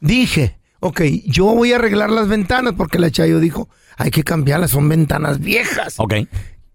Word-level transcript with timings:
dije, 0.00 0.58
ok, 0.80 1.00
yo 1.26 1.46
voy 1.46 1.72
a 1.72 1.76
arreglar 1.76 2.10
las 2.10 2.28
ventanas 2.28 2.74
porque 2.76 2.98
la 2.98 3.10
Chayo 3.10 3.40
dijo, 3.40 3.68
hay 3.96 4.10
que 4.10 4.22
cambiarlas, 4.22 4.70
son 4.72 4.88
ventanas 4.88 5.40
viejas. 5.40 5.94
Ok. 5.98 6.14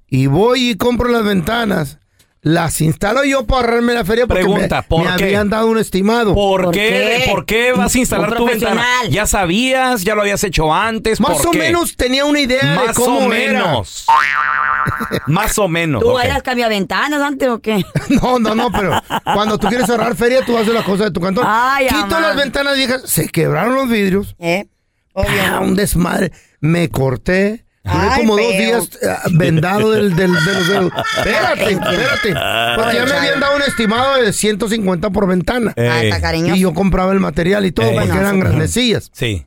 Y 0.09 0.27
voy 0.27 0.71
y 0.71 0.75
compro 0.75 1.09
las 1.09 1.23
ventanas, 1.23 1.99
las 2.41 2.79
instalo 2.81 3.23
yo 3.25 3.45
para 3.45 3.67
ahorrarme 3.67 3.93
la 3.93 4.05
feria 4.05 4.25
porque 4.27 4.43
Pregunta, 4.43 4.77
me, 4.77 4.83
¿por 4.87 5.05
me 5.09 5.15
qué? 5.17 5.23
habían 5.25 5.49
dado 5.49 5.67
un 5.67 5.77
estimado. 5.77 6.33
¿Por, 6.33 6.65
¿Por 6.65 6.73
qué? 6.73 7.23
¿Por 7.29 7.45
qué 7.45 7.73
vas 7.73 7.93
a 7.93 7.97
instalar 7.99 8.35
tu 8.35 8.45
ventana? 8.45 8.85
¿Ya 9.09 9.25
sabías? 9.25 10.03
¿Ya 10.03 10.15
lo 10.15 10.21
habías 10.21 10.43
hecho 10.43 10.73
antes? 10.73 11.19
Más 11.19 11.37
¿Por 11.37 11.47
o 11.47 11.51
qué? 11.51 11.59
menos 11.59 11.95
tenía 11.97 12.25
una 12.25 12.39
idea 12.39 12.63
de 12.63 12.75
Más 12.87 12.95
cómo 12.95 13.19
o 13.27 13.33
era. 13.33 13.59
menos. 13.63 14.05
Más 15.27 15.57
o 15.57 15.67
menos. 15.67 16.01
¿Tú 16.01 16.11
ok. 16.11 16.23
eras 16.23 16.43
ventanas 16.69 17.21
antes 17.21 17.49
o 17.49 17.59
qué? 17.59 17.83
No, 18.21 18.39
no, 18.39 18.55
no, 18.55 18.71
pero 18.71 19.01
cuando 19.23 19.57
tú 19.57 19.67
quieres 19.67 19.89
ahorrar 19.89 20.15
feria, 20.15 20.45
tú 20.45 20.57
haces 20.57 20.73
las 20.73 20.83
cosas 20.83 21.07
de 21.07 21.11
tu 21.11 21.19
cantón. 21.19 21.43
Ay, 21.47 21.87
Quito 21.87 22.19
las 22.19 22.35
ventanas 22.35 22.75
viejas, 22.77 23.01
se 23.05 23.27
quebraron 23.27 23.75
los 23.75 23.89
vidrios. 23.89 24.35
¿Eh? 24.39 24.67
Ah, 25.15 25.59
un 25.61 25.75
desmadre. 25.75 26.31
Me 26.59 26.89
corté. 26.89 27.65
Duré 27.91 28.07
como 28.17 28.37
dos 28.37 28.51
días 28.51 28.89
eh, 29.01 29.07
vendado 29.33 29.91
del, 29.91 30.15
del, 30.15 30.33
de 30.33 30.53
los 30.53 30.67
dedos. 30.67 30.91
Espérate, 31.17 31.71
espérate. 31.71 32.75
Porque 32.75 32.95
ya 32.95 33.05
me 33.05 33.11
habían 33.13 33.39
dado 33.39 33.55
un 33.55 33.61
estimado 33.63 34.21
de 34.21 34.33
150 34.33 35.09
por 35.09 35.27
ventana. 35.27 35.73
Ah, 35.77 36.03
está 36.03 36.21
cariñoso. 36.21 36.55
Y 36.55 36.59
yo 36.59 36.73
compraba 36.73 37.13
el 37.13 37.19
material 37.19 37.65
y 37.65 37.71
todo, 37.71 37.87
Eh. 37.87 37.95
porque 37.99 38.17
eran 38.17 38.39
grandecillas. 38.39 39.09
Sí. 39.13 39.45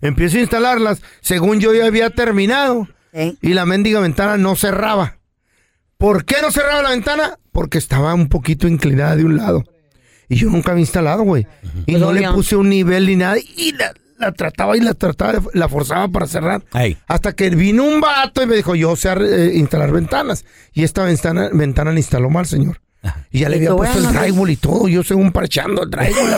Empiezo 0.00 0.38
a 0.38 0.40
instalarlas. 0.40 1.02
Según 1.20 1.60
yo 1.60 1.74
ya 1.74 1.86
había 1.86 2.10
terminado. 2.10 2.88
¿Eh? 3.12 3.34
Y 3.42 3.54
la 3.54 3.66
mendiga 3.66 4.00
ventana 4.00 4.36
no 4.36 4.54
cerraba. 4.56 5.16
¿Por 5.98 6.24
qué 6.24 6.36
no 6.42 6.50
cerraba 6.50 6.82
la 6.82 6.90
ventana? 6.90 7.38
Porque 7.52 7.76
estaba 7.78 8.14
un 8.14 8.28
poquito 8.28 8.68
inclinada 8.68 9.16
de 9.16 9.24
un 9.24 9.36
lado. 9.36 9.64
Y 10.28 10.36
yo 10.36 10.48
nunca 10.48 10.70
había 10.70 10.82
instalado, 10.82 11.24
güey. 11.24 11.46
Y 11.86 11.92
Pues 11.92 11.98
no 12.00 12.12
le 12.12 12.20
obvio. 12.20 12.34
puse 12.34 12.54
un 12.56 12.68
nivel 12.68 13.06
ni 13.06 13.16
nada. 13.16 13.36
Y 13.38 13.72
la, 13.72 13.92
la 14.20 14.32
trataba 14.32 14.76
y 14.76 14.80
la 14.80 14.94
trataba, 14.94 15.40
la 15.54 15.68
forzaba 15.68 16.08
para 16.08 16.26
cerrar. 16.26 16.62
Hasta 17.06 17.32
que 17.32 17.50
vino 17.50 17.84
un 17.84 18.00
vato 18.00 18.42
y 18.42 18.46
me 18.46 18.56
dijo, 18.56 18.74
yo 18.74 18.94
sé 18.96 19.12
eh, 19.12 19.52
instalar 19.54 19.90
ventanas. 19.92 20.44
Y 20.72 20.84
esta 20.84 21.04
ventana, 21.04 21.50
ventana 21.52 21.92
la 21.92 21.98
instaló 21.98 22.30
mal, 22.30 22.46
señor. 22.46 22.80
Y 23.30 23.40
ya 23.40 23.48
le 23.48 23.56
había 23.56 23.74
puesto 23.74 23.98
el 23.98 24.04
bueno, 24.04 24.20
drywall 24.20 24.50
y 24.50 24.56
todo. 24.56 24.88
Yo 24.88 25.02
según 25.02 25.32
parchando 25.32 25.82
el 25.82 25.90
drywall. 25.90 26.36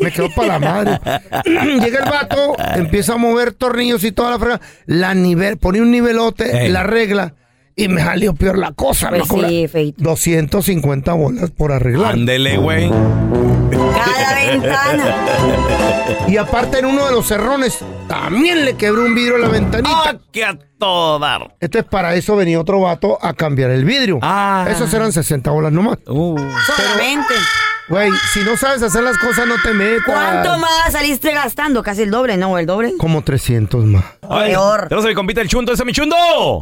me 0.00 0.10
quedó 0.10 0.28
para 0.34 0.58
la 0.58 0.58
madre. 0.58 0.98
Llega 1.80 2.04
el 2.04 2.10
vato, 2.10 2.56
empieza 2.74 3.14
a 3.14 3.16
mover 3.16 3.52
tornillos 3.52 4.02
y 4.04 4.12
toda 4.12 4.32
la 4.32 4.38
frega. 4.38 4.60
La 4.86 5.14
nivel, 5.14 5.58
pone 5.58 5.80
un 5.80 5.90
nivelote, 5.90 6.64
Ey. 6.64 6.70
la 6.70 6.82
regla. 6.82 7.34
Y 7.76 7.88
me 7.88 8.02
salió 8.02 8.34
peor 8.34 8.56
la 8.58 8.72
cosa. 8.72 9.08
Pues 9.10 9.26
cobra 9.26 9.48
sí, 9.48 9.66
feito. 9.66 10.02
250 10.02 11.12
bolas 11.14 11.50
por 11.50 11.72
arreglar. 11.72 12.12
Ándele, 12.12 12.56
güey. 12.56 12.88
Cada 12.88 14.34
ventana. 14.46 15.16
Y 16.28 16.36
aparte 16.36 16.78
en 16.78 16.86
uno 16.86 17.06
de 17.06 17.12
los 17.12 17.26
cerrones, 17.26 17.78
también 18.06 18.64
le 18.64 18.76
quebró 18.76 19.04
un 19.04 19.14
vidrio 19.14 19.36
a 19.36 19.38
la 19.40 19.48
ventanita. 19.48 19.90
¡Ah, 19.92 20.16
que 20.30 20.44
a 20.44 20.56
todo 20.78 21.18
dar! 21.18 21.54
Entonces 21.60 21.88
para 21.90 22.14
eso 22.14 22.36
venía 22.36 22.60
otro 22.60 22.80
vato 22.80 23.18
a 23.20 23.34
cambiar 23.34 23.70
el 23.70 23.84
vidrio. 23.84 24.18
Ah. 24.22 24.66
Esos 24.68 24.92
eran 24.94 25.12
60 25.12 25.50
bolas 25.50 25.72
nomás. 25.72 25.98
Uh. 26.06 26.38
Solamente. 26.76 27.34
Güey, 27.86 28.10
si 28.32 28.40
no 28.40 28.56
sabes 28.56 28.82
hacer 28.82 29.02
las 29.02 29.18
cosas, 29.18 29.46
no 29.46 29.56
te 29.62 29.74
metas. 29.74 30.04
¿Cuánto 30.06 30.58
más 30.58 30.90
saliste 30.90 31.32
gastando? 31.32 31.82
Casi 31.82 32.02
el 32.02 32.10
doble, 32.10 32.38
¿no? 32.38 32.58
¿El 32.58 32.64
doble? 32.64 32.92
Como 32.98 33.22
300 33.22 33.84
más. 33.84 34.18
Ay, 34.28 34.52
Peor. 34.52 34.88
Tenemos 34.88 35.04
a 35.04 35.08
mi 35.08 35.14
compita 35.14 35.42
el 35.42 35.48
chundo. 35.48 35.72
¡Ese 35.72 35.82
es 35.82 35.86
mi 35.86 35.92
chundo! 35.92 36.16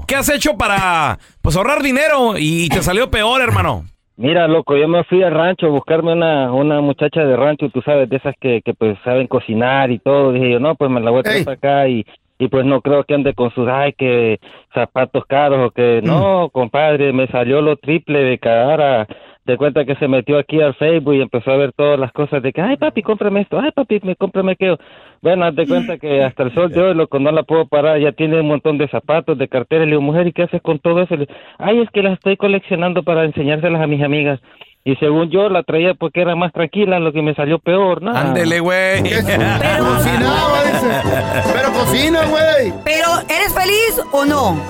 ¿Qué 0.08 0.16
has 0.16 0.28
hecho 0.28 0.56
para 0.56 1.18
pues 1.40 1.56
ahorrar 1.56 1.80
dinero 1.82 2.34
y 2.36 2.68
te 2.70 2.82
salió 2.82 3.08
peor, 3.08 3.40
hermano? 3.40 3.84
Mira, 4.16 4.46
loco, 4.46 4.76
yo 4.76 4.88
me 4.88 5.04
fui 5.04 5.22
al 5.22 5.32
rancho 5.32 5.66
a 5.66 5.70
buscarme 5.70 6.12
una, 6.12 6.52
una 6.52 6.80
muchacha 6.80 7.20
de 7.20 7.36
rancho, 7.36 7.70
tú 7.70 7.80
sabes, 7.82 8.10
de 8.10 8.16
esas 8.16 8.34
que, 8.40 8.60
que 8.62 8.74
pues 8.74 8.98
saben 9.04 9.26
cocinar 9.26 9.90
y 9.90 10.00
todo. 10.00 10.32
Dije 10.32 10.52
yo, 10.52 10.60
no, 10.60 10.74
pues 10.74 10.90
me 10.90 11.00
la 11.00 11.10
voy 11.10 11.20
a 11.20 11.22
traer 11.22 11.44
para 11.44 11.56
acá 11.56 11.88
y, 11.88 12.04
y 12.42 12.48
pues 12.48 12.66
no 12.66 12.80
creo 12.80 13.04
que 13.04 13.14
ande 13.14 13.34
con 13.34 13.52
sus, 13.54 13.68
ay, 13.68 13.92
que 13.92 14.40
zapatos 14.74 15.24
caros 15.26 15.68
o 15.68 15.70
que, 15.70 16.00
no, 16.02 16.50
compadre, 16.50 17.12
me 17.12 17.28
salió 17.28 17.62
lo 17.62 17.76
triple 17.76 18.18
de 18.24 18.38
cara. 18.38 19.06
De 19.44 19.56
cuenta 19.56 19.84
que 19.84 19.94
se 19.96 20.08
metió 20.08 20.38
aquí 20.38 20.60
al 20.60 20.74
Facebook 20.74 21.14
y 21.14 21.20
empezó 21.20 21.52
a 21.52 21.56
ver 21.56 21.72
todas 21.72 22.00
las 22.00 22.10
cosas 22.12 22.42
de 22.42 22.52
que, 22.52 22.60
ay, 22.60 22.76
papi, 22.78 23.02
cómprame 23.02 23.42
esto, 23.42 23.60
ay, 23.60 23.70
papi, 23.70 24.00
me 24.02 24.16
cómprame 24.16 24.52
aquello. 24.52 24.76
Bueno, 25.20 25.44
haz 25.44 25.54
de 25.54 25.68
cuenta 25.68 25.98
que 25.98 26.22
hasta 26.24 26.42
el 26.42 26.52
sol 26.52 26.72
de 26.72 26.82
hoy, 26.82 26.94
loco, 26.94 27.20
no 27.20 27.30
la 27.30 27.44
puedo 27.44 27.66
parar, 27.66 28.00
ya 28.00 28.10
tiene 28.10 28.40
un 28.40 28.48
montón 28.48 28.76
de 28.76 28.88
zapatos, 28.88 29.38
de 29.38 29.46
carteras. 29.46 29.86
Le 29.86 29.92
digo, 29.92 30.02
mujer, 30.02 30.26
¿y 30.26 30.32
qué 30.32 30.42
haces 30.42 30.62
con 30.62 30.80
todo 30.80 31.00
eso? 31.00 31.14
Le 31.14 31.26
digo, 31.26 31.38
ay, 31.58 31.78
es 31.78 31.90
que 31.90 32.02
las 32.02 32.14
estoy 32.14 32.36
coleccionando 32.36 33.04
para 33.04 33.24
enseñárselas 33.24 33.82
a 33.82 33.86
mis 33.86 34.02
amigas. 34.02 34.40
Y 34.84 34.96
según 34.96 35.30
yo 35.30 35.48
la 35.48 35.62
traía 35.62 35.94
porque 35.94 36.22
era 36.22 36.34
más 36.34 36.52
tranquila, 36.52 36.98
lo 36.98 37.12
que 37.12 37.22
me 37.22 37.36
salió 37.36 37.60
peor, 37.60 38.02
¿no? 38.02 38.10
Ándele, 38.16 38.58
güey. 38.58 39.00
Pero 39.04 39.84
cocinaba, 39.84 40.64
dice. 40.64 41.02
Pero 41.52 41.72
cocina, 41.72 42.24
güey. 42.24 42.72
¿Pero 42.84 43.06
eres 43.28 43.54
feliz 43.54 44.02
o 44.10 44.24
no? 44.24 44.60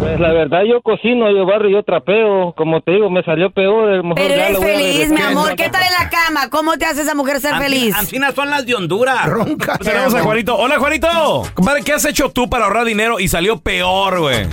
Pues 0.00 0.18
la 0.18 0.32
verdad 0.32 0.62
yo 0.68 0.82
cocino, 0.82 1.30
yo 1.30 1.46
barro, 1.46 1.68
yo 1.68 1.84
trapeo, 1.84 2.54
como 2.56 2.80
te 2.80 2.90
digo, 2.90 3.08
me 3.08 3.22
salió 3.22 3.50
peor. 3.50 3.88
a 3.88 3.96
lo 3.98 4.02
mejor 4.02 4.16
Pero 4.16 4.34
ya 4.34 4.48
eres 4.48 4.58
feliz, 4.58 5.10
mi 5.12 5.20
amor. 5.20 5.54
¿Qué 5.54 5.68
tal 5.68 5.82
en 5.84 5.92
la 5.92 6.10
cama? 6.10 6.50
¿Cómo 6.50 6.76
te 6.76 6.84
hace 6.84 7.02
esa 7.02 7.14
mujer 7.14 7.38
ser 7.40 7.54
feliz? 7.58 7.94
Ancinas 7.96 8.34
son 8.34 8.50
las 8.50 8.66
de 8.66 8.74
Honduras. 8.74 9.26
Ronca. 9.26 9.76
Pues 9.78 9.88
tenemos 9.88 10.12
a 10.12 10.22
Juanito. 10.22 10.56
Hola, 10.56 10.80
Juanito. 10.80 11.08
Compadre, 11.54 11.82
¿qué 11.84 11.92
has 11.92 12.04
hecho 12.04 12.32
tú 12.32 12.50
para 12.50 12.64
ahorrar 12.64 12.84
dinero 12.84 13.20
y 13.20 13.28
salió 13.28 13.60
peor, 13.60 14.18
güey? 14.18 14.48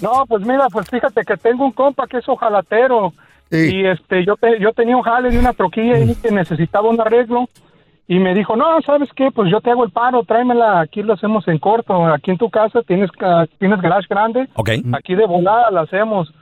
No, 0.00 0.24
pues 0.26 0.40
mira, 0.46 0.68
pues 0.72 0.88
fíjate 0.88 1.22
que 1.22 1.36
tengo 1.36 1.66
un 1.66 1.72
compa 1.72 2.06
que 2.06 2.18
es 2.18 2.28
ojalatero 2.28 3.12
Sí. 3.50 3.76
y 3.76 3.86
este 3.86 4.24
yo 4.24 4.36
te- 4.36 4.58
yo 4.58 4.72
tenía 4.72 4.96
un 4.96 5.02
jale 5.02 5.30
de 5.30 5.38
una 5.38 5.52
troquilla 5.52 5.96
ahí 5.96 6.14
que 6.20 6.30
necesitaba 6.32 6.88
un 6.88 7.00
arreglo 7.00 7.46
y 8.08 8.18
me 8.18 8.34
dijo, 8.34 8.56
"No, 8.56 8.80
¿sabes 8.82 9.08
qué? 9.14 9.30
Pues 9.30 9.50
yo 9.50 9.60
te 9.60 9.70
hago 9.70 9.84
el 9.84 9.90
paro, 9.92 10.22
tráemela, 10.24 10.80
aquí 10.80 11.02
lo 11.02 11.14
hacemos 11.14 11.46
en 11.48 11.58
corto, 11.58 12.06
aquí 12.06 12.30
en 12.32 12.38
tu 12.38 12.50
casa 12.50 12.82
tienes 12.82 13.10
ca- 13.12 13.46
tienes 13.58 13.80
garage 13.80 14.06
grande, 14.10 14.48
Ok. 14.54 14.70
aquí 14.92 15.14
de 15.14 15.26
volada 15.26 15.70
la 15.70 15.82
hacemos." 15.82 16.32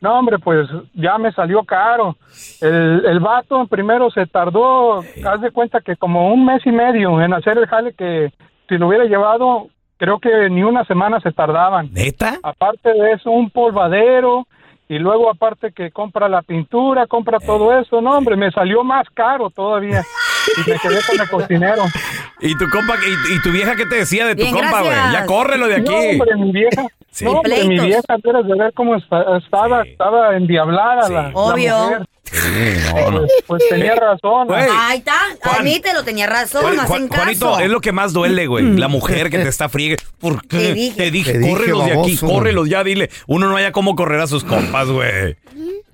No, 0.00 0.16
hombre, 0.16 0.38
pues 0.38 0.68
ya 0.94 1.18
me 1.18 1.32
salió 1.32 1.64
caro. 1.64 2.16
El, 2.60 3.04
el 3.04 3.18
vato 3.18 3.66
primero 3.66 4.10
se 4.12 4.26
tardó, 4.26 5.00
haz 5.00 5.40
de 5.40 5.50
cuenta 5.50 5.80
que 5.80 5.96
como 5.96 6.32
un 6.32 6.44
mes 6.44 6.64
y 6.64 6.70
medio 6.70 7.20
en 7.20 7.34
hacer 7.34 7.58
el 7.58 7.66
jale 7.66 7.92
que 7.94 8.32
si 8.68 8.78
lo 8.78 8.86
hubiera 8.86 9.06
llevado, 9.06 9.66
creo 9.96 10.20
que 10.20 10.48
ni 10.50 10.62
una 10.62 10.84
semana 10.84 11.18
se 11.18 11.32
tardaban. 11.32 11.90
¿Neta? 11.92 12.38
Aparte 12.44 12.92
de 12.92 13.12
eso, 13.14 13.30
un 13.32 13.50
polvadero 13.50 14.46
y 14.88 14.98
luego 14.98 15.30
aparte 15.30 15.72
que 15.72 15.90
compra 15.90 16.28
la 16.28 16.42
pintura, 16.42 17.06
compra 17.06 17.38
todo 17.40 17.78
eso, 17.78 18.00
no 18.00 18.12
hombre, 18.16 18.36
me 18.36 18.50
salió 18.50 18.82
más 18.84 19.06
caro 19.14 19.50
todavía 19.50 20.02
y 20.56 20.70
me 20.70 20.78
quedé 20.78 20.98
con 21.06 21.20
el 21.20 21.28
cocinero. 21.28 21.82
¿Y 22.40 22.56
tu 22.56 22.68
compa, 22.70 22.94
y, 22.96 23.34
y 23.34 23.42
tu 23.42 23.50
vieja 23.50 23.76
qué 23.76 23.84
te 23.86 23.96
decía 23.96 24.26
de 24.26 24.34
tu 24.34 24.42
Bien, 24.42 24.54
compa, 24.54 24.80
güey? 24.80 24.94
Ya 25.12 25.26
córrelo 25.26 25.68
de 25.68 25.80
No, 25.80 25.90
aquí. 25.96 26.08
hombre, 26.12 26.36
mi 26.36 26.52
vieja, 26.52 26.86
Sí. 27.10 27.24
no, 27.24 27.32
hombre, 27.32 27.64
mi 27.64 27.78
vieja, 27.80 28.16
debes 28.22 28.46
de 28.46 28.54
ver 28.54 28.72
cómo 28.74 28.94
esta- 28.94 29.36
estaba, 29.38 29.82
estaba 29.82 30.36
endiablada 30.36 31.08
la, 31.08 31.22
la 31.22 31.30
Obvio. 31.34 31.76
mujer. 31.78 32.06
Sí, 32.32 32.94
no, 32.94 33.10
no. 33.10 33.18
Pues, 33.20 33.30
pues 33.46 33.62
tenía 33.68 33.94
razón. 33.94 34.46
Güey. 34.48 34.66
Ahí 34.70 34.98
está, 34.98 35.14
Juan. 35.42 35.56
admítelo, 35.60 36.04
tenía 36.04 36.26
razón, 36.26 36.62
Juan- 36.62 36.76
no 36.76 36.82
hacen 36.82 36.96
Juan- 36.96 37.08
caso. 37.08 37.22
Juanito, 37.24 37.60
es 37.60 37.70
lo 37.70 37.80
que 37.80 37.92
más 37.92 38.12
duele, 38.12 38.46
güey. 38.46 38.64
La 38.76 38.88
mujer 38.88 39.30
que 39.30 39.38
te 39.38 39.48
está 39.48 39.68
friegue. 39.68 39.96
¿Por 40.18 40.46
qué? 40.46 40.58
Te 40.58 40.74
dije. 40.74 40.96
Te 40.96 41.10
dije, 41.10 41.32
Te 41.32 41.38
dije, 41.38 41.50
córrelos 41.50 41.86
de 41.86 41.92
aquí, 42.00 42.16
córrelos 42.16 42.68
ya, 42.68 42.84
dile. 42.84 43.10
Uno 43.26 43.48
no 43.48 43.56
haya 43.56 43.72
cómo 43.72 43.96
correr 43.96 44.20
a 44.20 44.26
sus 44.26 44.44
compas, 44.44 44.88
güey. 44.88 45.36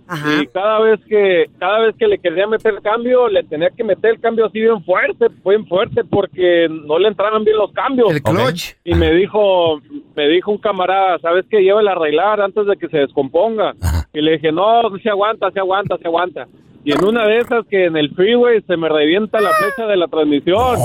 Ajá. 0.10 0.42
Y 0.42 0.48
cada 0.48 0.80
vez 0.80 1.02
que 1.10 1.48
cada 1.60 1.80
vez 1.80 1.94
que 1.98 2.08
le 2.08 2.18
quería 2.18 2.48
meter 2.48 2.76
cambio, 2.82 3.28
le 3.28 3.44
tenía 3.44 3.70
que 3.72 3.84
meter 3.84 4.12
el 4.12 4.20
cambio 4.22 4.46
así 4.46 4.62
bien 4.62 4.82
fuerte, 4.86 5.26
bien 5.46 5.68
fuerte, 5.68 6.06
porque 6.06 6.70
no 6.70 6.98
le 6.98 7.10
entraban 7.10 7.44
bien 7.44 7.58
los 7.58 7.74
cambios. 7.74 8.12
El 8.12 8.22
clutch. 8.24 8.76
Y 8.86 8.94
me 8.96 9.12
dijo, 9.12 9.82
me 10.16 10.30
dijo 10.30 10.50
un 10.52 10.60
camarada, 10.60 11.20
¿sabes 11.20 11.46
qué? 11.50 11.62
Llévela 11.62 11.92
a 11.92 11.96
arreglar 11.96 12.40
antes 12.40 12.66
de 12.66 12.78
que 12.78 12.88
se 12.88 13.00
descomponga. 13.00 13.74
Y 14.14 14.22
le 14.22 14.32
dije, 14.38 14.50
no, 14.54 14.82
se 15.04 15.10
aguanta, 15.10 15.52
se 15.52 15.60
aguanta, 15.60 15.98
se 15.98 16.08
aguanta. 16.08 16.48
Y 16.88 16.94
en 16.94 17.04
una 17.04 17.26
de 17.28 17.40
esas 17.40 17.66
que 17.70 17.84
en 17.84 17.98
el 17.98 18.12
freeway 18.16 18.62
se 18.66 18.78
me 18.78 18.88
revienta 18.88 19.42
la 19.42 19.50
flecha 19.52 19.86
de 19.90 19.98
la 19.98 20.08
transmisión. 20.08 20.80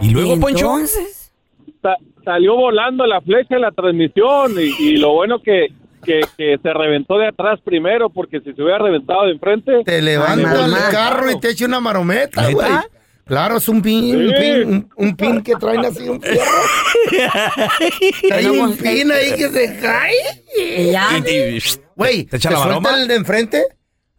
Y 0.00 0.08
luego, 0.10 0.36
¿Y 0.36 0.38
Poncho. 0.40 0.58
entonces? 0.72 1.32
Sa- 1.82 1.98
salió 2.24 2.56
volando 2.56 3.06
la 3.06 3.20
flecha 3.20 3.56
de 3.56 3.60
la 3.60 3.72
transmisión 3.72 4.52
y, 4.58 4.72
y 4.86 4.96
lo 4.96 5.12
bueno 5.12 5.42
que, 5.42 5.66
que, 6.02 6.20
que 6.38 6.56
se 6.62 6.72
reventó 6.72 7.18
de 7.18 7.28
atrás 7.28 7.60
primero, 7.62 8.08
porque 8.08 8.40
si 8.40 8.54
se 8.54 8.62
hubiera 8.62 8.78
reventado 8.78 9.24
de 9.26 9.32
enfrente... 9.32 9.82
Te 9.84 10.00
levanta 10.00 10.64
el 10.64 10.72
carro 10.90 11.30
y 11.30 11.38
te 11.38 11.50
echa 11.50 11.66
una 11.66 11.80
marometa, 11.80 12.48
güey. 12.50 12.68
Claro, 13.26 13.58
es 13.58 13.68
un 13.68 13.82
pin, 13.82 14.16
un 14.16 14.32
pin, 14.32 14.68
un, 14.68 14.90
un 15.08 15.14
pin 15.16 15.42
que 15.42 15.54
traen 15.56 15.84
así 15.84 16.08
un 16.08 16.22
fierro. 16.22 16.40
Hay 18.32 18.46
un 18.46 18.76
pin 18.78 19.12
ahí 19.12 19.32
que 19.36 19.48
se 19.50 19.78
cae. 19.78 20.14
Y 20.56 20.90
ya. 20.90 21.08
Güey, 21.94 22.24
¿Te 22.24 22.30
te 22.30 22.36
echa 22.38 22.50
la 22.50 22.56
suelta 22.56 22.80
maroma? 22.80 23.00
el 23.02 23.08
de 23.08 23.14
enfrente 23.14 23.62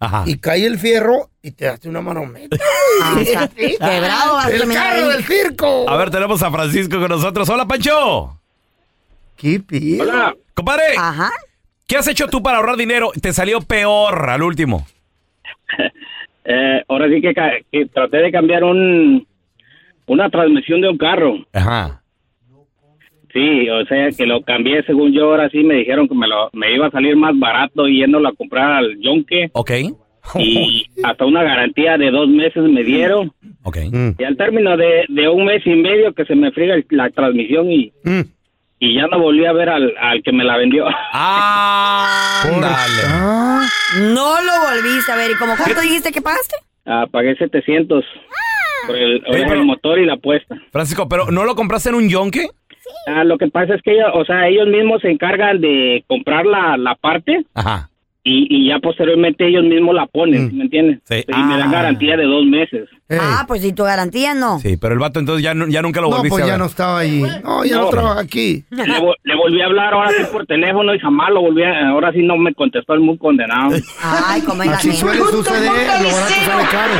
Ajá. 0.06 0.24
y 0.26 0.38
cae 0.38 0.66
el 0.66 0.78
fierro 0.80 1.30
y 1.42 1.52
te 1.52 1.68
hace 1.68 1.90
una 1.90 2.02
marometa. 2.02 2.58
Ah, 3.02 3.16
está 3.20 3.48
Quebrado, 3.50 4.34
vas 4.34 4.46
a 4.46 4.52
el 4.52 4.58
terminar 4.60 4.94
carro 4.96 5.08
ahí. 5.10 5.14
del 5.14 5.24
circo. 5.26 5.90
A 5.90 5.98
ver, 5.98 6.10
tenemos 6.10 6.42
a 6.44 6.52
Francisco 6.52 7.00
con 7.00 7.10
nosotros. 7.10 7.48
Hola, 7.50 7.66
Pancho. 7.66 8.38
¿Qué 9.38 9.60
pido? 9.60 10.04
Hola. 10.04 10.36
Compadre, 10.54 10.84
Ajá. 10.98 11.32
¿qué 11.88 11.98
has 11.98 12.08
hecho 12.08 12.28
tú 12.28 12.42
para 12.44 12.58
ahorrar 12.58 12.78
dinero? 12.78 13.12
Te 13.22 13.34
salió 13.34 13.62
peor 13.62 14.30
al 14.30 14.44
último. 14.44 14.86
Eh, 16.46 16.84
ahora 16.90 17.08
sí 17.08 17.22
que, 17.22 17.34
ca- 17.34 17.54
que 17.72 17.86
traté 17.86 18.18
de 18.18 18.30
cambiar 18.30 18.66
un 18.66 19.26
una 20.08 20.30
transmisión 20.30 20.82
de 20.82 20.90
un 20.90 20.98
carro. 20.98 21.36
Ajá. 21.54 22.03
Sí, 23.33 23.69
o 23.69 23.83
sea 23.88 24.09
que 24.15 24.25
lo 24.27 24.41
cambié 24.44 24.83
según 24.83 25.12
yo. 25.12 25.25
Ahora 25.31 25.50
sí 25.50 25.63
me 25.63 25.75
dijeron 25.75 26.07
que 26.07 26.13
me, 26.15 26.27
lo, 26.27 26.50
me 26.53 26.74
iba 26.74 26.88
a 26.88 26.91
salir 26.91 27.15
más 27.15 27.38
barato 27.38 27.87
yéndolo 27.87 28.30
a 28.30 28.33
comprar 28.35 28.71
al 28.73 28.97
yonque 28.99 29.49
Ok. 29.54 29.71
y 30.40 30.85
hasta 31.04 31.25
una 31.25 31.44
garantía 31.44 31.97
de 31.97 32.11
dos 32.11 32.28
meses 32.30 32.63
me 32.63 32.83
dieron. 32.83 33.31
Ok. 33.63 33.78
Y 34.19 34.23
al 34.23 34.37
término 34.37 34.78
de, 34.78 35.06
de 35.09 35.28
un 35.28 35.45
mes 35.45 35.61
y 35.66 35.71
medio 35.71 36.13
que 36.13 36.25
se 36.25 36.35
me 36.35 36.52
friega 36.52 36.75
el- 36.75 36.85
la 36.92 37.09
transmisión 37.09 37.71
y, 37.71 37.92
Mm. 38.04 38.21
y 38.80 38.95
ya 38.95 39.07
no 39.07 39.19
volví 39.19 39.45
a 39.45 39.52
ver 39.54 39.69
al, 39.69 39.94
al 39.99 40.21
que 40.23 40.31
me 40.31 40.44
la 40.44 40.57
vendió. 40.57 40.85
Ándale. 41.13 43.04
Ah, 43.07 43.66
No 44.13 44.35
lo 44.42 44.69
volviste 44.69 45.11
a 45.11 45.16
ver. 45.16 45.31
¿Y 45.31 45.35
como 45.35 45.56
cuánto 45.57 45.81
dijiste 45.81 46.11
que 46.11 46.21
pagaste? 46.21 46.56
Ah, 46.85 47.06
pagué 47.09 47.35
700 47.35 48.04
por 48.87 48.95
el, 48.97 49.21
por 49.21 49.35
el 49.37 49.63
motor 49.66 49.99
y 49.99 50.06
la 50.06 50.18
puesta. 50.18 50.56
Francisco, 50.71 51.07
¿pero 51.07 51.31
no 51.31 51.45
lo 51.45 51.56
compraste 51.56 51.90
en 51.90 51.95
un 51.95 52.09
yonque? 52.09 52.47
Ah, 53.07 53.23
lo 53.23 53.37
que 53.37 53.47
pasa 53.47 53.75
es 53.75 53.81
que 53.81 53.94
ellos, 53.94 54.09
o 54.13 54.25
sea, 54.25 54.47
ellos 54.47 54.68
mismos 54.68 55.02
se 55.02 55.09
encargan 55.09 55.61
de 55.61 56.04
comprar 56.07 56.45
la, 56.45 56.78
la 56.78 56.95
parte 56.95 57.45
Ajá. 57.54 57.90
y, 58.23 58.47
y 58.49 58.69
ya 58.69 58.80
posteriormente 58.80 59.47
ellos 59.47 59.63
mismos 59.63 59.94
la 59.95 60.06
ponen, 60.06 60.49
¿sí 60.49 60.56
¿me 60.56 60.63
entiendes? 60.66 60.99
Sí. 61.06 61.23
Y 61.28 61.44
me 61.44 61.57
dan 61.57 61.69
Ah. 61.69 61.71
garantía 61.71 62.18
de 62.18 62.25
dos 62.25 62.45
meses. 62.45 62.90
Ah, 63.09 63.45
pues 63.47 63.61
si 63.61 63.73
tu 63.73 63.83
garantía 63.83 64.33
no. 64.33 64.59
Sí, 64.59 64.75
pero 64.78 64.94
el 64.94 64.99
vato 64.99 65.19
entonces 65.19 65.44
ya, 65.44 65.54
nu- 65.54 65.68
ya 65.68 65.81
nunca 65.81 66.02
lo 66.02 66.09
no, 66.09 66.18
volviste 66.18 66.35
pues 66.40 66.44
a 66.45 66.47
ya 66.47 66.57
no 66.57 66.66
estaba 66.66 66.99
ahí. 66.99 67.21
No, 67.44 67.63
ya 67.63 67.75
no, 67.75 67.81
No. 67.83 67.90
trabaja 67.90 68.21
aquí. 68.21 68.63
Le, 68.71 68.83
vo- 68.85 69.16
le 69.23 69.35
volví 69.35 69.61
a 69.61 69.66
hablar 69.66 69.94
ahora 69.94 70.09
sí 70.11 70.23
por 70.31 70.45
teléfono 70.45 70.95
y 70.95 70.99
jamás 70.99 71.30
lo 71.31 71.42
volví 71.42 71.63
a, 71.63 71.90
ahora 71.90 72.11
sí 72.11 72.19
no 72.23 72.37
me 72.37 72.54
contestó 72.54 72.94
el 72.95 73.02
muy 73.02 73.18
condenado. 73.18 73.75
Ay, 74.02 74.42
como 74.42 74.63
el 74.63 74.69
Así 74.69 74.92
suele 74.94 75.19
suceder, 75.19 75.61
lo 75.71 76.09
barato 76.11 76.33
sale 76.45 76.63
caro. 76.71 76.94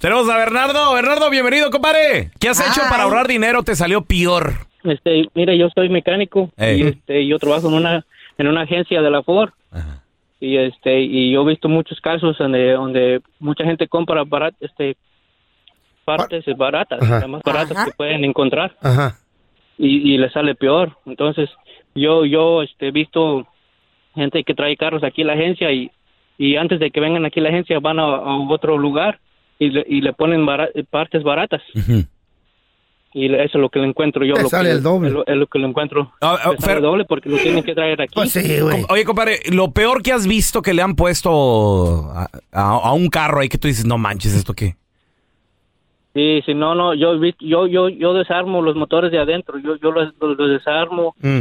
Tenemos 0.00 0.28
a 0.30 0.36
Bernardo. 0.36 0.92
Bernardo, 0.94 1.28
bienvenido, 1.30 1.70
compadre. 1.70 2.30
¿Qué 2.38 2.48
has 2.48 2.60
hecho 2.60 2.82
para 2.88 3.02
ahorrar 3.04 3.26
dinero? 3.26 3.62
Te 3.64 3.74
salió 3.74 4.02
peor. 4.02 4.67
Este, 4.84 5.28
mira, 5.34 5.54
yo 5.54 5.68
soy 5.74 5.88
mecánico 5.88 6.50
y 6.56 6.82
este, 6.88 7.26
yo 7.26 7.38
trabajo 7.38 7.68
en 7.68 7.74
una 7.74 8.04
en 8.38 8.46
una 8.46 8.60
agencia 8.62 9.02
de 9.02 9.10
la 9.10 9.22
Ford 9.24 9.50
Ajá. 9.72 10.04
y 10.40 10.56
este 10.56 11.00
y 11.00 11.32
yo 11.32 11.42
he 11.42 11.46
visto 11.50 11.68
muchos 11.68 12.00
casos 12.00 12.38
donde 12.38 12.72
donde 12.72 13.20
mucha 13.40 13.64
gente 13.64 13.88
compra 13.88 14.22
barat, 14.24 14.54
este 14.60 14.96
partes 16.04 16.44
baratas, 16.56 17.02
Ajá. 17.02 17.20
las 17.20 17.28
más 17.28 17.42
baratas 17.42 17.76
Ajá. 17.76 17.84
que 17.86 17.92
pueden 17.96 18.24
encontrar 18.24 18.76
Ajá. 18.80 19.16
y, 19.76 20.14
y 20.14 20.18
les 20.18 20.32
sale 20.32 20.54
peor. 20.54 20.96
Entonces, 21.06 21.50
yo 21.94 22.24
yo 22.24 22.62
este 22.62 22.88
he 22.88 22.92
visto 22.92 23.46
gente 24.14 24.44
que 24.44 24.54
trae 24.54 24.76
carros 24.76 25.02
aquí 25.02 25.22
a 25.22 25.26
la 25.26 25.32
agencia 25.34 25.72
y 25.72 25.90
y 26.38 26.54
antes 26.56 26.78
de 26.78 26.92
que 26.92 27.00
vengan 27.00 27.24
aquí 27.26 27.40
a 27.40 27.42
la 27.42 27.48
agencia 27.48 27.80
van 27.80 27.98
a, 27.98 28.04
a 28.04 28.38
otro 28.48 28.78
lugar 28.78 29.18
y 29.58 29.70
le, 29.70 29.84
y 29.88 30.00
le 30.02 30.12
ponen 30.12 30.46
partes 30.88 31.24
baratas. 31.24 31.62
Y 33.24 33.34
eso 33.34 33.42
es 33.42 33.54
lo 33.54 33.68
que 33.68 33.78
le 33.80 33.86
encuentro 33.88 34.24
yo. 34.24 34.34
Te 34.34 34.42
lo 34.42 34.48
sale 34.48 34.68
que, 34.70 34.74
el 34.76 34.82
doble. 34.82 35.08
Es 35.08 35.14
lo, 35.14 35.26
es 35.26 35.36
lo 35.36 35.46
que 35.46 35.58
le 35.58 35.66
encuentro. 35.66 36.12
Ah, 36.20 36.38
ah, 36.44 36.50
Me 36.52 36.58
sale 36.58 36.78
Fer- 36.78 36.82
doble 36.82 37.04
porque 37.04 37.28
lo 37.28 37.36
tienen 37.38 37.62
que 37.64 37.74
traer 37.74 38.00
aquí. 38.00 38.14
Pues 38.14 38.30
sí, 38.32 38.60
güey. 38.60 38.84
Oye, 38.88 39.04
compadre, 39.04 39.40
lo 39.52 39.72
peor 39.72 40.02
que 40.02 40.12
has 40.12 40.26
visto 40.26 40.62
que 40.62 40.74
le 40.74 40.82
han 40.82 40.94
puesto 40.94 42.10
a, 42.12 42.28
a- 42.52 42.78
a 42.88 42.92
un 42.92 43.08
carro 43.08 43.40
ahí 43.40 43.48
que 43.48 43.58
tú 43.58 43.68
dices, 43.68 43.84
no 43.86 43.98
manches, 43.98 44.34
¿esto 44.34 44.54
qué? 44.54 44.76
Sí, 46.14 46.42
sí, 46.46 46.54
no, 46.54 46.74
no, 46.74 46.94
yo, 46.94 47.14
yo, 47.38 47.66
yo, 47.66 47.88
yo 47.88 48.14
desarmo 48.14 48.60
los 48.62 48.74
motores 48.74 49.12
de 49.12 49.18
adentro, 49.18 49.58
yo, 49.58 49.76
yo 49.76 49.92
los, 49.92 50.12
los- 50.20 50.36
los 50.38 50.50
desarmo 50.50 51.14
Mm. 51.20 51.40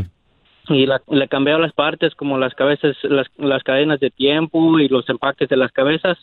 y 0.69 0.85
la- 0.85 1.01
le 1.09 1.27
cambio 1.27 1.57
las 1.57 1.73
partes 1.73 2.13
como 2.15 2.37
las 2.37 2.53
cabezas, 2.53 2.95
las, 3.03 3.27
las 3.37 3.63
cadenas 3.63 3.99
de 3.99 4.09
tiempo 4.11 4.77
y 4.79 4.87
los 4.89 5.07
empaques 5.09 5.49
de 5.49 5.57
las 5.57 5.71
cabezas 5.71 6.17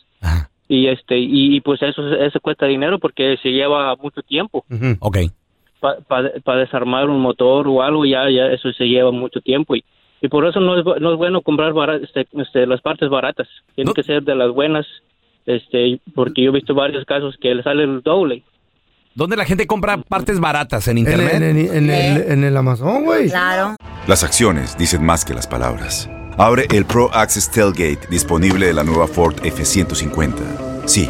y 0.67 0.87
este 0.87 1.17
y, 1.17 1.55
y, 1.55 1.61
pues 1.61 1.81
eso 1.81 2.01
eso 2.15 2.39
cuesta 2.39 2.65
dinero 2.65 2.97
porque 2.99 3.37
se 3.41 3.49
lleva 3.49 3.95
mucho 3.97 4.21
tiempo 4.23 4.63
Ok. 4.99 5.17
Para 6.07 6.59
desarmar 6.59 7.09
un 7.09 7.19
motor 7.21 7.67
o 7.67 7.81
algo 7.81 8.05
ya 8.05 8.29
ya 8.29 8.47
eso 8.47 8.71
se 8.73 8.85
lleva 8.85 9.11
mucho 9.11 9.41
tiempo 9.41 9.75
y, 9.75 9.83
y 10.21 10.27
por 10.27 10.45
eso 10.47 10.59
no 10.59 10.77
es, 10.79 10.85
no 11.01 11.11
es 11.11 11.17
bueno 11.17 11.41
comprar 11.41 11.73
bara- 11.73 11.97
este, 11.97 12.27
este, 12.33 12.65
las 12.67 12.81
partes 12.81 13.09
baratas 13.09 13.47
tienen 13.75 13.93
que 13.93 14.03
ser 14.03 14.23
de 14.23 14.35
las 14.35 14.51
buenas 14.51 14.85
este 15.45 15.99
porque 16.13 16.43
yo 16.43 16.49
he 16.51 16.53
visto 16.55 16.73
varios 16.73 17.05
casos 17.05 17.35
que 17.39 17.53
le 17.53 17.63
sale 17.63 17.83
el 17.83 18.01
doble 18.01 18.43
¿Dónde 19.17 19.37
la 19.37 19.45
gente 19.45 19.65
compra 19.65 19.95
partes 19.97 20.41
baratas? 20.41 20.89
¿En 20.89 20.97
En, 20.97 21.05
internet? 21.05 21.33
en- 21.35 21.43
en- 21.43 21.73
en 21.75 21.89
el, 21.89 22.31
en 22.33 22.43
el 22.43 22.57
Amazon, 22.57 23.05
güey. 23.05 23.29
Claro. 23.29 23.77
Las 24.09 24.25
acciones 24.25 24.77
dicen 24.77 25.05
más 25.05 25.23
que 25.23 25.33
las 25.33 25.47
palabras. 25.47 26.09
Abre 26.37 26.65
el 26.73 26.83
Pro 26.83 27.09
Access 27.13 27.49
Tailgate 27.49 28.09
disponible 28.09 28.65
de 28.65 28.73
la 28.73 28.83
nueva 28.83 29.07
Ford 29.07 29.35
F-150. 29.41 30.33
Sí, 30.85 31.09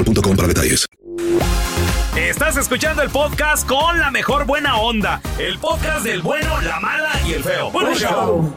boostmobile.com 0.03 0.35
para 0.35 0.47
detalles. 0.47 0.87
Estás 2.15 2.57
escuchando 2.57 3.01
el 3.01 3.09
podcast 3.09 3.67
con 3.67 3.99
la 3.99 4.11
mejor 4.11 4.45
buena 4.45 4.77
onda. 4.77 5.21
El 5.37 5.59
podcast 5.59 6.03
del 6.03 6.21
bueno, 6.21 6.61
la 6.61 6.79
mala 6.79 7.09
y 7.25 7.33
el 7.33 7.43
feo. 7.43 7.71
Bueno, 7.71 7.95
show. 7.95 8.55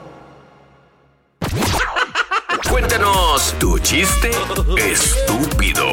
Cuéntanos 2.69 3.55
tu 3.59 3.79
chiste 3.79 4.31
estúpido. 4.79 5.85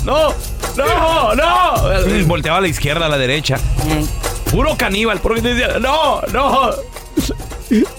no, 0.04 0.28
no, 0.76 1.34
no. 1.34 2.26
Volteaba 2.26 2.58
a 2.58 2.60
la 2.60 2.68
izquierda, 2.68 3.06
a 3.06 3.08
la 3.08 3.18
derecha. 3.18 3.56
Puro 4.50 4.76
caníbal, 4.76 5.20
porque 5.20 5.40
decía, 5.40 5.78
no, 5.80 6.20
no. 6.32 6.70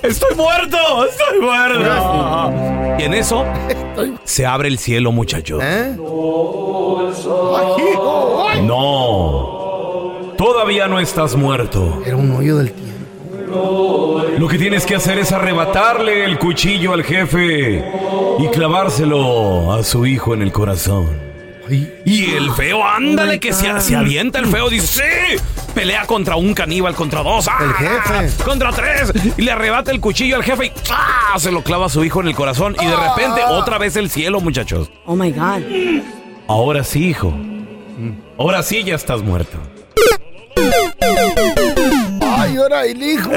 Estoy 0.04 0.36
muerto, 0.36 0.78
estoy 1.06 1.40
muerto. 1.42 2.54
Y 3.00 3.04
en 3.04 3.14
eso 3.14 3.44
se 4.24 4.46
abre 4.46 4.68
el 4.70 4.78
cielo, 4.78 5.12
muchachos. 5.12 5.62
No. 8.62 9.55
Todavía 10.38 10.88
no 10.88 11.00
estás 11.00 11.36
muerto. 11.36 12.02
Era 12.06 12.16
un 12.16 12.32
hoyo 12.32 12.58
del 12.58 12.72
tiempo. 12.72 14.24
Lo 14.38 14.48
que 14.48 14.58
tienes 14.58 14.86
que 14.86 14.96
hacer 14.96 15.18
es 15.18 15.32
arrebatarle 15.32 16.26
el 16.26 16.38
cuchillo 16.38 16.94
al 16.94 17.04
jefe 17.04 17.84
y 18.40 18.48
clavárselo 18.48 19.72
a 19.74 19.84
su 19.84 20.06
hijo 20.06 20.34
en 20.34 20.42
el 20.42 20.52
corazón. 20.52 21.26
Y 21.70 22.32
el 22.36 22.52
feo, 22.52 22.84
ándale, 22.86 23.40
que 23.40 23.54
se, 23.54 23.80
se 23.82 23.96
avienta 23.96 24.38
el 24.40 24.46
feo, 24.48 24.70
dice, 24.70 25.02
sí, 25.02 25.42
pelea 25.74 26.06
contra 26.06 26.36
un 26.36 26.54
caníbal, 26.54 26.94
contra 26.94 27.24
dos, 27.24 27.48
¡ah! 27.48 27.58
El 27.60 27.74
jefe. 27.74 28.44
contra 28.44 28.72
tres, 28.72 29.12
y 29.36 29.42
le 29.42 29.52
arrebata 29.52 29.90
el 29.92 30.00
cuchillo 30.00 30.36
al 30.36 30.44
jefe 30.44 30.68
y 30.68 30.72
¡ah! 30.92 31.40
se 31.40 31.52
lo 31.52 31.64
clava 31.64 31.88
a 31.88 31.90
su 31.90 32.04
hijo 32.04 32.22
en 32.22 32.28
el 32.28 32.36
corazón. 32.36 32.76
Y 32.80 32.86
de 32.86 32.96
repente, 32.96 33.42
otra 33.50 33.80
vez 33.80 33.96
el 33.96 34.12
cielo, 34.12 34.42
muchachos. 34.42 34.92
Oh 35.06 35.16
my 35.16 35.32
God. 35.32 35.62
Ahora 36.48 36.84
sí, 36.84 37.08
hijo. 37.10 37.34
Ahora 38.38 38.62
sí 38.62 38.84
ya 38.84 38.94
estás 38.94 39.24
muerto. 39.24 39.58
Ay, 42.46 42.58
ahora 42.58 42.86
el 42.86 43.02
hijo. 43.04 43.32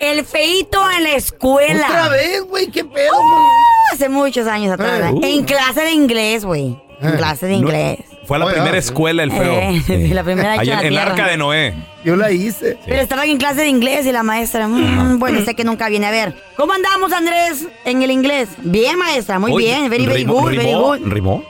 El 0.00 0.24
feito 0.24 0.90
en 0.96 1.02
la 1.04 1.12
escuela. 1.14 1.86
Otra 1.88 2.08
vez, 2.10 2.42
güey, 2.42 2.66
qué 2.68 2.84
pedo, 2.84 3.12
Uh, 3.18 3.94
Hace 3.94 4.08
muchos 4.08 4.46
años 4.46 4.72
atrás. 4.72 5.00
Eh, 5.00 5.12
uh. 5.12 5.20
En 5.24 5.44
clase 5.44 5.80
de 5.82 5.92
inglés, 5.92 6.44
güey. 6.44 6.76
En 7.00 7.08
Eh. 7.10 7.16
clase 7.16 7.46
de 7.46 7.52
No, 7.52 7.58
inglés. 7.58 7.98
Fue 8.26 8.36
a 8.36 8.40
la 8.40 8.46
Oye, 8.46 8.54
primera 8.54 8.74
ah, 8.74 8.78
escuela 8.78 9.22
el 9.22 9.30
feo. 9.30 9.52
Eh, 9.60 9.82
Sí. 9.86 10.08
la 10.14 10.24
primera 10.24 10.56
en 10.56 10.68
en 10.86 10.98
arca 10.98 11.26
de 11.28 11.36
Noé. 11.36 11.74
Yo 12.04 12.16
la 12.16 12.30
hice. 12.32 12.76
Pero 12.84 13.00
estaba 13.00 13.24
en 13.24 13.36
clase 13.38 13.60
de 13.60 13.68
inglés 13.68 14.04
y 14.06 14.12
la 14.12 14.22
maestra, 14.24 14.66
mm, 14.66 15.18
bueno, 15.18 15.44
sé 15.44 15.54
que 15.54 15.62
nunca 15.64 15.88
viene 15.88 16.06
a 16.06 16.10
ver. 16.10 16.34
¿Cómo 16.56 16.72
andamos, 16.72 17.12
Andrés, 17.12 17.66
en 17.84 18.02
el 18.02 18.10
inglés? 18.10 18.48
Bien, 18.58 18.98
maestra, 18.98 19.38
muy 19.38 19.52
Oye, 19.52 19.66
bien. 19.66 19.90
Very, 19.90 20.06
very 20.06 20.24
rimó- 20.24 20.32
good, 20.40 20.50
very 20.50 20.58
rimó- 20.72 20.82
good. 20.98 20.98
¿Rimó? 21.12 21.44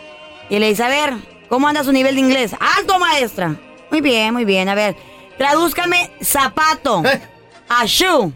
Y 0.50 0.58
le 0.58 0.68
dice, 0.68 0.82
a 0.84 0.88
ver, 0.88 1.14
¿cómo 1.48 1.68
anda 1.68 1.84
su 1.84 1.92
nivel 1.92 2.14
de 2.14 2.20
inglés? 2.20 2.52
¡Alto, 2.78 2.98
maestra! 2.98 3.56
Muy 3.90 4.00
bien, 4.00 4.32
muy 4.32 4.44
bien. 4.44 4.68
A 4.68 4.74
ver, 4.74 4.96
tradúzcame 5.38 6.10
zapato 6.22 7.02
a 7.68 7.84
shoe. 7.86 8.32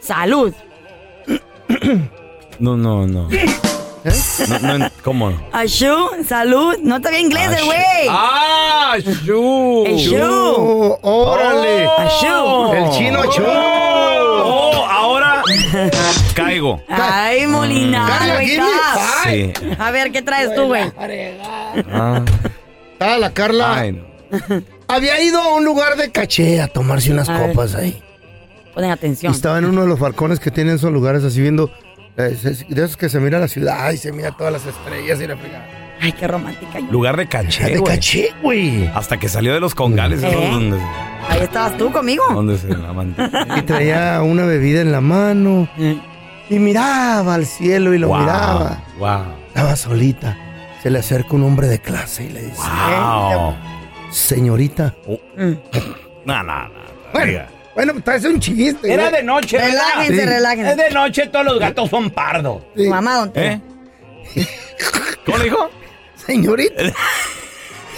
Salud. 0.00 0.54
No, 2.58 2.76
no, 2.76 3.06
no. 3.06 3.28
No, 4.62 4.78
no, 4.78 4.90
¿Cómo? 5.04 5.32
A 5.52 5.64
shoe, 5.66 6.24
salud. 6.26 6.76
No 6.82 7.00
te 7.00 7.10
ve 7.10 7.20
inglés, 7.20 7.50
el 7.58 7.64
güey. 7.64 8.06
¡Ah! 8.08 8.96
¡Shu! 8.98 9.84
El 9.86 9.96
shoe. 9.96 10.20
Oh, 10.22 10.98
órale. 11.02 11.86
A 11.86 12.08
shoe. 12.20 12.78
El 12.78 12.90
chino 12.90 13.24
chu. 13.30 13.42
Caigo. 16.34 16.82
Ay, 16.88 17.46
Molina, 17.46 18.38
Jimmy. 18.40 18.58
up. 18.58 19.00
Sí. 19.24 19.52
A 19.78 19.90
ver, 19.90 20.10
¿qué 20.12 20.22
traes 20.22 20.54
tú, 20.54 20.66
güey? 20.66 20.84
Ah. 21.92 22.24
Ah, 22.98 23.16
la 23.18 23.32
Carla. 23.32 23.78
Ay, 23.78 23.92
no. 23.92 24.04
Había 24.88 25.20
ido 25.22 25.40
a 25.40 25.54
un 25.54 25.64
lugar 25.64 25.96
de 25.96 26.10
caché 26.10 26.60
a 26.60 26.68
tomarse 26.68 27.12
unas 27.12 27.28
A 27.28 27.38
ver. 27.38 27.48
copas 27.50 27.74
ahí. 27.74 28.02
Ponen 28.74 28.90
Y 28.90 28.92
atención. 28.92 29.32
estaba 29.32 29.58
en 29.58 29.64
uno 29.64 29.82
de 29.82 29.88
los 29.88 29.98
balcones 29.98 30.38
que 30.40 30.50
tienen 30.50 30.76
esos 30.76 30.92
lugares 30.92 31.24
así 31.24 31.40
viendo. 31.40 31.70
eh, 32.16 32.36
se- 32.40 32.64
de 32.68 32.84
esos 32.84 32.96
que 32.96 33.08
se 33.08 33.18
mira 33.20 33.38
la 33.38 33.48
ciudad 33.48 33.90
y 33.92 33.96
se 33.96 34.12
mira 34.12 34.32
todas 34.36 34.52
las 34.52 34.66
estrellas 34.66 35.20
y 35.20 35.26
la 35.26 35.36
fregada. 35.36 35.66
Ay, 36.00 36.12
qué 36.12 36.26
romántica. 36.26 36.78
yo. 36.80 36.86
Lugar 36.90 37.16
de 37.16 37.26
caché, 37.28 37.64
De 37.64 37.78
güey. 37.78 37.94
caché, 37.94 38.32
güey. 38.42 38.86
Hasta 38.94 39.18
que 39.18 39.28
salió 39.28 39.52
de 39.52 39.60
los 39.60 39.74
congales. 39.74 40.22
¿Eh? 40.22 40.48
donde, 40.50 40.78
Ahí 41.28 41.40
estabas 41.42 41.76
tú 41.76 41.92
conmigo. 41.92 42.24
donde 42.32 42.56
se 42.58 42.68
la. 42.68 42.90
Y 43.58 43.62
traía 43.62 44.22
una 44.22 44.44
bebida 44.44 44.80
en 44.80 44.92
la 44.92 45.00
mano. 45.00 45.68
Y 46.48 46.58
miraba 46.58 47.34
al 47.34 47.46
cielo 47.46 47.94
y 47.94 47.98
lo 47.98 48.08
miraba. 48.14 48.82
Wow. 48.98 49.22
Estaba 49.48 49.76
solita. 49.76 50.36
Se 50.82 50.88
le 50.90 50.98
acerca 51.00 51.34
un 51.34 51.42
hombre 51.44 51.68
de 51.68 51.78
clase 51.80 52.24
y 52.24 52.28
le 52.30 52.42
dice: 52.42 52.56
Wow. 52.56 53.54
Señorita. 54.10 54.94
No, 56.24 56.42
no, 56.42 56.42
no. 56.42 56.80
Bueno, 57.12 57.40
bueno, 57.74 57.92
pues 58.04 58.24
es 58.24 58.30
un 58.32 58.40
chiste. 58.40 58.92
Era 58.92 59.08
¿eh? 59.08 59.12
de 59.12 59.22
noche. 59.22 59.58
Relájense, 59.58 60.20
Sí. 60.20 60.26
relájense. 60.26 60.70
Es 60.72 60.76
de 60.76 60.90
noche, 60.90 61.26
todos 61.28 61.44
los 61.44 61.58
gatos 61.58 61.90
son 61.90 62.10
pardos. 62.10 62.62
Sí. 62.76 62.88
Mamá, 62.88 63.14
don. 63.16 63.32
¿Eh? 63.34 63.60
¿Cómo 65.26 65.38
le 65.38 65.44
dijo? 65.44 65.70
Señorita. 66.30 66.92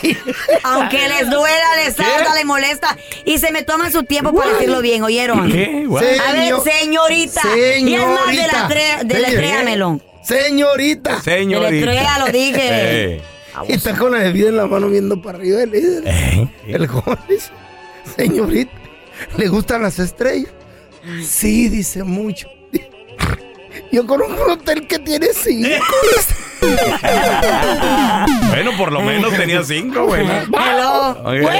Aunque 0.64 1.08
les 1.08 1.30
duela, 1.30 1.76
les 1.84 1.94
salga, 1.94 2.34
les 2.34 2.44
molesta. 2.44 2.96
Y 3.24 3.38
se 3.38 3.52
me 3.52 3.62
toman 3.62 3.92
su 3.92 4.02
tiempo 4.04 4.32
para 4.34 4.52
decirlo 4.54 4.80
bien, 4.80 5.02
¿oyeron? 5.02 5.40
A 5.40 5.42
ver, 5.54 5.86
Señor- 5.86 6.64
señorita. 6.64 7.42
Y 7.56 7.94
es 7.94 8.06
más, 8.06 8.26
Señorita. 8.34 8.68
deletre- 8.68 9.04
deletréamelo. 9.04 10.00
Señorita. 10.24 11.20
Señorita. 11.22 11.70
Deletrea, 11.70 12.18
lo 12.18 12.26
dije. 12.32 13.22
Y 13.68 13.72
está 13.74 13.94
con 13.98 14.12
la 14.12 14.18
bebida 14.20 14.48
en 14.48 14.56
la 14.56 14.66
mano 14.66 14.88
viendo 14.88 15.20
para 15.20 15.36
arriba 15.36 15.62
el 15.62 15.70
líder. 15.72 16.48
El 16.66 16.86
joven 16.86 17.18
dice, 17.28 17.50
señorita, 18.16 18.72
¿le 19.36 19.48
gustan 19.48 19.82
las 19.82 19.98
estrellas? 19.98 20.50
Sí, 21.22 21.68
dice 21.68 22.02
mucho. 22.02 22.48
Yo 23.92 24.06
conozco 24.06 24.42
un 24.46 24.50
hotel 24.52 24.86
que 24.86 24.98
tiene 25.00 25.26
cinco. 25.34 25.68
Bueno, 28.48 28.70
por 28.76 28.92
lo 28.92 29.00
menos 29.00 29.32
tenía 29.36 29.62
cinco, 29.62 30.04
güey. 30.06 30.24
¿no? 30.26 30.32
Hello. 30.32 31.10
Ok. 31.24 31.50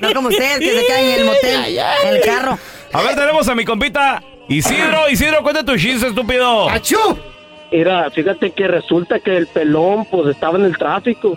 No 0.00 0.12
como 0.14 0.28
ustedes 0.28 0.58
que 0.58 0.70
se 0.80 0.86
quedan 0.86 1.00
en 1.04 1.20
el 1.20 1.24
motel, 1.24 1.78
en 1.78 2.14
el 2.16 2.20
carro. 2.22 2.58
A 2.92 3.02
ver, 3.02 3.14
tenemos 3.16 3.48
a 3.48 3.54
mi 3.54 3.64
compita 3.64 4.22
Isidro. 4.48 5.08
Isidro, 5.10 5.42
cuenta 5.42 5.64
tu 5.64 5.76
chiste, 5.76 6.06
estúpido. 6.08 6.68
¡Achú! 6.68 6.96
Mira, 7.72 8.08
fíjate 8.10 8.50
que 8.52 8.68
resulta 8.68 9.18
que 9.18 9.36
el 9.36 9.46
pelón 9.48 10.04
pues 10.06 10.28
estaba 10.28 10.58
en 10.58 10.66
el 10.66 10.76
tráfico 10.78 11.36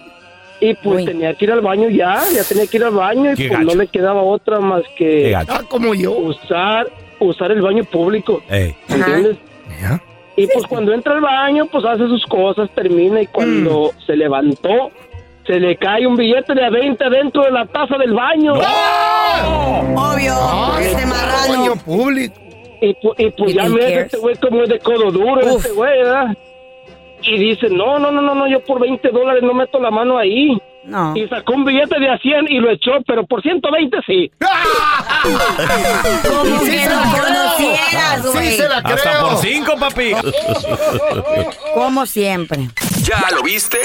y 0.59 0.73
pues 0.75 0.99
Uy. 0.99 1.05
tenía 1.05 1.33
que 1.33 1.45
ir 1.45 1.51
al 1.51 1.61
baño 1.61 1.89
ya, 1.89 2.21
ya 2.33 2.43
tenía 2.43 2.67
que 2.67 2.77
ir 2.77 2.83
al 2.83 2.91
baño 2.91 3.31
y 3.31 3.35
Qué 3.35 3.47
pues 3.47 3.59
gacho. 3.59 3.71
no 3.75 3.81
le 3.81 3.87
quedaba 3.87 4.21
otra 4.21 4.59
más 4.59 4.83
que 4.95 5.31
gacho. 5.31 5.51
Ah, 5.51 5.63
como 5.67 5.95
yo. 5.95 6.11
usar 6.11 6.87
usar 7.19 7.51
el 7.51 7.61
baño 7.63 7.83
público, 7.85 8.43
Ey. 8.49 8.75
¿entiendes? 8.87 9.37
Y 10.37 10.47
pues 10.47 10.65
cuando 10.67 10.93
entra 10.93 11.13
al 11.13 11.21
baño 11.21 11.65
pues 11.71 11.83
hace 11.83 12.07
sus 12.07 12.23
cosas, 12.27 12.69
termina 12.75 13.21
y 13.21 13.27
cuando 13.27 13.91
Mm. 13.97 14.05
se 14.05 14.15
levantó 14.15 14.91
se 15.45 15.59
le 15.59 15.77
cae 15.77 16.05
un 16.05 16.15
billete 16.17 16.53
de 16.53 16.65
a 16.65 16.69
20 16.69 17.09
dentro 17.09 17.43
de 17.43 17.51
la 17.51 17.65
taza 17.65 17.97
del 17.97 18.13
baño. 18.13 18.53
Obvio, 18.53 20.33
Ah, 20.35 20.77
este 20.81 21.05
Baño 21.05 21.07
marrano. 21.07 21.75
público. 21.85 22.35
Y, 22.81 22.89
y 22.89 22.93
pues 23.31 23.51
¿Y 23.51 23.53
ya 23.55 23.63
cares? 23.63 23.97
este 24.05 24.17
güey 24.17 24.35
como 24.35 24.63
es 24.63 24.69
de 24.69 24.79
codo 24.79 25.09
duro, 25.11 25.39
Uf. 25.45 25.55
este 25.65 25.71
güey, 25.71 25.97
¿verdad? 26.03 26.37
Y 27.23 27.37
dice, 27.39 27.69
no, 27.69 27.97
no, 27.97 28.11
no, 28.11 28.21
no, 28.21 28.35
no, 28.35 28.47
yo 28.47 28.59
por 28.59 28.79
20 28.79 29.07
dólares 29.09 29.41
no 29.41 29.53
meto 29.53 29.79
la 29.79 29.89
mano 29.89 30.17
ahí. 30.17 30.55
No. 30.83 31.13
Y 31.17 31.27
sacó 31.27 31.53
un 31.53 31.65
billete 31.65 31.99
de 31.99 32.09
a 32.09 32.17
100 32.17 32.45
y 32.49 32.59
lo 32.59 32.69
echó, 32.69 32.91
pero 33.07 33.25
por 33.25 33.41
120 33.41 33.97
sí. 34.05 34.31
Como 34.41 35.37
Sí 36.59 36.71
que 36.71 36.85
no 36.87 37.01
Sí 37.57 38.27
güey. 38.31 38.57
se 38.57 38.69
la 38.69 38.77
Hasta 38.77 38.95
creo. 38.95 39.29
por 39.29 39.41
cinco, 39.41 39.77
papi. 39.79 40.13
Como 41.73 42.05
siempre. 42.05 42.69
¿Ya 43.01 43.23
lo 43.33 43.43
viste? 43.43 43.77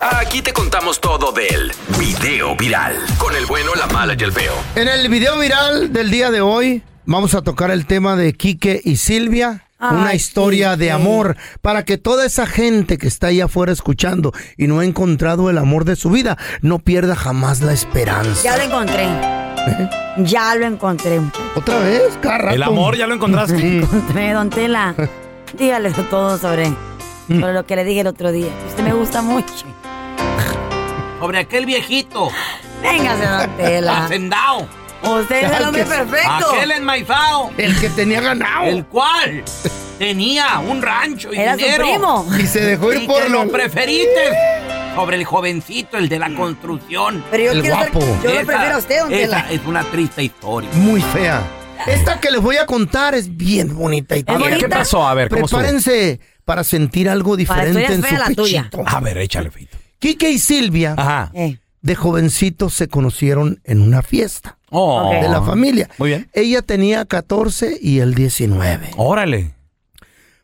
Aquí 0.00 0.42
te 0.42 0.52
contamos 0.52 1.00
todo 1.00 1.32
del 1.32 1.72
video 1.98 2.56
viral. 2.56 2.96
Con 3.18 3.34
el 3.36 3.46
bueno, 3.46 3.74
la 3.74 3.86
mala 3.86 4.14
y 4.18 4.22
el 4.22 4.32
feo. 4.32 4.54
En 4.76 4.88
el 4.88 5.08
video 5.08 5.38
viral 5.38 5.92
del 5.92 6.10
día 6.10 6.30
de 6.30 6.40
hoy 6.40 6.82
vamos 7.04 7.34
a 7.34 7.42
tocar 7.42 7.70
el 7.70 7.86
tema 7.86 8.16
de 8.16 8.32
Quique 8.34 8.80
y 8.84 8.96
Silvia. 8.96 9.60
Ay, 9.78 9.96
una 9.96 10.14
historia 10.14 10.76
de 10.76 10.90
amor 10.92 11.36
para 11.60 11.84
que 11.84 11.98
toda 11.98 12.24
esa 12.24 12.46
gente 12.46 12.96
que 12.96 13.06
está 13.08 13.26
ahí 13.26 13.40
afuera 13.40 13.72
escuchando 13.72 14.32
y 14.56 14.66
no 14.66 14.80
ha 14.80 14.84
encontrado 14.84 15.50
el 15.50 15.58
amor 15.58 15.84
de 15.84 15.96
su 15.96 16.10
vida 16.10 16.38
no 16.62 16.78
pierda 16.78 17.14
jamás 17.16 17.60
la 17.60 17.72
esperanza. 17.72 18.42
Ya 18.42 18.56
lo 18.56 18.62
encontré. 18.62 19.43
Ya 20.18 20.54
lo 20.54 20.66
encontré. 20.66 21.20
¿Otra 21.56 21.78
vez? 21.80 22.16
Cada 22.20 22.38
rato. 22.38 22.54
El 22.54 22.62
amor 22.62 22.96
ya 22.96 23.06
lo 23.06 23.14
encontraste. 23.14 23.78
Encontré, 23.78 24.32
don 24.32 24.48
Tela. 24.50 24.94
Dígale 25.58 25.90
todo 25.90 26.38
sobre, 26.38 26.72
sobre 27.28 27.52
lo 27.52 27.66
que 27.66 27.76
le 27.76 27.84
dije 27.84 28.00
el 28.00 28.06
otro 28.06 28.30
día. 28.32 28.48
Usted 28.68 28.84
me 28.84 28.92
gusta 28.92 29.22
mucho. 29.22 29.64
Sobre 31.20 31.38
aquel 31.38 31.66
viejito. 31.66 32.28
Véngase, 32.82 33.26
don 33.26 33.56
Tela. 33.56 34.04
Hacendado. 34.04 34.68
Usted 35.04 35.44
es 35.44 35.52
el 35.58 35.64
hombre 35.64 35.84
perfecto. 35.84 36.52
Aquel 36.52 36.70
enmaizado. 36.72 37.50
El 37.56 37.78
que 37.80 37.88
tenía 37.90 38.20
ganado. 38.20 38.66
El 38.66 38.84
cual 38.86 39.44
tenía 39.98 40.58
un 40.58 40.82
rancho 40.82 41.32
y 41.32 41.38
Era 41.38 41.54
su 41.54 41.64
primo. 41.76 42.26
Y 42.38 42.46
se 42.46 42.60
dejó 42.60 42.92
ir 42.92 43.02
Y 43.02 43.06
por 43.06 43.22
que 43.22 43.28
lo 43.28 43.44
lo- 43.44 43.52
preferiste 43.52 44.30
sobre 44.94 45.16
el 45.16 45.24
jovencito, 45.24 45.98
el 45.98 46.08
de 46.08 46.18
la 46.18 46.34
construcción. 46.34 47.24
Pero 47.30 47.44
yo 47.44 47.52
El 47.52 47.62
ser- 47.62 47.70
guapo. 47.72 48.00
yo 48.22 48.30
lo 48.30 48.46
prefiero 48.46 48.74
a 48.74 48.78
usted, 48.78 49.00
don 49.00 49.08
Tela. 49.10 49.46
es 49.50 49.60
una 49.66 49.82
triste 49.84 50.22
historia. 50.24 50.70
Muy 50.74 51.00
fea. 51.00 51.42
Esta 51.86 52.18
que 52.20 52.30
les 52.30 52.40
voy 52.40 52.56
a 52.56 52.66
contar 52.66 53.14
es 53.14 53.36
bien 53.36 53.74
bonita 53.76 54.16
y 54.16 54.20
¿Es 54.20 54.24
todo. 54.24 54.38
bonita? 54.38 54.58
¿Qué 54.58 54.68
pasó? 54.68 55.06
A 55.06 55.14
ver, 55.14 55.28
¿cómo? 55.28 55.46
Prepárense 55.46 56.20
para 56.44 56.64
sentir 56.64 57.08
algo 57.08 57.36
diferente 57.36 57.84
en 57.92 58.02
su 58.02 58.14
la 58.14 58.30
tuya. 58.30 58.70
A 58.86 59.00
ver, 59.00 59.18
échale, 59.18 59.50
feito. 59.50 59.76
Quique 59.98 60.30
y 60.30 60.38
Silvia 60.38 60.94
Ajá. 60.96 61.30
Eh, 61.34 61.58
de 61.82 61.94
jovencitos 61.94 62.74
se 62.74 62.88
conocieron 62.88 63.60
en 63.64 63.82
una 63.82 64.02
fiesta 64.02 64.56
Oh. 64.76 65.10
De 65.12 65.28
la 65.28 65.40
familia. 65.42 65.88
Muy 65.98 66.08
bien. 66.10 66.28
Ella 66.32 66.60
tenía 66.62 67.04
14 67.04 67.78
y 67.80 68.00
él 68.00 68.14
19. 68.14 68.90
Órale. 68.96 69.54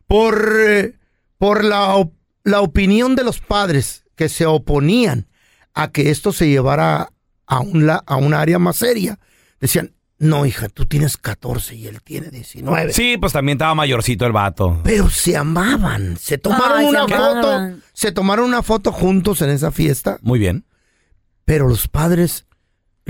Por, 0.07 0.53
eh, 0.67 0.95
por 1.39 1.65
la, 1.65 1.95
op- 1.97 2.15
la 2.45 2.61
opinión 2.61 3.17
de 3.17 3.25
los 3.25 3.41
padres 3.41 4.05
que 4.17 4.29
se 4.29 4.47
oponían 4.47 5.27
a 5.75 5.91
que 5.91 6.11
esto 6.11 6.33
se 6.33 6.49
llevara 6.49 7.13
a 7.47 7.61
un, 7.61 7.87
la- 7.87 8.03
a 8.07 8.17
un 8.17 8.35
área 8.35 8.59
más 8.59 8.77
seria, 8.77 9.19
decían, 9.61 9.95
no, 10.19 10.45
hija, 10.45 10.69
tú 10.69 10.85
tienes 10.85 11.17
14 11.17 11.75
y 11.77 11.87
él 11.87 12.03
tiene 12.03 12.29
19. 12.29 12.93
Sí, 12.93 13.17
pues 13.19 13.33
también 13.33 13.57
estaba 13.57 13.75
mayorcito 13.75 14.27
el 14.27 14.33
vato. 14.33 14.81
Pero 14.85 15.09
se 15.09 15.37
amaban, 15.37 16.17
se 16.19 16.37
tomaron 16.37 16.79
Ay, 16.79 16.85
se 16.85 16.91
una 16.91 17.01
amaban. 17.05 17.71
foto, 17.75 17.87
se 17.95 18.13
tomaron 18.13 18.45
una 18.47 18.63
foto 18.63 18.93
juntos 18.93 19.41
en 19.43 19.49
esa 19.51 19.71
fiesta, 19.71 20.19
Muy 20.21 20.39
bien. 20.39 20.67
pero 21.47 21.69
los 21.69 21.89
padres 21.89 22.45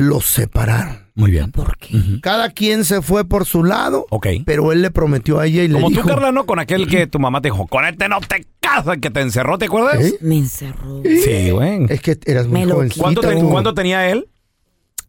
los 0.00 0.26
separaron. 0.26 1.08
Muy 1.14 1.30
bien. 1.30 1.52
¿Por 1.52 1.76
qué? 1.76 1.98
Cada 2.22 2.50
quien 2.50 2.84
se 2.84 3.02
fue 3.02 3.24
por 3.26 3.44
su 3.44 3.62
lado, 3.64 4.06
Ok. 4.10 4.26
pero 4.46 4.72
él 4.72 4.80
le 4.82 4.90
prometió 4.90 5.38
a 5.38 5.46
ella 5.46 5.62
y 5.62 5.68
le 5.68 5.74
Como 5.74 5.90
dijo, 5.90 6.02
tú, 6.02 6.08
Carla, 6.08 6.32
¿no? 6.32 6.46
Con 6.46 6.58
aquel 6.58 6.86
que 6.88 7.06
tu 7.06 7.18
mamá 7.18 7.42
te 7.42 7.48
dijo, 7.48 7.66
con 7.66 7.84
este 7.84 8.08
no 8.08 8.20
te 8.20 8.46
casas, 8.60 8.98
que 8.98 9.10
te 9.10 9.20
encerró, 9.20 9.58
¿te 9.58 9.66
acuerdas? 9.66 10.02
¿Eh? 10.02 10.18
Me 10.22 10.38
encerró. 10.38 11.02
Sí, 11.04 11.50
güey. 11.50 11.86
es 11.90 12.00
que 12.00 12.18
eras 12.24 12.46
muy 12.46 12.64
jovencita. 12.64 13.02
¿Cuánto, 13.02 13.20
te- 13.20 13.36
tú". 13.36 13.50
cuánto 13.50 13.74
tenía 13.74 14.08
él? 14.08 14.28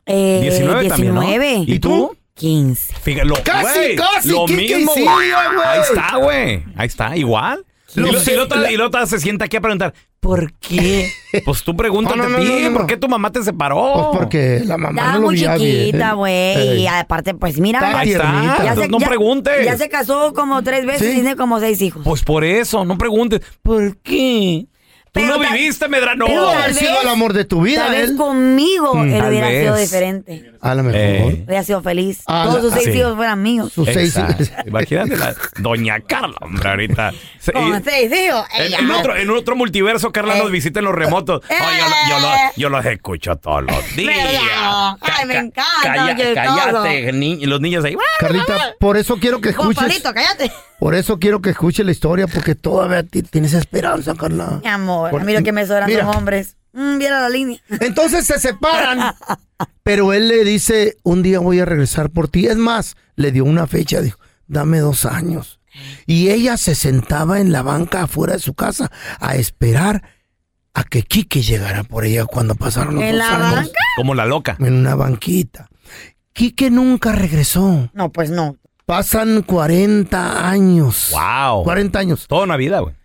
Eh, 0.06 0.40
19 0.42 0.88
también, 0.90 1.16
¿no? 1.16 1.22
19. 1.22 1.64
¿Y 1.68 1.80
tú? 1.80 2.18
15. 2.34 2.96
Fíjate, 3.02 3.26
lo, 3.28 3.36
Casi, 3.44 3.78
güey, 3.80 3.96
casi, 3.96 4.30
Lo 4.30 4.48
mismo, 4.48 4.92
güey. 4.94 5.32
Ahí 5.64 5.80
está, 5.82 6.18
güey. 6.18 6.64
Ahí 6.76 6.88
está, 6.88 7.16
igual. 7.16 7.66
Y 7.96 8.00
Lo 8.00 8.06
luego 8.08 8.20
la- 8.56 8.72
y 8.72 8.78
se 9.08 9.20
sienta 9.20 9.46
aquí 9.46 9.58
a 9.58 9.62
preguntar, 9.62 9.94
¿por 10.20 10.54
qué? 10.54 11.10
Pues 11.46 11.64
tú 11.64 11.76
pregúntate 11.76 12.18
No, 12.18 12.30
no, 12.30 12.36
a 12.36 12.40
no, 12.40 12.46
ti, 12.46 12.52
no, 12.64 12.70
no. 12.70 12.78
¿por 12.78 12.88
qué 12.88 12.98
tu 12.98 13.08
mamá 13.08 13.32
te 13.32 13.44
separó? 13.44 13.94
Pues 14.12 14.18
porque 14.18 14.62
la 14.66 14.78
mamá 14.78 15.02
Estaba 15.02 15.14
no 15.14 15.20
lo 15.20 15.26
muy 15.28 15.38
chiquita, 15.38 16.14
güey. 16.14 16.34
Ey. 16.34 16.82
Y 16.84 16.88
aparte, 16.88 17.34
pues 17.34 17.60
mira, 17.60 17.80
ya- 17.82 18.00
Ahí 18.00 18.12
está, 18.12 18.32
tiernita. 18.32 18.58
entonces 18.62 18.90
no 18.90 19.00
ya- 19.00 19.08
preguntes. 19.08 19.66
Ya 19.66 19.78
se 19.78 19.90
casó 19.90 20.34
como 20.34 20.62
tres 20.64 20.86
veces 20.86 21.02
Sí. 21.02 21.10
y 21.10 21.14
tiene 21.16 21.36
como 21.36 21.60
seis 21.60 21.82
hijos. 21.82 22.02
Pues 22.04 22.24
por 22.24 22.44
eso, 22.44 22.86
no 22.86 22.98
preguntes, 22.98 23.42
¿por 23.62 23.98
qué? 23.98 24.68
Tú 25.14 25.20
no 25.22 25.40
viviste, 25.40 25.90
Medrano. 25.90 26.26
Pudo 26.26 26.50
haber 26.50 26.74
sido 26.74 27.02
el 27.02 27.08
amor 27.10 27.34
de 27.34 27.44
tu 27.44 27.62
vida, 27.62 27.84
Tal 27.88 27.92
vez 27.98 28.10
él. 28.12 28.16
conmigo 28.16 28.96
Mm, 28.96 29.12
él 29.12 29.20
tal 29.20 29.30
hubiera 29.30 29.50
sido 29.50 29.74
vez. 29.74 29.82
diferente. 29.90 30.52
A 30.62 30.76
lo 30.76 30.84
mejor. 30.84 31.00
Eh. 31.02 31.44
Hubiera 31.46 31.64
sido 31.64 31.82
feliz. 31.82 32.20
Ah, 32.28 32.44
Todos 32.48 32.62
sus 32.62 32.74
seis 32.76 32.86
sí. 32.94 33.00
hijos 33.00 33.16
fueran 33.16 33.42
míos. 33.42 33.74
Sus 33.74 33.88
seis 33.88 34.16
Exacto. 34.16 34.44
hijos. 34.44 34.56
Imagínate 34.66 35.18
la 35.18 35.36
doña 35.58 36.00
Carla, 36.00 36.38
hombre, 36.40 36.70
ahorita. 36.70 37.12
Con 37.54 37.84
seis 37.84 38.12
hijos. 38.14 38.46
en, 38.56 38.64
ella. 38.68 38.78
en 38.80 38.92
otro, 38.92 39.16
en 39.18 39.30
otro 39.32 39.56
multiverso, 39.58 40.12
Carla 40.14 40.38
Eh. 40.38 40.40
nos 40.44 40.52
visita 40.52 40.80
en 40.80 40.86
los 40.86 40.96
remotos. 40.96 41.42
Ay, 41.50 41.58
yo, 41.80 41.90
lo- 41.90 41.96
yo, 42.10 42.20
lo- 42.30 42.36
yo 42.56 42.70
los 42.70 42.86
escucho 42.86 43.36
todos 43.36 43.64
los 43.64 43.96
días. 43.98 44.16
¿Verdad? 44.16 44.98
Ay, 45.02 45.26
me 45.26 45.34
Ca- 45.34 45.40
encanta, 45.42 46.06
oye, 46.06 46.34
cállate, 46.34 47.12
ni- 47.14 47.46
los 47.46 47.60
niños 47.60 47.84
ahí. 47.84 47.98
Carlita, 48.20 48.76
por 48.80 48.96
eso 48.98 49.18
quiero 49.18 49.42
que 49.42 49.52
Juan 49.54 49.72
escuches. 49.72 50.02
Pablito, 50.02 50.14
cállate. 50.14 50.52
Por 50.80 50.96
eso 50.96 51.20
quiero 51.20 51.42
que 51.42 51.52
escuches 51.52 51.86
la 51.86 51.92
historia, 51.92 52.26
porque 52.28 52.56
todavía 52.56 53.04
ti- 53.04 53.22
tienes 53.24 53.54
esperanza, 53.54 54.16
Carla. 54.16 54.60
Mi 54.64 54.70
amor, 54.70 55.01
Por- 55.10 55.22
a 55.22 55.24
mí 55.26 55.34
lo 55.34 55.44
que 55.44 55.52
me 55.52 55.66
sobran 55.66 55.90
Mira. 55.90 56.06
son 56.06 56.16
hombres. 56.18 56.58
Mm, 56.74 56.98
viera 57.00 57.20
la 57.22 57.30
línea. 57.30 57.60
Entonces 57.82 58.26
se 58.26 58.40
separan. 58.40 59.14
Pero 59.84 60.14
él 60.14 60.28
le 60.28 60.44
dice, 60.44 60.98
un 61.04 61.22
día 61.24 61.40
voy 61.40 61.60
a 61.60 61.66
regresar 61.66 62.10
por 62.12 62.28
ti. 62.28 62.46
Es 62.48 62.56
más, 62.58 62.96
le 63.16 63.32
dio 63.32 63.44
una 63.46 63.68
fecha, 63.68 64.00
dijo, 64.02 64.20
dame 64.48 64.80
dos 64.80 65.06
años. 65.06 65.60
Y 66.06 66.30
ella 66.30 66.58
se 66.58 66.76
sentaba 66.76 67.40
en 67.40 67.52
la 67.52 67.62
banca 67.62 68.04
afuera 68.04 68.34
de 68.34 68.40
su 68.40 68.54
casa 68.54 68.92
a 69.20 69.36
esperar 69.36 70.04
a 70.74 70.84
que 70.84 71.02
Quique 71.04 71.42
llegara 71.42 71.84
por 71.84 72.06
ella 72.06 72.26
cuando 72.26 72.56
pasaron 72.56 72.96
los 72.96 73.04
¿En 73.04 73.12
dos 73.12 73.20
la 73.20 73.36
años. 73.36 73.56
banca? 73.56 73.80
Como 73.98 74.16
la 74.16 74.26
loca. 74.26 74.56
En 74.60 74.74
una 74.74 74.96
banquita. 74.96 75.68
Quique 76.34 76.70
nunca 76.70 77.12
regresó. 77.12 77.90
No, 77.94 78.12
pues 78.12 78.30
no. 78.32 78.56
Pasan 78.86 79.42
40 79.44 80.50
años. 80.50 81.12
Wow. 81.12 81.64
40 81.64 82.00
años. 82.00 82.26
Toda 82.28 82.44
una 82.44 82.58
vida, 82.58 82.80
güey. 82.80 82.96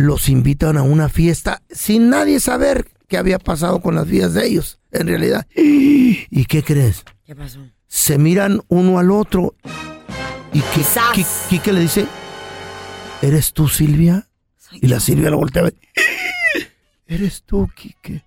Los 0.00 0.28
invitan 0.28 0.76
a 0.78 0.82
una 0.82 1.08
fiesta 1.08 1.60
sin 1.70 2.08
nadie 2.08 2.38
saber 2.38 2.88
qué 3.08 3.18
había 3.18 3.40
pasado 3.40 3.80
con 3.80 3.96
las 3.96 4.06
vidas 4.06 4.32
de 4.32 4.46
ellos, 4.46 4.78
en 4.92 5.08
realidad. 5.08 5.44
¿Y 5.56 6.44
qué 6.44 6.62
crees? 6.62 7.04
¿Qué 7.26 7.34
pasó? 7.34 7.58
Se 7.88 8.16
miran 8.16 8.62
uno 8.68 9.00
al 9.00 9.10
otro 9.10 9.56
y 10.52 10.60
que, 10.60 10.82
Qui- 10.82 11.26
Quique 11.48 11.72
le 11.72 11.80
dice, 11.80 12.06
¿eres 13.22 13.52
tú, 13.52 13.66
Silvia? 13.66 14.28
Y 14.70 14.86
la 14.86 15.00
Silvia 15.00 15.30
lo 15.30 15.38
voltea 15.38 15.62
a 15.62 15.64
ver. 15.64 15.74
¿Eres 17.08 17.42
tú, 17.42 17.68
Quique? 17.74 18.22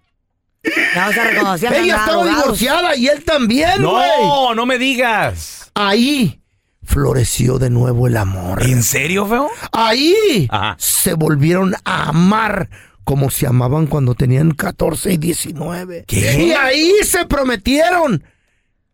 Ya 0.93 1.05
no 1.05 1.13
se 1.13 1.23
reconocían. 1.23 1.73
Ella 1.73 1.95
estaba 1.95 2.25
divorciada 2.27 2.95
y 2.97 3.07
él 3.07 3.23
también, 3.23 3.81
No, 3.81 4.53
no 4.53 4.65
me 4.65 4.77
digas. 4.77 5.71
Ahí 5.73 6.40
floreció 6.83 7.59
de 7.59 7.69
nuevo 7.69 8.07
el 8.07 8.17
amor. 8.17 8.63
¿En 8.63 8.83
serio, 8.83 9.25
feo? 9.25 9.49
Ahí 9.71 10.47
Ajá. 10.49 10.75
se 10.79 11.13
volvieron 11.13 11.75
a 11.85 12.09
amar 12.09 12.69
como 13.03 13.29
se 13.29 13.47
amaban 13.47 13.87
cuando 13.87 14.15
tenían 14.15 14.51
14 14.51 15.13
y 15.13 15.17
19. 15.17 16.05
¿Qué? 16.07 16.43
Y 16.45 16.51
ahí 16.51 16.91
se 17.03 17.25
prometieron 17.25 18.23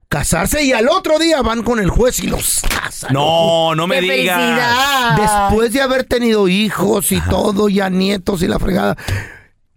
casarse 0.09 0.63
y 0.63 0.71
al 0.71 0.87
otro 0.87 1.19
día 1.19 1.41
van 1.41 1.63
con 1.63 1.79
el 1.79 1.89
juez 1.89 2.19
y 2.21 2.27
los 2.27 2.61
casan. 2.69 3.13
No, 3.13 3.75
no 3.75 3.87
me 3.87 3.99
¡Qué 3.99 4.13
digas. 4.13 4.37
felicidad! 4.39 5.17
Después 5.49 5.73
de 5.73 5.81
haber 5.81 6.03
tenido 6.05 6.47
hijos 6.47 7.11
y 7.11 7.19
todo, 7.21 7.67
ya 7.69 7.89
nietos 7.89 8.41
y 8.41 8.47
la 8.47 8.59
fregada, 8.59 8.95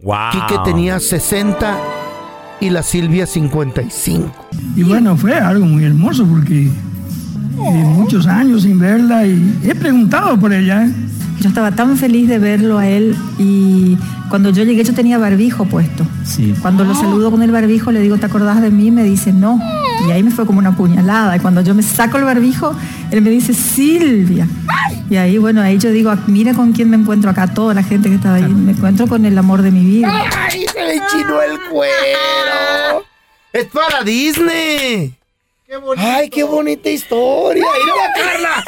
Wow. 0.02 0.30
Quique 0.32 0.58
tenía 0.64 0.98
60 0.98 1.78
y 2.60 2.70
la 2.70 2.82
Silvia 2.82 3.26
55. 3.26 4.48
Y 4.76 4.82
bueno, 4.82 5.14
fue 5.16 5.34
algo 5.34 5.66
muy 5.66 5.84
hermoso 5.84 6.24
porque 6.26 6.68
eh, 7.66 7.84
muchos 7.84 8.26
años 8.26 8.62
sin 8.62 8.78
verla 8.78 9.26
y 9.26 9.58
he 9.64 9.74
preguntado 9.74 10.38
por 10.38 10.52
ella. 10.52 10.86
¿eh? 10.86 10.92
Yo 11.40 11.48
estaba 11.48 11.70
tan 11.72 11.96
feliz 11.96 12.28
de 12.28 12.38
verlo 12.38 12.78
a 12.78 12.86
él 12.86 13.16
y 13.38 13.96
cuando 14.28 14.50
yo 14.50 14.62
llegué 14.62 14.84
yo 14.84 14.94
tenía 14.94 15.18
barbijo 15.18 15.64
puesto. 15.64 16.06
Sí. 16.24 16.54
Cuando 16.60 16.84
lo 16.84 16.94
saludo 16.94 17.30
con 17.30 17.42
el 17.42 17.50
barbijo 17.50 17.92
le 17.92 18.00
digo, 18.00 18.18
¿te 18.18 18.26
acordás 18.26 18.60
de 18.62 18.70
mí? 18.70 18.90
Me 18.90 19.02
dice, 19.02 19.32
no. 19.32 19.60
Y 20.06 20.10
ahí 20.12 20.22
me 20.22 20.30
fue 20.30 20.46
como 20.46 20.58
una 20.58 20.76
puñalada. 20.76 21.36
Y 21.36 21.40
cuando 21.40 21.60
yo 21.62 21.74
me 21.74 21.82
saco 21.82 22.18
el 22.18 22.24
barbijo, 22.24 22.74
él 23.10 23.22
me 23.22 23.30
dice, 23.30 23.54
Silvia. 23.54 24.46
Y 25.10 25.16
ahí, 25.16 25.38
bueno, 25.38 25.60
ahí 25.60 25.78
yo 25.78 25.90
digo, 25.90 26.14
mira 26.28 26.54
con 26.54 26.72
quién 26.72 26.88
me 26.88 26.96
encuentro 26.96 27.30
acá, 27.30 27.48
toda 27.48 27.74
la 27.74 27.82
gente 27.82 28.08
que 28.08 28.14
estaba 28.14 28.36
ahí. 28.36 28.44
Me 28.44 28.72
encuentro 28.72 29.08
con 29.08 29.24
el 29.24 29.36
amor 29.36 29.62
de 29.62 29.72
mi 29.72 29.84
vida. 29.84 30.08
¡Ay, 30.48 30.64
se 30.72 30.84
le 30.84 31.02
chinó 31.10 31.42
el 31.42 31.58
cuero! 31.68 33.04
¡Es 33.52 33.66
para 33.66 34.04
Disney! 34.04 35.19
¡Ay, 35.98 36.28
qué 36.30 36.42
bonita 36.42 36.90
historia! 36.90 37.62
¡Mira, 37.62 38.12
Carla! 38.16 38.64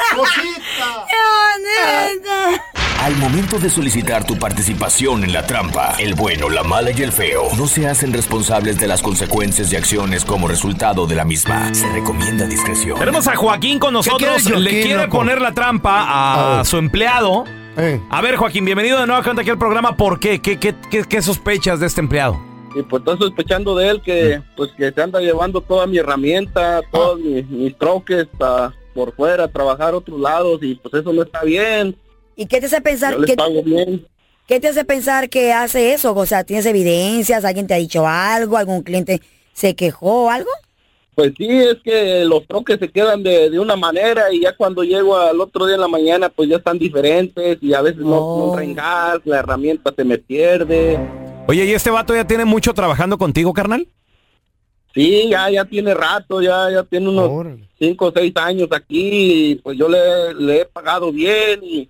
Al 3.01 3.15
momento 3.17 3.59
de 3.59 3.69
solicitar 3.69 4.25
tu 4.25 4.37
participación 4.39 5.25
en 5.25 5.33
la 5.33 5.45
trampa, 5.45 5.95
el 5.99 6.13
bueno, 6.15 6.49
la 6.49 6.63
mala 6.63 6.91
y 6.91 7.01
el 7.01 7.11
feo 7.11 7.49
no 7.57 7.67
se 7.67 7.89
hacen 7.89 8.13
responsables 8.13 8.77
de 8.79 8.87
las 8.87 9.01
consecuencias 9.01 9.73
y 9.73 9.75
acciones 9.75 10.23
como 10.23 10.47
resultado 10.47 11.05
de 11.05 11.15
la 11.15 11.25
misma. 11.25 11.73
Se 11.75 11.89
recomienda 11.91 12.45
discreción. 12.45 12.97
Tenemos 12.97 13.27
a 13.27 13.35
Joaquín 13.35 13.79
con 13.79 13.91
nosotros. 13.93 14.45
Le 14.45 14.69
quiere 14.69 15.03
loco? 15.03 15.17
poner 15.17 15.41
la 15.41 15.51
trampa 15.51 16.03
a 16.03 16.59
Ah. 16.61 16.65
su 16.65 16.77
empleado. 16.77 17.43
Eh. 17.75 17.99
A 18.09 18.21
ver, 18.21 18.37
Joaquín, 18.37 18.63
bienvenido 18.63 18.97
de 19.01 19.07
nuevo 19.07 19.21
cuenta 19.23 19.41
aquí 19.41 19.49
al 19.49 19.57
programa. 19.57 19.97
¿Por 19.97 20.21
qué? 20.21 20.39
¿Qué, 20.39 20.57
qué, 20.57 20.73
qué, 20.89 21.03
qué 21.03 21.21
sospechas 21.21 21.81
de 21.81 21.87
este 21.87 21.99
empleado? 21.99 22.39
Y 22.75 22.81
pues 22.83 23.01
estoy 23.01 23.17
sospechando 23.19 23.75
de 23.75 23.89
él 23.89 24.01
que 24.01 24.41
pues 24.55 24.71
que 24.77 24.91
se 24.91 25.01
anda 25.01 25.19
llevando 25.19 25.61
toda 25.61 25.85
mi 25.85 25.97
herramienta, 25.99 26.81
todos 26.91 27.19
mis, 27.19 27.47
mis 27.49 27.77
troques 27.77 28.27
a- 28.39 28.73
por 28.93 29.13
fuera 29.15 29.45
a 29.45 29.47
trabajar 29.47 29.93
a 29.93 29.97
otros 29.97 30.19
lados 30.19 30.59
y 30.61 30.75
pues 30.75 30.93
eso 30.95 31.11
no 31.13 31.23
está 31.23 31.43
bien. 31.43 31.95
¿Y 32.35 32.45
qué 32.45 32.59
te 32.59 32.67
hace 32.67 32.81
pensar 32.81 33.13
Yo 33.13 33.19
les 33.19 33.29
que 33.31 33.35
pago 33.35 33.61
bien. 33.63 34.05
qué 34.47 34.59
te 34.59 34.67
hace 34.67 34.85
pensar 34.85 35.29
que 35.29 35.51
hace 35.53 35.93
eso? 35.93 36.13
O 36.15 36.25
sea, 36.25 36.43
¿tienes 36.43 36.65
evidencias? 36.65 37.43
¿Alguien 37.45 37.65
te 37.67 37.73
ha 37.73 37.77
dicho 37.77 38.07
algo? 38.07 38.57
¿Algún 38.57 38.81
cliente 38.83 39.21
se 39.53 39.75
quejó 39.75 40.25
o 40.25 40.29
algo? 40.29 40.49
Pues 41.15 41.31
sí, 41.37 41.47
es 41.47 41.77
que 41.83 42.25
los 42.25 42.47
troques 42.47 42.79
se 42.79 42.89
quedan 42.89 43.21
de, 43.21 43.51
de 43.51 43.59
una 43.59 43.75
manera 43.75 44.33
y 44.33 44.41
ya 44.41 44.55
cuando 44.55 44.83
llego 44.83 45.15
al 45.15 45.39
otro 45.41 45.67
día 45.67 45.75
en 45.75 45.81
la 45.81 45.87
mañana 45.87 46.29
pues 46.29 46.49
ya 46.49 46.57
están 46.57 46.79
diferentes 46.79 47.59
y 47.61 47.73
a 47.75 47.81
veces 47.81 48.01
no, 48.01 48.17
Oh. 48.17 48.47
no 48.47 48.53
traen 48.55 48.73
gas, 48.73 49.19
la 49.25 49.37
herramienta 49.39 49.93
se 49.95 50.03
me 50.03 50.17
pierde. 50.17 50.99
Oye, 51.47 51.65
¿y 51.65 51.71
este 51.71 51.89
vato 51.89 52.15
ya 52.15 52.25
tiene 52.25 52.45
mucho 52.45 52.73
trabajando 52.73 53.17
contigo, 53.17 53.53
carnal? 53.53 53.87
Sí, 54.93 55.27
ya, 55.29 55.49
ya 55.49 55.65
tiene 55.65 55.93
rato, 55.93 56.41
ya, 56.41 56.69
ya 56.71 56.83
tiene 56.83 57.09
unos 57.09 57.57
cinco 57.79 58.07
o 58.07 58.11
seis 58.15 58.31
años 58.35 58.69
aquí 58.71 59.51
y 59.51 59.55
pues 59.55 59.77
yo 59.77 59.89
le, 59.89 60.33
le 60.35 60.61
he 60.61 60.65
pagado 60.65 61.11
bien 61.11 61.59
y 61.63 61.89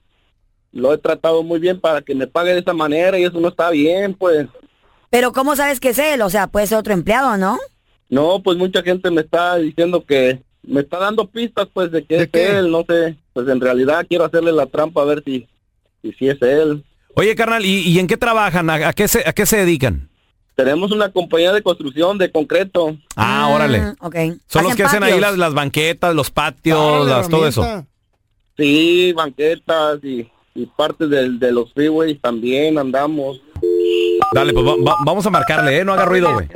lo 0.72 0.94
he 0.94 0.98
tratado 0.98 1.44
muy 1.44 1.60
bien 1.60 1.80
para 1.80 2.02
que 2.02 2.16
me 2.16 2.28
pague 2.28 2.54
de 2.54 2.60
esa 2.62 2.74
manera 2.74 3.20
y 3.20 3.26
eso 3.26 3.40
no 3.40 3.50
está 3.50 3.70
bien, 3.70 4.14
pues. 4.14 4.48
Pero 5.10 5.32
¿cómo 5.34 5.56
sabes 5.56 5.80
que 5.80 5.90
es 5.90 6.00
él? 6.00 6.22
O 6.22 6.30
sea, 6.30 6.48
puede 6.48 6.66
ser 6.66 6.78
otro 6.78 6.94
empleado, 6.94 7.38
¿no? 7.38 7.60
No, 8.10 8.42
pues 8.42 8.58
mucha 8.58 8.82
gente 8.82 9.12
me 9.12 9.22
está 9.22 9.58
diciendo 9.58 10.04
que 10.04 10.42
me 10.64 10.82
está 10.82 10.98
dando 10.98 11.28
pistas 11.28 11.68
pues 11.74 11.92
de 11.92 12.04
que 12.06 12.24
es 12.24 12.30
él, 12.34 12.72
no 12.72 12.86
sé, 12.88 13.18
pues 13.34 13.48
en 13.48 13.60
realidad 13.60 14.06
quiero 14.08 14.26
hacerle 14.26 14.52
la 14.52 14.66
trampa 14.66 15.02
a 15.02 15.06
ver 15.06 15.24
si 15.24 15.48
si, 16.02 16.12
si 16.14 16.30
es 16.30 16.42
él. 16.42 16.84
Oye, 17.16 17.36
carnal, 17.36 17.64
¿y, 17.66 17.82
y 17.82 18.00
en 18.00 18.08
qué 18.08 18.18
trabajan? 18.18 18.70
¿A, 18.70 18.90
a 18.90 18.94
qué 18.94 19.08
se, 19.08 19.28
¿A 19.28 19.34
qué 19.34 19.46
se 19.46 19.58
dedican? 19.58 20.10
Tenemos 20.56 20.92
una 20.92 21.12
compañía 21.12 21.52
de 21.52 21.62
construcción 21.64 22.18
de 22.18 22.32
concreto. 22.32 22.96
Ah, 23.16 23.50
órale. 23.52 23.94
Ok. 24.00 24.16
Son 24.48 24.64
los 24.64 24.76
que 24.76 24.84
hacen 24.84 25.04
ahí 25.04 25.20
las, 25.20 25.38
las 25.38 25.54
banquetas, 25.54 26.14
los 26.14 26.30
patios, 26.30 27.08
las, 27.08 27.28
todo 27.30 27.48
eso. 27.48 27.86
Sí, 28.58 29.14
banquetas 29.14 30.04
y, 30.04 30.30
y 30.54 30.66
partes 30.68 31.10
del- 31.10 31.40
de 31.40 31.52
los 31.52 31.74
freeways 31.74 32.22
también 32.22 32.78
andamos. 32.78 33.42
Dale, 34.34 34.54
pues 34.54 34.66
va- 34.66 34.76
va- 34.92 34.98
vamos 35.06 35.26
a 35.26 35.30
marcarle, 35.32 35.80
¿eh? 35.80 35.86
No 35.86 35.94
haga 35.94 36.06
ruido, 36.06 36.32
güey. 36.34 36.48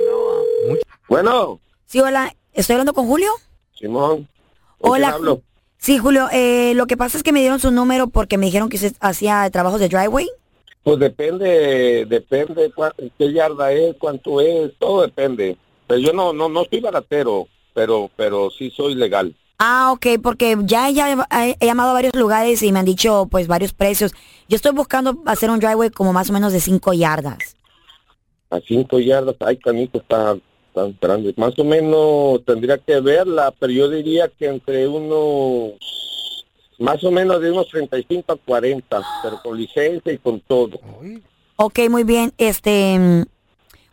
Bueno, 1.09 1.59
Sí, 1.85 1.99
hola. 2.01 2.35
¿Estoy 2.53 2.73
hablando 2.73 2.93
con 2.93 3.07
Julio? 3.07 3.29
Simón. 3.79 4.27
¿con 4.79 4.91
quién 4.91 5.05
Hola. 5.05 5.09
hablo? 5.09 5.41
Sí, 5.79 5.97
Julio. 5.99 6.27
Eh, 6.31 6.73
lo 6.75 6.85
que 6.85 6.97
pasa 6.97 7.17
es 7.17 7.23
que 7.23 7.31
me 7.31 7.39
dieron 7.39 7.59
su 7.59 7.71
número 7.71 8.07
porque 8.07 8.37
me 8.37 8.45
dijeron 8.47 8.67
que 8.69 8.75
usted 8.75 8.93
hacía 8.99 9.49
trabajos 9.51 9.79
de 9.79 9.87
driveway. 9.89 10.27
Pues 10.87 10.99
depende, 10.99 12.05
depende 12.05 12.71
cua- 12.71 12.95
qué 13.17 13.33
yarda 13.33 13.73
es, 13.73 13.97
cuánto 13.99 14.39
es, 14.39 14.71
todo 14.79 15.01
depende. 15.01 15.57
Pero 15.85 15.99
yo 15.99 16.13
no, 16.13 16.31
no, 16.31 16.47
no 16.47 16.63
soy 16.63 16.79
baratero, 16.79 17.49
pero, 17.73 18.09
pero 18.15 18.49
sí 18.49 18.71
soy 18.71 18.95
legal. 18.95 19.35
Ah, 19.59 19.91
ok, 19.91 20.05
porque 20.23 20.55
ya, 20.63 20.89
ya 20.89 21.27
he, 21.59 21.65
llamado 21.65 21.89
a 21.89 21.93
varios 21.93 22.15
lugares 22.15 22.63
y 22.63 22.71
me 22.71 22.79
han 22.79 22.85
dicho 22.85 23.27
pues 23.29 23.47
varios 23.47 23.73
precios. 23.73 24.13
Yo 24.47 24.55
estoy 24.55 24.71
buscando 24.71 25.21
hacer 25.25 25.49
un 25.49 25.59
driveway 25.59 25.89
como 25.89 26.13
más 26.13 26.29
o 26.29 26.33
menos 26.33 26.53
de 26.53 26.61
5 26.61 26.93
yardas. 26.93 27.57
A 28.49 28.61
cinco 28.61 28.97
yardas, 29.01 29.35
ay, 29.41 29.57
canito, 29.57 29.97
está 29.97 30.37
tan 30.73 30.97
grande. 31.01 31.33
Más 31.35 31.59
o 31.59 31.65
menos 31.65 32.45
tendría 32.45 32.77
que 32.77 33.01
verla, 33.01 33.53
pero 33.59 33.73
yo 33.73 33.89
diría 33.89 34.29
que 34.29 34.47
entre 34.47 34.87
unos, 34.87 35.73
más 36.79 37.03
o 37.03 37.11
menos 37.11 37.41
de 37.41 37.51
unos 37.51 37.67
35 37.69 38.31
a 38.31 38.35
40, 38.35 39.01
pero 39.23 39.41
con 39.41 39.57
licencia 39.57 40.13
y 40.13 40.17
con 40.17 40.39
todo. 40.41 40.79
Ok, 41.55 41.79
muy 41.89 42.03
bien. 42.03 42.33
Este, 42.37 42.97
mm, 42.99 43.23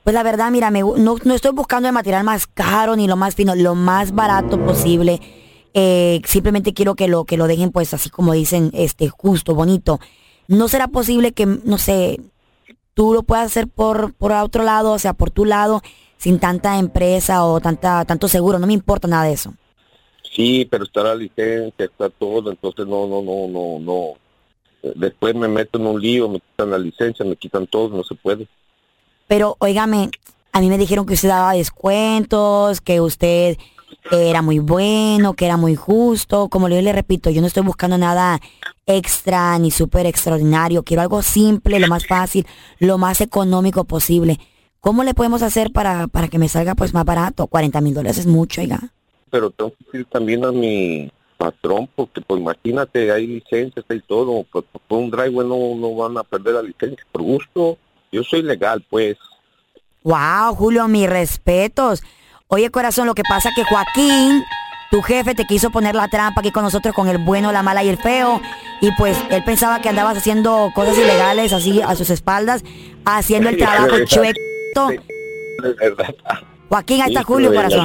pues 0.02 0.14
la 0.14 0.22
verdad, 0.22 0.50
mira, 0.50 0.70
me 0.70 0.80
no, 0.80 1.16
no 1.24 1.34
estoy 1.34 1.52
buscando 1.52 1.88
el 1.88 1.94
material 1.94 2.24
más 2.24 2.46
caro 2.46 2.94
ni 2.94 3.06
lo 3.06 3.16
más 3.16 3.34
fino, 3.34 3.54
lo 3.54 3.74
más 3.74 4.14
barato 4.14 4.62
posible. 4.64 5.20
Eh, 5.72 6.20
simplemente 6.26 6.74
quiero 6.74 6.94
que 6.94 7.08
lo 7.08 7.24
que 7.24 7.36
lo 7.36 7.48
dejen 7.48 7.72
pues 7.72 7.94
así 7.94 8.10
como 8.10 8.32
dicen, 8.32 8.70
este, 8.74 9.08
justo, 9.08 9.54
bonito. 9.54 9.98
No 10.46 10.68
será 10.68 10.88
posible 10.88 11.32
que, 11.32 11.46
no 11.46 11.78
sé, 11.78 12.20
tú 12.92 13.14
lo 13.14 13.22
puedas 13.22 13.46
hacer 13.46 13.66
por 13.66 14.12
por 14.12 14.32
otro 14.32 14.62
lado, 14.62 14.92
o 14.92 14.98
sea, 14.98 15.14
por 15.14 15.30
tu 15.30 15.46
lado, 15.46 15.82
sin 16.18 16.38
tanta 16.38 16.78
empresa 16.78 17.44
o 17.44 17.60
tanta 17.60 18.04
tanto 18.04 18.28
seguro. 18.28 18.58
No 18.58 18.66
me 18.66 18.74
importa 18.74 19.08
nada 19.08 19.24
de 19.24 19.32
eso. 19.32 19.54
Sí, 20.34 20.66
pero 20.68 20.84
está 20.84 21.02
la 21.02 21.14
licencia, 21.14 21.84
está 21.84 22.10
todo, 22.10 22.50
entonces 22.50 22.86
no, 22.86 23.06
no, 23.06 23.22
no, 23.22 23.46
no, 23.48 23.78
no. 23.78 24.92
Después 24.96 25.34
me 25.34 25.48
meto 25.48 25.78
en 25.78 25.86
un 25.86 26.00
lío, 26.00 26.28
me 26.28 26.40
quitan 26.40 26.70
la 26.70 26.78
licencia, 26.78 27.24
me 27.24 27.36
quitan 27.36 27.66
todo, 27.66 27.96
no 27.96 28.02
se 28.02 28.14
puede. 28.16 28.48
Pero, 29.28 29.56
óigame, 29.60 30.10
a 30.52 30.60
mí 30.60 30.68
me 30.68 30.76
dijeron 30.76 31.06
que 31.06 31.14
usted 31.14 31.28
daba 31.28 31.54
descuentos, 31.54 32.80
que 32.80 33.00
usted 33.00 33.56
era 34.10 34.42
muy 34.42 34.58
bueno, 34.58 35.34
que 35.34 35.46
era 35.46 35.56
muy 35.56 35.76
justo. 35.76 36.48
Como 36.48 36.68
yo 36.68 36.80
le 36.82 36.92
repito, 36.92 37.30
yo 37.30 37.40
no 37.40 37.46
estoy 37.46 37.62
buscando 37.62 37.96
nada 37.96 38.40
extra 38.86 39.58
ni 39.58 39.70
súper 39.70 40.06
extraordinario. 40.06 40.82
Quiero 40.82 41.02
algo 41.02 41.22
simple, 41.22 41.78
lo 41.78 41.88
más 41.88 42.06
fácil, 42.06 42.46
lo 42.78 42.98
más 42.98 43.20
económico 43.20 43.84
posible. 43.84 44.38
¿Cómo 44.80 45.04
le 45.04 45.14
podemos 45.14 45.42
hacer 45.42 45.72
para, 45.72 46.08
para 46.08 46.28
que 46.28 46.38
me 46.38 46.48
salga 46.48 46.74
pues 46.74 46.92
más 46.92 47.04
barato? 47.04 47.46
40 47.46 47.80
mil 47.80 47.94
dólares 47.94 48.18
es 48.18 48.26
mucho, 48.26 48.60
oiga. 48.60 48.92
Pero 49.34 49.50
tengo 49.50 49.72
que 49.72 49.84
decir 49.86 50.06
también 50.12 50.44
a 50.44 50.52
mi 50.52 51.10
patrón, 51.36 51.88
porque 51.96 52.20
pues 52.20 52.40
imagínate, 52.40 53.10
hay 53.10 53.26
licencias 53.26 53.84
y 53.90 53.98
todo, 53.98 54.44
pues 54.44 54.64
por 54.86 54.98
un 55.00 55.10
driveway 55.10 55.48
no, 55.48 55.74
no 55.74 55.92
van 55.96 56.16
a 56.16 56.22
perder 56.22 56.54
la 56.54 56.62
licencia 56.62 57.04
por 57.10 57.22
gusto. 57.22 57.76
Yo 58.12 58.22
soy 58.22 58.42
legal, 58.42 58.84
pues. 58.88 59.16
Wow, 60.04 60.54
Julio, 60.54 60.86
mis 60.86 61.10
respetos. 61.10 62.04
Oye, 62.46 62.70
corazón, 62.70 63.08
lo 63.08 63.14
que 63.16 63.24
pasa 63.28 63.50
que 63.56 63.64
Joaquín, 63.64 64.44
tu 64.92 65.02
jefe, 65.02 65.34
te 65.34 65.46
quiso 65.46 65.70
poner 65.70 65.96
la 65.96 66.06
trampa 66.06 66.40
aquí 66.40 66.52
con 66.52 66.62
nosotros 66.62 66.94
con 66.94 67.08
el 67.08 67.18
bueno, 67.18 67.50
la 67.50 67.64
mala 67.64 67.82
y 67.82 67.88
el 67.88 67.98
feo. 67.98 68.40
Y 68.80 68.92
pues 68.92 69.18
él 69.30 69.42
pensaba 69.42 69.80
que 69.80 69.88
andabas 69.88 70.16
haciendo 70.16 70.70
cosas 70.76 70.96
ilegales 70.96 71.52
así 71.52 71.82
a 71.82 71.96
sus 71.96 72.08
espaldas, 72.10 72.62
haciendo 73.04 73.48
el 73.48 73.56
trabajo 73.58 73.98
chueco. 74.04 74.38
Es. 75.80 75.92
Joaquín, 76.68 77.02
ahí 77.02 77.08
está 77.08 77.24
Julio, 77.24 77.52
corazón. 77.52 77.84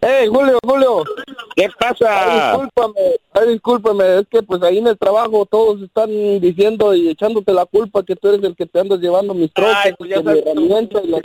Hey, 0.00 0.26
Julio, 0.28 0.58
Julio. 0.64 1.04
¿Qué 1.56 1.68
pasa? 1.78 2.52
discúlpame, 2.52 3.16
ay, 3.32 3.48
discúlpame, 3.48 4.18
es 4.18 4.26
que 4.28 4.42
pues 4.42 4.62
ahí 4.62 4.78
en 4.78 4.86
el 4.86 4.98
trabajo 4.98 5.46
todos 5.46 5.82
están 5.82 6.10
diciendo 6.40 6.94
y 6.94 7.08
echándote 7.08 7.52
la 7.52 7.66
culpa 7.66 8.02
que 8.02 8.16
tú 8.16 8.28
eres 8.28 8.42
el 8.42 8.56
que 8.56 8.66
te 8.66 8.80
andas 8.80 9.00
llevando 9.00 9.34
mis 9.34 9.52
trocas, 9.52 9.92
pues 9.98 10.10
y 10.10 10.14
que 10.14 10.22
mi 10.22 10.38
herramienta 10.38 11.00
y 11.02 11.08
la. 11.08 11.20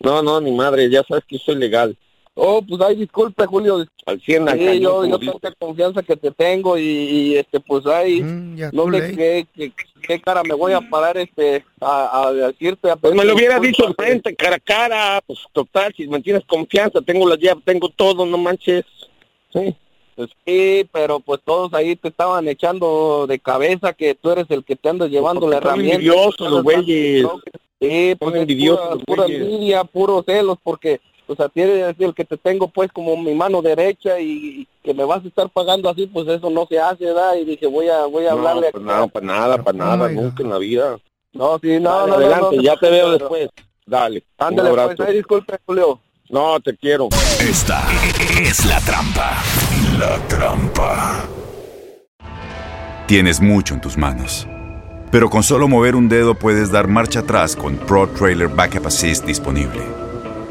No, 0.00 0.22
no, 0.22 0.40
ni 0.40 0.52
madre, 0.52 0.88
ya 0.90 1.02
sabes 1.02 1.24
que 1.26 1.38
soy 1.38 1.56
legal. 1.56 1.96
Oh, 2.36 2.60
pues 2.68 2.80
ay, 2.82 2.96
disculpe, 2.96 3.46
Julio. 3.46 3.84
Al 4.06 4.20
100 4.20 4.48
acá, 4.48 4.58
Sí, 4.58 4.80
¿no? 4.80 5.04
yo, 5.04 5.06
yo 5.06 5.18
dice. 5.18 5.32
tanta 5.32 5.52
confianza 5.56 6.02
que 6.02 6.16
te 6.16 6.32
tengo 6.32 6.76
y, 6.76 6.82
y, 6.82 7.36
este, 7.36 7.60
pues 7.60 7.86
ay, 7.86 8.20
no 8.22 8.84
too 8.84 8.92
sé 8.92 9.14
qué, 9.16 9.46
qué, 9.54 9.72
qué 10.02 10.20
cara 10.20 10.42
me 10.42 10.54
voy 10.54 10.72
a 10.72 10.80
parar, 10.80 11.16
este, 11.16 11.64
a, 11.80 12.26
a 12.26 12.32
decirte. 12.32 12.90
A 12.90 12.96
Pues 12.96 13.14
me 13.14 13.24
lo 13.24 13.34
hubiera 13.34 13.60
dicho 13.60 13.82
disculpas. 13.82 14.06
enfrente, 14.06 14.34
cara 14.34 14.56
a 14.56 14.58
cara, 14.58 15.20
pues 15.26 15.38
total, 15.52 15.94
si 15.96 16.08
me 16.08 16.20
tienes 16.20 16.44
confianza, 16.44 17.00
tengo 17.02 17.28
la 17.28 17.36
llave, 17.36 17.60
tengo 17.64 17.88
todo, 17.88 18.26
no 18.26 18.36
manches. 18.36 18.84
Sí. 19.52 19.74
Pues 20.16 20.30
sí, 20.46 20.88
pero 20.92 21.20
pues 21.20 21.40
todos 21.44 21.72
ahí 21.74 21.94
te 21.96 22.08
estaban 22.08 22.46
echando 22.48 23.26
de 23.28 23.38
cabeza 23.38 23.92
que 23.92 24.14
tú 24.16 24.30
eres 24.30 24.46
el 24.48 24.64
que 24.64 24.76
te 24.76 24.88
andas 24.88 25.08
llevando 25.10 25.48
la 25.48 25.56
Son 25.58 25.64
herramienta. 25.66 25.94
envidiosos 25.96 26.50
los 26.50 26.62
güeyes. 26.64 27.26
Sí, 27.80 28.14
pues 28.18 28.34
envidiosos 28.36 29.02
pura, 29.04 29.24
pura 29.24 29.26
envidia, 29.26 29.84
puros 29.84 30.24
celos, 30.24 30.58
porque 30.62 31.00
pues 31.26 31.40
a 31.40 31.48
ti 31.48 31.62
eres 31.62 31.94
el 31.98 32.14
que 32.14 32.24
te 32.24 32.36
tengo 32.36 32.68
pues 32.68 32.90
como 32.92 33.16
mi 33.16 33.34
mano 33.34 33.62
derecha 33.62 34.18
y 34.20 34.66
que 34.82 34.92
me 34.94 35.04
vas 35.04 35.24
a 35.24 35.28
estar 35.28 35.48
pagando 35.48 35.88
así, 35.88 36.06
pues 36.06 36.28
eso 36.28 36.50
no 36.50 36.66
se 36.68 36.78
hace, 36.78 37.04
¿verdad? 37.06 37.34
Y 37.36 37.44
dije, 37.44 37.66
voy 37.66 37.88
a 37.88 38.04
voy 38.06 38.26
a 38.26 38.30
No, 38.32 38.36
hablarle. 38.38 38.70
pues 38.72 38.84
nada, 38.84 39.06
para 39.06 39.26
nada, 39.26 39.62
para 39.62 39.78
nada, 39.78 40.08
nunca 40.08 40.42
en 40.42 40.50
la 40.50 40.58
vida. 40.58 40.98
No, 41.32 41.58
sí, 41.58 41.80
no, 41.80 41.90
Dale, 41.90 42.00
no, 42.00 42.06
no, 42.06 42.14
adelante, 42.14 42.56
no, 42.56 42.62
ya 42.62 42.76
te 42.76 42.90
veo 42.90 43.10
después. 43.12 43.48
Dale, 43.86 44.22
Ándale, 44.38 44.70
un 44.72 44.94
pues, 44.96 45.12
disculpe, 45.12 45.58
Julio. 45.66 46.00
No, 46.30 46.58
te 46.60 46.76
quiero. 46.76 47.08
Esta 47.40 47.82
es 48.40 48.64
la 48.64 48.80
trampa. 48.80 49.42
La 49.98 50.16
trampa. 50.28 51.24
Tienes 53.06 53.40
mucho 53.40 53.74
en 53.74 53.80
tus 53.80 53.98
manos. 53.98 54.46
Pero 55.10 55.28
con 55.30 55.42
solo 55.42 55.68
mover 55.68 55.94
un 55.94 56.08
dedo 56.08 56.34
puedes 56.34 56.72
dar 56.72 56.88
marcha 56.88 57.20
atrás 57.20 57.54
con 57.54 57.76
Pro 57.76 58.08
Trailer 58.08 58.48
Backup 58.48 58.86
Assist 58.86 59.24
disponible. 59.24 59.82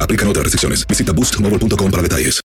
Aplican 0.00 0.28
otras 0.28 0.44
restricciones. 0.44 0.86
Visita 0.86 1.12
boostmobile.com 1.12 1.90
para 1.90 2.02
detalles. 2.02 2.40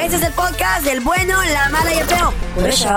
Este 0.00 0.16
es 0.16 0.22
el 0.22 0.32
podcast 0.32 0.84
del 0.84 1.00
bueno, 1.00 1.34
la 1.52 1.68
mala 1.70 1.92
y 1.94 1.98
el 1.98 2.06
feo. 2.06 2.32
Por 2.54 2.68
eso. 2.68 2.88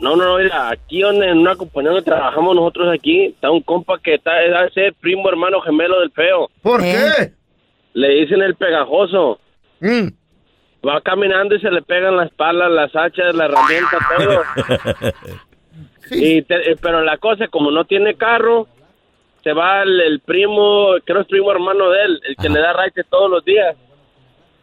No, 0.00 0.16
no, 0.16 0.24
no, 0.24 0.38
mira, 0.38 0.70
aquí 0.70 1.02
donde 1.02 1.28
en 1.28 1.38
una 1.38 1.56
compañía 1.56 1.90
donde 1.90 2.04
trabajamos 2.04 2.54
nosotros 2.56 2.88
aquí, 2.92 3.26
está 3.26 3.50
un 3.50 3.60
compa 3.60 3.98
que 3.98 4.14
está, 4.14 4.42
es 4.42 4.72
ser 4.72 4.94
primo 4.94 5.28
hermano 5.28 5.60
gemelo 5.60 6.00
del 6.00 6.10
feo. 6.10 6.48
¿Por 6.62 6.80
qué? 6.80 7.32
Le 7.92 8.08
dicen 8.10 8.40
el 8.42 8.54
pegajoso. 8.54 9.38
Va 10.86 11.00
caminando 11.02 11.54
y 11.54 11.60
se 11.60 11.70
le 11.70 11.82
pegan 11.82 12.16
las 12.16 12.30
palas, 12.32 12.70
las 12.70 12.94
hachas, 12.96 13.34
la 13.34 13.44
herramienta, 13.46 13.98
todo. 14.16 14.42
Y 16.12 16.42
te- 16.42 16.72
eh, 16.72 16.76
pero 16.80 17.02
la 17.04 17.18
cosa, 17.18 17.46
como 17.48 17.70
no 17.70 17.84
tiene 17.84 18.14
carro, 18.16 18.66
se 19.44 19.52
va 19.52 19.82
el, 19.82 20.00
el 20.00 20.20
primo, 20.20 20.94
creo 21.04 21.20
es 21.20 21.26
primo 21.28 21.52
hermano 21.52 21.88
de 21.90 22.02
él, 22.02 22.20
el 22.26 22.36
que 22.36 22.48
le 22.48 22.58
da 22.60 22.72
raite 22.72 23.04
todos 23.04 23.30
los 23.30 23.44
días. 23.44 23.76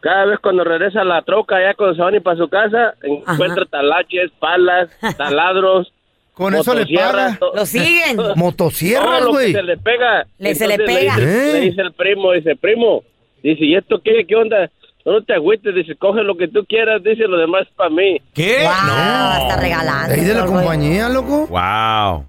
Cada 0.00 0.26
vez 0.26 0.38
cuando 0.40 0.62
regresa 0.64 1.02
la 1.04 1.22
troca, 1.22 1.60
ya 1.60 1.74
cuando 1.74 1.96
se 1.96 2.02
van 2.02 2.14
y 2.14 2.20
para 2.20 2.36
su 2.36 2.48
casa, 2.48 2.94
encuentra 3.02 3.64
talaches, 3.66 4.30
palas, 4.38 4.88
taladros. 5.16 5.92
Con 6.34 6.54
eso 6.54 6.72
le 6.72 6.82
motosierras, 6.82 7.38
paga. 7.38 7.52
Lo 7.56 7.66
siguen. 7.66 8.16
Motosierras, 8.36 9.26
güey. 9.26 9.52
se 9.52 9.62
le 9.62 9.76
pega. 9.76 10.24
Le- 10.38 10.54
se 10.54 10.68
le 10.68 10.78
pega. 10.78 11.16
dice, 11.16 11.50
¿Eh? 11.50 11.52
le 11.54 11.60
dice 11.62 11.80
el 11.82 11.92
primo, 11.92 12.32
dice, 12.32 12.54
primo, 12.54 13.02
dice, 13.42 13.64
¿y 13.64 13.74
esto 13.74 14.00
qué? 14.04 14.24
¿Qué 14.24 14.36
onda? 14.36 14.70
No 15.04 15.22
te 15.22 15.34
agüites, 15.34 15.74
dice, 15.74 15.96
coge 15.96 16.22
lo 16.22 16.36
que 16.36 16.46
tú 16.48 16.64
quieras, 16.66 17.02
dice, 17.02 17.26
lo 17.26 17.38
demás 17.38 17.62
es 17.62 17.74
para 17.74 17.90
mí. 17.90 18.20
¿Qué? 18.34 18.58
No, 18.62 19.48
está 19.48 19.60
regalando. 19.60 20.14
Ahí 20.14 20.20
de 20.20 20.34
la 20.34 20.46
compañía, 20.46 21.08
loco. 21.08 21.46
Wow. 21.48 22.24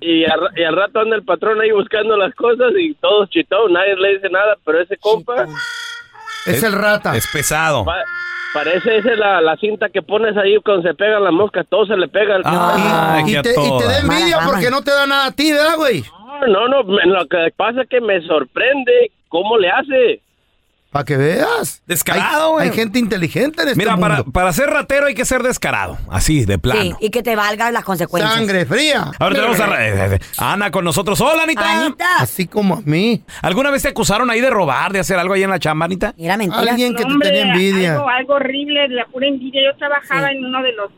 Y 0.00 0.24
al, 0.24 0.40
ra- 0.40 0.50
y 0.56 0.62
al 0.62 0.76
rato 0.76 1.00
anda 1.00 1.16
el 1.16 1.24
patrón 1.24 1.60
ahí 1.60 1.70
buscando 1.72 2.16
las 2.16 2.34
cosas 2.34 2.72
y 2.78 2.94
todos 2.94 3.28
chitados, 3.30 3.70
nadie 3.70 3.96
le 3.96 4.14
dice 4.14 4.28
nada, 4.30 4.56
pero 4.64 4.80
ese 4.80 4.96
compa 4.96 5.46
Es 6.46 6.62
el 6.62 6.72
rata. 6.72 7.16
Es 7.16 7.26
pesado. 7.32 7.84
pa- 7.84 8.04
parece 8.54 8.96
esa 8.98 9.12
es 9.12 9.18
la, 9.18 9.40
la 9.40 9.56
cinta 9.56 9.88
que 9.88 10.02
pones 10.02 10.36
ahí 10.36 10.56
cuando 10.64 10.82
se 10.88 10.94
pegan 10.94 11.22
las 11.24 11.32
moscas, 11.32 11.66
todo 11.68 11.86
se 11.86 11.96
le 11.96 12.08
pega 12.08 12.36
al 12.36 12.42
Ah, 12.44 13.22
y, 13.24 13.32
te, 13.42 13.50
y 13.50 13.78
te 13.78 13.84
da 13.84 13.98
envidia 14.00 14.36
Mala 14.38 14.50
porque 14.50 14.70
no 14.70 14.82
te 14.82 14.90
da 14.90 15.06
nada 15.06 15.26
a 15.26 15.32
ti, 15.32 15.52
¿verdad, 15.52 15.76
güey? 15.76 16.04
No, 16.48 16.68
no, 16.68 16.82
me- 16.84 17.04
lo 17.06 17.26
que 17.26 17.52
pasa 17.56 17.82
es 17.82 17.88
que 17.88 18.00
me 18.00 18.20
sorprende 18.26 19.12
cómo 19.28 19.58
le 19.58 19.70
hace. 19.70 20.20
Para 20.90 21.04
que 21.04 21.16
veas. 21.16 21.82
Descarado, 21.86 22.46
Hay- 22.46 22.52
güey. 22.52 22.68
Hay, 22.70 22.74
gente 22.74 22.98
inteligente 22.98 23.62
en 23.62 23.68
este 23.68 23.78
Mira, 23.80 23.96
para, 23.96 24.16
mundo. 24.16 24.32
para 24.32 24.52
ser 24.52 24.70
ratero 24.70 25.06
hay 25.06 25.14
que 25.14 25.24
ser 25.24 25.42
descarado. 25.42 25.98
Así, 26.10 26.44
de 26.44 26.58
plano. 26.58 26.80
Sí, 26.82 27.06
y 27.06 27.10
que 27.10 27.22
te 27.22 27.36
valgan 27.36 27.72
las 27.72 27.84
consecuencias. 27.84 28.34
Sangre 28.34 28.66
fría. 28.66 29.12
Ahora 29.20 29.34
tenemos 29.36 29.60
a, 29.60 29.86
eh, 29.86 30.14
eh, 30.14 30.18
Ana 30.38 30.72
con 30.72 30.84
nosotros. 30.84 31.20
Hola, 31.20 31.44
Anita. 31.44 31.84
Anita. 31.86 32.16
Así 32.18 32.48
como 32.48 32.74
a 32.74 32.80
mí. 32.84 33.22
¿Alguna 33.40 33.70
vez 33.70 33.82
te 33.82 33.88
acusaron 33.88 34.30
ahí 34.30 34.40
de 34.40 34.50
robar, 34.50 34.92
de 34.92 34.98
hacer 34.98 35.16
algo 35.16 35.34
ahí 35.34 35.44
en 35.44 35.50
la 35.50 35.60
chamba, 35.60 35.84
Anita? 35.86 36.12
Mira, 36.18 36.36
mentira. 36.36 36.60
Alguien 36.72 36.94
que 36.96 37.04
te 37.04 37.12
Hombre, 37.12 37.28
tenía 37.28 37.52
envidia. 37.52 37.92
Algo, 37.94 38.08
algo 38.08 38.34
horrible, 38.34 38.80
de 38.88 38.94
la 38.96 39.06
pura 39.06 39.28
envidia. 39.28 39.60
Yo 39.70 39.76
trabajaba 39.78 40.32
en 40.32 40.44
uno 40.44 40.60
de 40.60 40.72
los 40.72 40.90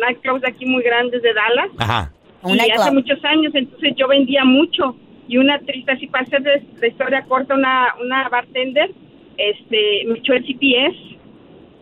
nightclubs 0.00 0.40
de 0.40 0.48
aquí 0.48 0.64
muy 0.64 0.82
grandes 0.82 1.20
de 1.20 1.34
Dallas. 1.34 1.70
Ajá. 1.78 2.12
Un 2.42 2.56
y 2.56 2.70
hace 2.70 2.90
muchos 2.92 3.22
años, 3.24 3.52
entonces 3.54 3.92
yo 3.98 4.08
vendía 4.08 4.44
mucho. 4.44 4.96
Y 5.28 5.36
una 5.36 5.58
triste, 5.58 5.92
así 5.92 6.06
para 6.06 6.24
hacer 6.24 6.40
de- 6.40 6.64
la 6.80 6.86
historia 6.86 7.24
corta, 7.28 7.54
una, 7.54 7.88
una 8.02 8.26
bartender 8.30 8.90
este, 9.38 10.04
me 10.06 10.18
echó 10.18 10.34
el 10.34 10.44
CPS 10.44 10.96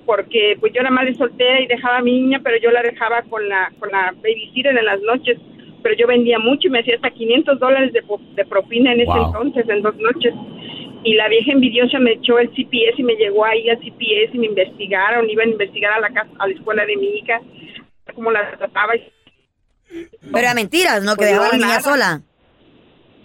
porque 0.07 0.57
pues 0.61 0.73
yo 0.73 0.81
era 0.83 0.91
madre 0.91 1.15
soltera 1.17 1.61
y 1.61 1.67
dejaba 1.67 1.99
a 1.99 2.03
mi 2.03 2.13
niña, 2.13 2.41
pero 2.45 2.57
yo 2.63 2.71
la 2.71 2.83
dejaba 2.83 3.23
con 3.23 3.49
la, 3.49 3.73
con 3.81 3.91
la 3.91 4.13
babysitter 4.23 4.77
en 4.77 4.85
las 4.85 5.01
noches. 5.03 5.37
Pero 5.83 5.97
yo 5.97 6.07
vendía 6.07 6.39
mucho 6.39 6.69
y 6.69 6.71
me 6.71 6.81
hacía 6.81 6.97
hasta 6.97 7.11
500 7.11 7.59
dólares 7.61 7.93
de, 7.93 8.03
po- 8.03 8.21
de 8.35 8.45
propina 8.45 8.93
en 8.93 9.01
ese 9.01 9.11
Wow. 9.11 9.27
entonces, 9.27 9.69
en 9.69 9.83
dos 9.83 9.97
noches. 9.97 10.33
Y 11.05 11.15
la 11.15 11.29
vieja 11.29 11.53
envidiosa 11.53 11.99
me 12.01 12.13
echó 12.13 12.39
el 12.39 12.49
CPS 12.51 12.99
y 12.99 13.03
me 13.05 13.15
llegó 13.15 13.45
ahí 13.45 13.69
al 13.71 13.79
CPS 13.79 14.35
y 14.35 14.39
me 14.39 14.47
investigaron, 14.47 15.29
iban 15.31 15.49
a 15.49 15.53
investigar 15.53 15.93
a 15.93 16.01
la, 16.01 16.09
casa, 16.11 16.31
a 16.39 16.49
la 16.49 16.55
escuela 16.55 16.85
de 16.87 16.97
mi 16.97 17.07
hija, 17.19 17.41
cómo 18.15 18.31
la 18.33 18.51
trataba. 18.59 18.97
y 18.97 19.03
Pero 20.21 20.39
era 20.39 20.55
mentiras, 20.55 21.03
¿no? 21.05 21.13
Que 21.13 21.19
Pues 21.19 21.29
dejaba 21.31 21.47
a 21.47 21.51
la 21.51 21.57
niña 21.57 21.69
nada. 21.69 21.81
sola. 21.81 22.23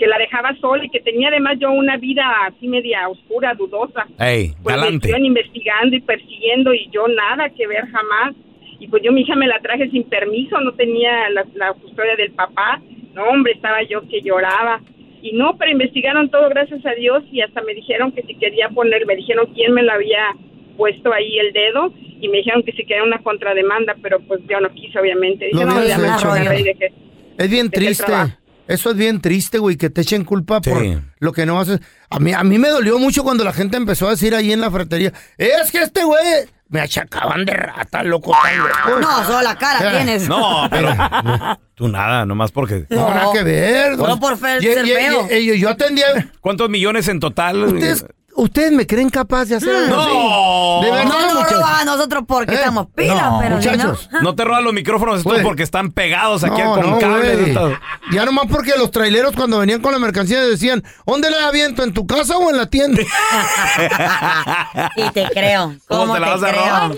Que 0.02 0.08
la 0.08 0.18
dejaba 0.18 0.56
sola 0.60 0.84
y 0.84 0.90
que 0.90 1.00
tenía 1.00 1.28
además 1.28 1.60
yo 1.60 1.72
una 1.72 1.96
vida 1.98 2.24
así 2.48 2.68
media 2.68 3.08
oscura, 3.08 3.54
dudosa. 3.54 4.08
Ey, 4.18 4.52
Pues 4.64 4.76
me 4.78 5.10
iban 5.10 5.26
investigando 5.26 5.96
y 5.96 6.02
persiguiendo 6.02 6.74
y 6.74 6.90
yo 6.92 7.08
nada 7.08 7.52
que 7.52 7.68
ver 7.68 7.86
jamás. 7.86 8.34
Y 8.80 8.88
pues 8.88 9.04
yo 9.04 9.12
mi 9.12 9.22
hija 9.22 9.36
me 9.36 9.46
la 9.46 9.60
traje 9.60 9.92
sin 9.92 10.04
permiso, 10.06 10.60
no 10.60 10.72
tenía 10.74 11.30
la, 11.30 11.46
la 11.54 11.74
custodia 11.74 12.16
del 12.16 12.32
papá. 12.32 12.82
No, 13.14 13.26
hombre, 13.26 13.54
estaba 13.54 13.84
yo 13.84 14.02
que 14.10 14.24
lloraba. 14.24 14.82
Y 15.22 15.34
no, 15.34 15.56
pero 15.60 15.70
investigaron 15.70 16.32
todo, 16.32 16.50
gracias 16.50 16.84
a 16.84 16.94
Dios, 16.96 17.24
y 17.32 17.42
hasta 17.42 17.62
me 17.62 17.76
dijeron 17.76 18.12
que 18.12 18.24
si 18.24 18.34
quería 18.38 18.70
poner, 18.70 19.06
me 19.06 19.16
dijeron 19.16 19.54
quién 19.54 19.72
me 19.72 19.84
lo 19.84 19.92
había 19.92 20.36
puesto 20.78 21.14
ahí 21.14 21.38
el 21.38 21.54
dedo, 21.54 21.94
y 22.20 22.28
me 22.28 22.38
dijeron 22.38 22.64
que 22.64 22.72
si 22.72 22.86
quería 22.86 23.04
una 23.04 23.20
contrademanda, 23.20 23.96
pero 24.02 24.20
pues 24.22 24.42
yo 24.50 24.60
no 24.60 24.70
quise, 24.72 24.98
obviamente. 24.98 25.46
Dije, 25.46 25.64
no, 25.64 25.84
ya 25.86 26.00
me 26.00 26.08
hecho. 26.08 26.34
dejé. 26.34 26.92
Es 27.38 27.52
bien 27.52 27.70
triste. 27.70 28.04
trabajo. 28.04 28.41
Eso 28.72 28.92
es 28.92 28.96
bien 28.96 29.22
triste, 29.22 29.58
güey, 29.58 29.76
que 29.78 29.90
te 29.90 30.02
echen 30.02 30.24
culpa 30.24 30.62
por 30.62 30.82
lo 31.20 31.34
que 31.34 31.46
no 31.46 31.60
haces. 31.60 31.80
A 32.10 32.20
mí, 32.20 32.34
a 32.34 32.44
mí 32.44 32.58
me 32.58 32.70
dolió 32.70 33.00
mucho 33.00 33.24
cuando 33.24 33.44
la 33.44 33.54
gente 33.54 33.78
empezó 33.78 34.08
a 34.08 34.12
decir 34.12 34.34
ahí 34.36 34.52
en 34.52 34.62
la 34.62 34.72
fratería, 34.72 35.12
es 35.38 35.72
que 35.72 35.80
este 35.80 36.04
güey 36.04 36.24
me 36.70 36.80
achacaban 36.82 37.44
de 37.46 37.54
rata, 37.54 38.02
loco. 38.04 38.34
tan 38.42 38.58
loco". 38.58 39.00
No, 39.02 39.24
solo 39.26 39.42
la 39.42 39.58
cara 39.58 39.80
Eh, 39.92 39.96
tienes. 39.98 40.28
No, 40.30 40.68
pero 40.72 40.90
tú 41.76 41.88
nada, 41.90 42.26
nomás 42.26 42.52
porque... 42.52 42.86
No, 42.90 43.10
nada 43.14 43.34
que 43.34 43.44
ver. 43.44 43.98
Solo 43.98 44.18
por 44.20 44.38
fe- 44.38 44.58
Y- 44.62 44.64
ser 44.74 44.86
y- 44.86 44.92
y- 44.92 44.94
feo. 44.94 45.28
y- 45.32 45.46
yo, 45.48 45.54
yo 45.56 45.70
atendía. 45.70 46.32
¿Cuántos 46.40 46.70
millones 46.70 47.08
en 47.10 47.20
total? 47.20 47.64
¿Ustedes, 47.64 48.06
¿Ustedes 48.42 48.72
me 48.72 48.88
creen 48.88 49.10
capaz 49.10 49.46
de 49.46 49.56
hacer 49.58 49.70
algo 49.76 50.00
así? 50.00 50.10
No. 50.12 50.80
De 50.84 50.92
verdad, 50.92 51.04
No 51.14 51.22
nos 51.22 51.34
muchachos. 51.36 51.58
roban 51.60 51.76
a 51.76 51.86
nosotros 51.86 52.24
porque 52.28 52.52
Eh, 52.54 52.56
estamos 52.56 52.88
pilas, 52.96 53.22
no, 53.32 53.40
pero 53.40 53.62
si 53.62 53.68
no- 53.68 53.74
muchachos. 53.74 54.10
No 54.24 54.34
te 54.36 54.44
roban 54.44 54.64
los 54.64 54.74
micrófonos 54.74 55.18
estos 55.20 55.32
Güey. 55.34 55.44
porque 55.44 55.62
están 55.64 55.92
pegados 55.92 56.44
aquí 56.44 56.60
No, 56.62 56.74
con 56.74 56.90
no, 56.90 57.00
cables. 57.00 57.54
güey. 57.56 57.78
Ya 58.12 58.26
nomás 58.26 58.46
porque 58.50 58.72
los 58.78 58.90
traileros 58.90 59.36
cuando 59.36 59.60
venían 59.60 59.80
con 59.82 59.92
la 59.92 60.00
mercancía 60.00 60.42
decían, 60.42 60.84
¿dónde 61.06 61.30
la 61.30 61.48
aviento? 61.48 61.84
¿En 61.84 61.94
tu 61.94 62.08
casa 62.08 62.36
o 62.38 62.50
en 62.50 62.58
la 62.58 62.66
tienda? 62.66 63.02
Y 64.96 65.10
te 65.12 65.30
creo. 65.34 65.76
¿Cómo 65.88 66.02
¿Cómo 66.02 66.14
te 66.16 66.20
te, 66.20 66.26
la 66.26 66.32
vas 66.36 66.44
a 66.44 66.48
creo? 66.50 66.66
robar? 66.66 66.92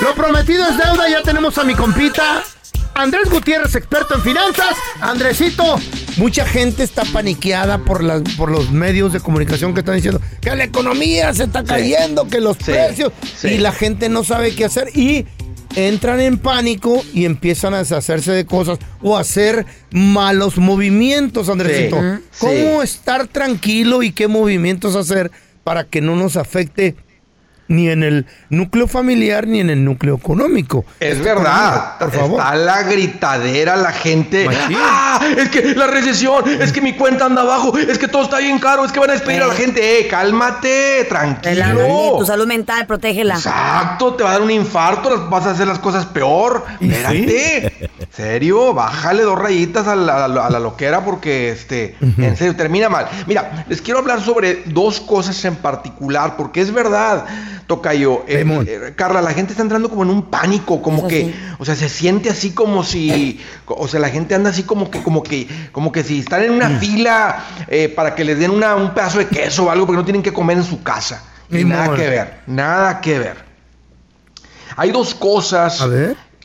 Lo 0.00 0.14
prometido 0.14 0.64
es 0.68 0.76
deuda, 0.76 1.08
ya 1.08 1.22
tenemos 1.22 1.56
a 1.58 1.64
mi 1.64 1.74
compita. 1.74 2.42
Andrés 2.94 3.28
Gutiérrez, 3.30 3.74
experto 3.74 4.14
en 4.14 4.22
finanzas. 4.22 4.76
Andresito, 5.00 5.76
mucha 6.16 6.44
gente 6.46 6.82
está 6.82 7.04
paniqueada 7.04 7.78
por, 7.78 8.02
las, 8.02 8.22
por 8.36 8.50
los 8.50 8.70
medios 8.70 9.12
de 9.12 9.20
comunicación 9.20 9.74
que 9.74 9.80
están 9.80 9.96
diciendo 9.96 10.20
que 10.40 10.54
la 10.54 10.64
economía 10.64 11.32
se 11.34 11.44
está 11.44 11.64
cayendo, 11.64 12.28
que 12.28 12.40
los 12.40 12.56
Sí, 12.58 12.64
precios, 12.72 13.12
sí. 13.36 13.48
y 13.48 13.58
la 13.58 13.72
gente 13.72 14.08
no 14.08 14.22
sabe 14.24 14.54
qué 14.54 14.64
hacer 14.64 14.96
y 14.96 15.26
entran 15.76 16.20
en 16.20 16.38
pánico 16.38 17.02
y 17.12 17.24
empiezan 17.24 17.74
a 17.74 17.78
deshacerse 17.78 18.30
de 18.32 18.46
cosas 18.46 18.78
o 19.02 19.16
a 19.16 19.20
hacer 19.20 19.66
malos 19.90 20.56
movimientos, 20.56 21.48
Andresito. 21.48 21.96
¿Cómo 22.38 22.82
estar 22.82 23.26
tranquilo 23.26 24.02
y 24.04 24.12
qué 24.12 24.28
movimientos 24.28 24.94
hacer 24.94 25.32
para 25.64 25.84
que 25.84 26.00
no 26.00 26.14
nos 26.14 26.36
afecte 26.36 26.94
ni 27.68 27.88
en 27.88 28.02
el 28.02 28.26
núcleo 28.50 28.86
familiar 28.86 29.46
ni 29.46 29.60
en 29.60 29.70
el 29.70 29.84
núcleo 29.84 30.16
económico? 30.16 30.84
Es 31.00 31.18
Esta 31.18 31.34
verdad, 31.34 31.98
Por 31.98 32.12
favor. 32.12 32.40
está 32.40 32.54
la 32.56 32.82
gritadera, 32.82 33.76
la 33.76 33.92
gente. 33.92 34.46
¡Ah! 34.76 35.20
Es 35.36 35.48
que 35.48 35.74
la 35.74 35.86
recesión, 35.86 36.44
es 36.60 36.72
que 36.72 36.80
mi 36.80 36.92
cuenta 36.94 37.26
anda 37.26 37.42
abajo, 37.42 37.76
es 37.78 37.98
que 37.98 38.08
todo 38.08 38.22
está 38.24 38.38
bien 38.38 38.58
caro, 38.58 38.84
es 38.84 38.92
que 38.92 39.00
van 39.00 39.10
a 39.10 39.14
despedir 39.14 39.42
a 39.42 39.46
la 39.46 39.54
gente. 39.54 40.00
¡Eh, 40.00 40.08
cálmate! 40.08 41.06
Tranquilo. 41.08 42.16
Tu 42.18 42.26
salud 42.26 42.46
mental, 42.46 42.86
protégela. 42.86 43.34
Exacto, 43.34 44.14
te 44.14 44.22
va 44.24 44.30
a 44.30 44.32
dar 44.34 44.42
un 44.42 44.50
infarto, 44.50 45.28
vas 45.30 45.46
a 45.46 45.50
hacer 45.52 45.66
las 45.66 45.78
cosas 45.78 46.06
peor. 46.06 46.64
Espérate. 46.80 47.90
Serio, 48.10 48.74
bájale 48.74 49.22
dos 49.22 49.38
rayitas 49.38 49.86
a 49.88 49.96
la, 49.96 50.24
a 50.24 50.28
la- 50.28 50.46
a 50.46 50.50
la 50.50 50.60
loquera 50.60 51.04
porque, 51.04 51.50
este, 51.50 51.96
en 52.00 52.36
serio, 52.36 52.54
termina 52.56 52.88
mal. 52.88 53.08
Mira, 53.26 53.64
les 53.68 53.80
quiero 53.80 54.00
hablar 54.00 54.20
sobre 54.20 54.62
dos 54.66 55.00
cosas 55.00 55.42
en 55.44 55.56
particular, 55.56 56.36
porque 56.36 56.60
es 56.60 56.72
verdad, 56.72 57.24
Tocayo. 57.66 58.24
eh, 58.26 58.44
eh, 58.66 58.92
Carla, 58.94 59.22
la 59.22 59.32
gente 59.32 59.52
está 59.52 59.62
entrando 59.62 59.88
como 59.88 60.02
en 60.02 60.10
un 60.10 60.22
pánico, 60.22 60.82
como 60.82 61.06
que, 61.08 61.34
o 61.58 61.64
sea, 61.64 61.74
se 61.74 61.88
siente 61.88 62.30
así 62.30 62.50
como 62.50 62.84
si, 62.84 63.40
o 63.66 63.88
sea, 63.88 64.00
la 64.00 64.10
gente 64.10 64.34
anda 64.34 64.50
así 64.50 64.64
como 64.64 64.90
que, 64.90 65.02
como 65.02 65.22
que, 65.22 65.48
como 65.72 65.90
que 65.90 66.02
si 66.02 66.20
están 66.20 66.42
en 66.42 66.50
una 66.52 66.78
fila 66.78 67.44
eh, 67.68 67.88
para 67.88 68.14
que 68.14 68.24
les 68.24 68.38
den 68.38 68.50
una, 68.50 68.76
un 68.76 68.92
pedazo 68.92 69.18
de 69.18 69.28
queso 69.28 69.64
o 69.64 69.70
algo, 69.70 69.86
porque 69.86 69.98
no 69.98 70.04
tienen 70.04 70.22
que 70.22 70.32
comer 70.32 70.58
en 70.58 70.64
su 70.64 70.82
casa. 70.82 71.24
Y 71.50 71.64
nada 71.64 71.94
que 71.94 72.08
ver, 72.08 72.40
nada 72.46 73.00
que 73.00 73.18
ver. 73.18 73.44
Hay 74.76 74.90
dos 74.90 75.14
cosas 75.14 75.82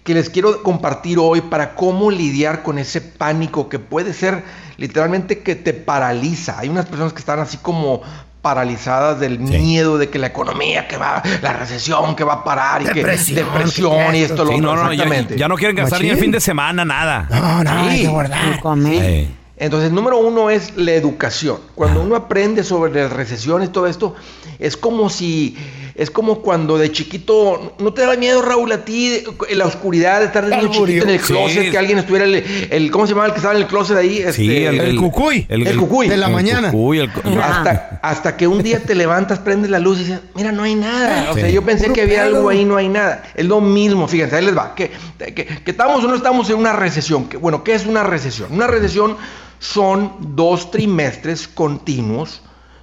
que 0.03 0.13
les 0.13 0.29
quiero 0.29 0.63
compartir 0.63 1.19
hoy 1.19 1.41
para 1.41 1.75
cómo 1.75 2.11
lidiar 2.11 2.63
con 2.63 2.79
ese 2.79 3.01
pánico 3.01 3.69
que 3.69 3.79
puede 3.79 4.13
ser 4.13 4.43
literalmente 4.77 5.39
que 5.39 5.55
te 5.55 5.73
paraliza. 5.73 6.57
Hay 6.59 6.69
unas 6.69 6.85
personas 6.85 7.13
que 7.13 7.19
están 7.19 7.39
así 7.39 7.57
como 7.57 8.01
paralizadas 8.41 9.19
del 9.19 9.39
miedo 9.39 9.97
de 9.97 10.09
que 10.09 10.17
la 10.19 10.27
economía 10.27 10.87
que 10.87 10.97
va, 10.97 11.21
la 11.41 11.53
recesión 11.53 12.15
que 12.15 12.23
va 12.23 12.33
a 12.35 12.43
parar 12.43 12.81
y 12.81 12.85
Depresión, 12.85 13.35
que 13.35 13.43
depresión 13.43 14.15
y 14.15 14.19
esto 14.21 14.45
lo 14.45 14.51
Sí, 14.51 14.57
otro. 14.57 14.75
no, 14.75 14.75
no, 14.75 14.93
ya, 14.93 15.03
exactamente. 15.03 15.37
ya 15.37 15.47
no 15.47 15.55
quieren 15.55 15.75
gastar 15.75 16.01
ni 16.01 16.09
el 16.09 16.17
fin 16.17 16.31
de 16.31 16.39
semana, 16.39 16.85
nada. 16.85 17.27
No, 17.29 17.63
no, 17.63 17.71
hay 17.71 18.01
que 18.03 18.07
guardar. 18.07 18.61
Sí. 18.83 19.35
Entonces, 19.57 19.91
número 19.91 20.17
uno 20.19 20.49
es 20.49 20.77
la 20.77 20.93
educación. 20.93 21.57
Cuando 21.75 22.01
uno 22.01 22.15
aprende 22.15 22.63
sobre 22.63 22.93
las 22.93 23.11
recesiones 23.11 23.67
y 23.67 23.71
todo 23.73 23.87
esto, 23.87 24.15
es 24.57 24.77
como 24.77 25.09
si, 25.09 25.57
es 25.99 26.09
como 26.09 26.39
cuando 26.41 26.77
de 26.77 26.91
chiquito, 26.93 27.73
¿no 27.77 27.93
te 27.93 28.03
da 28.03 28.15
miedo, 28.15 28.41
Raúl, 28.41 28.71
a 28.71 28.85
ti, 28.85 29.21
en 29.49 29.57
la 29.57 29.65
oscuridad 29.65 30.21
de 30.21 30.27
estar 30.27 30.45
de 30.45 30.59
chiquito 30.61 31.03
en 31.03 31.09
el 31.09 31.19
Sí. 31.19 31.25
closet, 31.27 31.71
que 31.71 31.77
alguien 31.77 31.97
estuviera, 31.99 32.23
el, 32.25 32.35
el- 32.71 32.89
¿cómo 32.89 33.05
se 33.05 33.11
llamaba 33.11 33.27
el 33.27 33.33
que 33.33 33.37
estaba 33.39 33.53
en 33.55 33.61
el 33.63 33.67
closet 33.67 33.97
ahí? 33.97 34.17
Sí, 34.31 34.49
Este, 34.49 34.65
el- 34.67 34.79
el- 34.79 34.95
cucuy. 34.95 35.45
El, 35.49 35.67
el- 35.67 35.77
cucuy. 35.77 36.07
de 36.07 36.15
la 36.15 36.27
El 36.27 36.33
mañana. 36.33 36.71
cucuy, 36.71 37.01
hasta, 37.01 37.99
hasta 38.01 38.37
que 38.37 38.47
un 38.47 38.63
día 38.63 38.79
te 38.81 38.95
levantas, 38.95 39.39
prendes 39.39 39.69
la 39.69 39.79
luz 39.79 39.99
y 39.99 40.03
dices, 40.05 40.19
mira, 40.35 40.51
no 40.53 40.63
hay 40.63 40.75
nada. 40.75 41.31
O 41.31 41.33
Sí. 41.33 41.41
sea, 41.41 41.49
yo 41.49 41.61
pensé 41.63 41.83
Puro 41.85 41.95
que 41.95 42.01
había 42.03 42.23
algo 42.23 42.47
ahí, 42.47 42.63
no 42.63 42.77
hay 42.77 42.87
nada. 42.87 43.23
Es 43.35 43.45
lo 43.45 43.59
mismo, 43.59 44.07
fíjense, 44.07 44.37
ahí 44.37 44.45
les 44.45 44.57
va. 44.57 44.73
Que, 44.75 44.91
que, 45.17 45.33
que 45.45 45.71
estamos 45.71 46.01
o 46.03 46.07
no 46.07 46.15
estamos 46.15 46.49
en 46.49 46.55
una 46.55 46.71
recesión. 46.73 47.27
Que, 47.27 47.35
bueno, 47.37 47.63
¿qué 47.63 47.73
es 47.73 47.85
una 47.85 48.03
recesión? 48.03 48.47
Una 48.53 48.67
recesión 48.67 49.17
son 49.59 50.13
dos 50.35 50.71
trimestres 50.71 51.47
continuos 51.49 52.41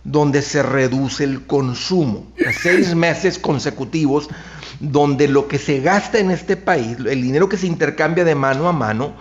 donde 0.08 0.40
se 0.40 0.62
reduce 0.62 1.24
el 1.24 1.46
consumo. 1.46 2.26
Seis 2.62 2.94
meses 2.94 3.38
consecutivos 3.40 4.28
donde 4.78 5.26
lo 5.26 5.48
que 5.48 5.58
se 5.58 5.80
gasta 5.80 6.18
en 6.18 6.30
este 6.30 6.56
país, 6.56 6.96
el 6.98 7.22
dinero 7.22 7.48
que 7.48 7.56
se 7.56 7.66
intercambia 7.66 8.24
de 8.24 8.34
mano 8.36 8.68
a 8.68 8.72
mano, 8.72 9.14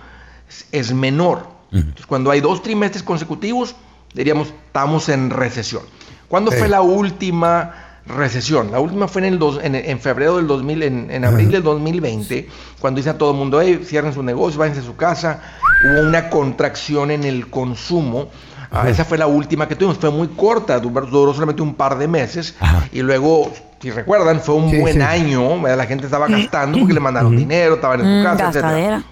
es- 0.71 0.93
menor. 0.93 1.47
Entonces, 1.71 2.05
cuando 2.05 2.29
hay 2.29 2.39
dos 2.39 2.61
trimestres 2.61 3.01
consecutivos, 3.03 3.75
diríamos, 4.13 4.49
estamos 4.67 5.09
en 5.09 5.31
recesión. 5.31 5.81
¿Cuándo 6.27 6.51
fue 6.51 6.67
la 6.69 6.81
última 6.81 7.73
recesión? 8.05 8.71
La 8.71 8.79
última 8.79 9.07
fue 9.07 9.21
en, 9.23 9.33
el 9.33 9.39
dos- 9.39 9.59
en, 9.63 9.73
en 9.73 9.99
febrero 9.99 10.37
del 10.37 10.45
2000, 10.45 10.83
en, 10.83 11.09
en 11.11 11.25
abril 11.25 11.49
del 11.51 11.63
2020, 11.63 12.47
cuando 12.79 12.99
dice 12.99 13.09
a 13.09 13.17
todo 13.17 13.31
el 13.31 13.37
mundo, 13.37 13.59
hey, 13.59 13.81
cierren 13.83 14.13
su 14.13 14.21
negocio, 14.21 14.59
váyanse 14.59 14.81
a 14.81 14.85
su 14.85 14.95
casa. 14.95 15.41
Hubo 15.83 16.07
una 16.07 16.29
contracción 16.29 17.09
en 17.09 17.23
el 17.23 17.49
consumo. 17.49 18.29
Ah, 18.75 18.89
esa 18.89 19.05
fue 19.05 19.17
la 19.17 19.27
última 19.27 19.67
que 19.67 19.75
tuvimos, 19.75 19.97
fue 19.97 20.11
muy 20.11 20.27
corta, 20.29 20.79
duró, 20.79 21.05
duró 21.05 21.33
solamente 21.33 21.61
un 21.61 21.75
par 21.75 21.97
de 21.97 22.07
meses. 22.07 22.55
Y 22.91 23.01
luego, 23.01 23.51
si 23.81 23.89
recuerdan, 23.91 24.41
fue 24.41 24.55
un 24.55 24.69
Sí, 24.69 24.77
buen 24.79 24.95
sí. 24.95 25.01
año, 25.01 25.61
¿verdad? 25.61 25.77
la 25.77 25.85
gente 25.85 26.05
estaba 26.05 26.27
gastando 26.27 26.77
porque 26.79 26.93
le 26.93 26.99
mandaron 26.99 27.35
dinero, 27.35 27.75
estaban 27.75 28.01
en 28.01 28.05
su 28.05 28.11
Mm, 28.11 28.23
casa, 28.23 28.43
etcétera. 28.43 28.67
gastadera. 28.71 29.03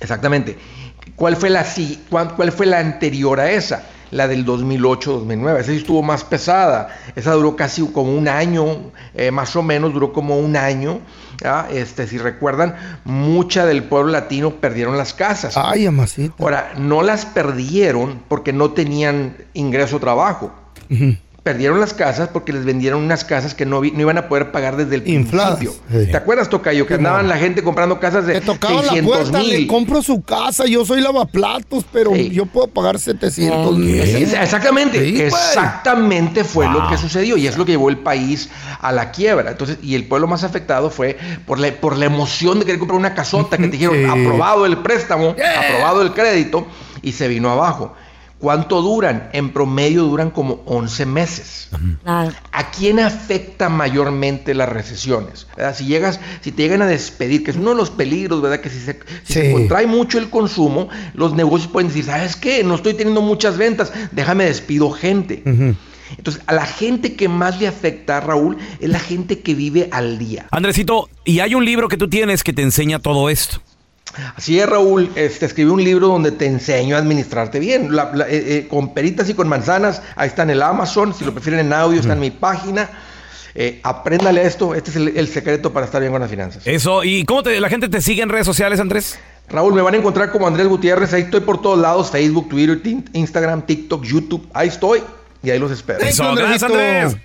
Exactamente. 0.00 0.58
¿Cuál 1.14 1.36
fue 1.36 1.50
la 1.50 1.64
si- 1.64 2.02
cuál, 2.10 2.34
cuál 2.34 2.52
fue 2.52 2.66
la 2.66 2.78
anterior 2.78 3.40
a 3.40 3.50
esa? 3.50 3.82
la 4.12 4.28
del 4.28 4.44
2008-2009. 4.44 5.58
Esa 5.60 5.72
sí 5.72 5.78
estuvo 5.78 6.00
más 6.00 6.22
pesada. 6.22 6.88
Esa 7.16 7.32
duró 7.32 7.56
casi 7.56 7.84
como 7.88 8.14
un 8.16 8.28
año, 8.28 8.64
eh, 9.14 9.32
más 9.32 9.56
o 9.56 9.62
menos, 9.64 9.92
duró 9.92 10.12
como 10.12 10.38
un 10.38 10.56
año. 10.56 11.00
¿Ah? 11.44 11.68
Este, 11.70 12.06
si 12.06 12.18
recuerdan, 12.18 12.76
mucha 13.04 13.66
del 13.66 13.84
pueblo 13.84 14.12
latino 14.12 14.52
perdieron 14.52 14.96
las 14.96 15.14
casas. 15.14 15.56
Ay. 15.56 15.86
Ahora, 16.38 16.72
no 16.78 17.02
las 17.02 17.26
perdieron 17.26 18.22
porque 18.28 18.52
no 18.52 18.70
tenían 18.70 19.36
ingreso 19.54 19.96
o 19.96 20.00
trabajo. 20.00 20.52
Perdieron 21.46 21.78
las 21.78 21.94
casas 21.94 22.28
porque 22.32 22.52
les 22.52 22.64
vendieron 22.64 23.04
unas 23.04 23.24
casas 23.24 23.54
que 23.54 23.64
no, 23.64 23.80
vi- 23.80 23.92
no 23.92 24.00
iban 24.00 24.18
a 24.18 24.26
poder 24.28 24.50
pagar 24.50 24.76
desde 24.76 24.96
el 24.96 25.06
Infladas. 25.08 25.58
principio. 25.58 25.80
Sí. 25.92 26.10
¿Te 26.10 26.16
acuerdas, 26.16 26.48
Tocayo? 26.50 26.88
Que 26.88 26.94
andaban 26.94 27.28
la 27.28 27.36
gente 27.38 27.62
comprando 27.62 28.00
casas 28.00 28.26
de 28.26 28.34
600 28.40 29.04
puerta, 29.04 29.42
le 29.44 29.58
mil. 29.58 29.66
compro 29.68 30.02
su 30.02 30.22
casa, 30.22 30.64
yo 30.66 30.84
soy 30.84 31.00
lavaplatos, 31.00 31.84
pero 31.92 32.16
yo 32.16 32.46
puedo 32.46 32.66
pagar 32.66 32.98
700 32.98 33.78
mil. 33.78 34.00
Exactamente, 34.00 34.98
Sí, 34.98 35.22
exactamente 35.22 36.42
fue 36.42 36.68
lo 36.68 36.88
que 36.88 36.96
sucedió 36.98 37.36
y 37.36 37.46
es 37.46 37.56
lo 37.56 37.64
que 37.64 37.72
llevó 37.72 37.90
el 37.90 37.98
país 37.98 38.48
a 38.80 38.90
la 38.90 39.12
quiebra. 39.12 39.52
Entonces, 39.52 39.78
y 39.82 39.94
el 39.94 40.06
pueblo 40.08 40.26
más 40.26 40.42
afectado 40.44 40.90
fue 40.90 41.16
por 41.46 41.58
la, 41.60 41.70
por 41.72 41.96
la 41.96 42.06
emoción 42.06 42.58
de 42.58 42.64
querer 42.64 42.78
comprar 42.78 42.98
una 42.98 43.14
casota 43.14 43.56
que 43.56 43.64
te 43.68 43.70
dijeron 43.78 44.04
aprobado 44.10 44.66
el 44.66 44.78
préstamo, 44.78 45.30
aprobado 45.30 46.02
el 46.02 46.12
crédito 46.12 46.66
y 47.02 47.12
se 47.12 47.28
vino 47.28 47.50
abajo. 47.50 47.94
¿Cuánto 48.38 48.82
duran? 48.82 49.30
En 49.32 49.50
promedio 49.50 50.02
duran 50.04 50.30
como 50.30 50.62
11 50.66 51.06
meses. 51.06 51.68
¿A 52.04 52.70
quién 52.70 53.00
afecta 53.00 53.70
mayormente 53.70 54.52
las 54.54 54.68
recesiones? 54.68 55.46
¿Verdad? 55.56 55.74
Si 55.74 55.86
llegas, 55.86 56.20
si 56.42 56.52
te 56.52 56.62
llegan 56.62 56.82
a 56.82 56.86
despedir, 56.86 57.42
que 57.44 57.50
es 57.52 57.56
uno 57.56 57.70
de 57.70 57.76
los 57.76 57.90
peligros, 57.90 58.42
¿verdad? 58.42 58.60
Que 58.60 58.68
si 58.68 58.78
se, 58.80 59.00
si 59.24 59.32
se 59.32 59.46
Sí. 59.46 59.52
contrae 59.52 59.86
mucho 59.86 60.18
el 60.18 60.28
consumo, 60.28 60.88
los 61.14 61.32
negocios 61.34 61.70
pueden 61.72 61.88
decir, 61.88 62.04
¿sabes 62.04 62.36
qué? 62.36 62.62
No 62.62 62.74
estoy 62.74 62.92
teniendo 62.92 63.22
muchas 63.22 63.56
ventas, 63.56 63.90
déjame 64.12 64.44
despido 64.44 64.90
gente. 64.90 65.42
Entonces, 66.18 66.42
a 66.46 66.52
la 66.52 66.66
gente 66.66 67.14
que 67.16 67.28
más 67.28 67.58
le 67.58 67.66
afecta, 67.66 68.20
Raúl, 68.20 68.58
es 68.80 68.88
la 68.88 69.00
gente 69.00 69.40
que 69.40 69.54
vive 69.54 69.88
al 69.90 70.18
día. 70.18 70.46
Andresito, 70.50 71.08
y 71.24 71.40
hay 71.40 71.54
un 71.54 71.64
libro 71.64 71.88
que 71.88 71.96
tú 71.96 72.06
tienes 72.08 72.44
que 72.44 72.52
te 72.52 72.62
enseña 72.62 72.98
todo 72.98 73.28
esto. 73.30 73.60
Así 74.34 74.58
es, 74.58 74.68
Raúl. 74.68 75.10
Este, 75.14 75.46
escribí 75.46 75.70
un 75.70 75.82
libro 75.84 76.08
donde 76.08 76.32
te 76.32 76.46
enseño 76.46 76.96
a 76.96 76.98
administrarte 76.98 77.58
bien. 77.58 77.94
La- 77.94 78.10
la- 78.14 78.28
eh, 78.28 78.58
eh, 78.58 78.66
con 78.68 78.94
peritas 78.94 79.28
y 79.28 79.34
con 79.34 79.48
manzanas. 79.48 80.02
Ahí 80.16 80.28
está 80.28 80.42
en 80.44 80.50
el 80.50 80.62
Amazon. 80.62 81.14
Si 81.14 81.24
lo 81.24 81.32
prefieren 81.32 81.66
en 81.66 81.72
audio, 81.72 82.00
está 82.00 82.12
en 82.14 82.20
mi 82.20 82.30
página. 82.30 82.88
Eh, 83.54 83.80
apréndale 83.82 84.46
esto. 84.46 84.74
Este 84.74 84.90
es 84.90 84.96
el, 84.96 85.16
el 85.16 85.28
secreto 85.28 85.72
para 85.72 85.86
estar 85.86 86.00
bien 86.00 86.12
con 86.12 86.20
las 86.20 86.30
finanzas. 86.30 86.62
Eso, 86.66 87.04
¿y 87.04 87.24
cómo 87.24 87.42
te, 87.42 87.58
la 87.60 87.68
gente 87.70 87.88
te 87.88 88.00
sigue 88.02 88.22
en 88.22 88.28
redes 88.28 88.44
sociales, 88.46 88.80
Andrés? 88.80 89.18
Raúl, 89.48 89.72
me 89.72 89.80
van 89.80 89.94
a 89.94 89.96
encontrar 89.96 90.30
como 90.32 90.46
Andrés 90.46 90.66
Gutiérrez. 90.66 91.12
Ahí 91.14 91.22
estoy 91.22 91.40
por 91.40 91.62
todos 91.62 91.78
lados: 91.78 92.10
Facebook, 92.10 92.48
Twitter, 92.48 92.80
Instagram, 93.12 93.62
TikTok, 93.62 94.04
YouTube. 94.04 94.46
Ahí 94.52 94.68
estoy 94.68 95.02
y 95.42 95.50
ahí 95.50 95.58
los 95.58 95.70
espero. 95.70 96.00
Eso, 96.00 96.34
gracias, 96.34 96.62
Andrés. 96.64 97.16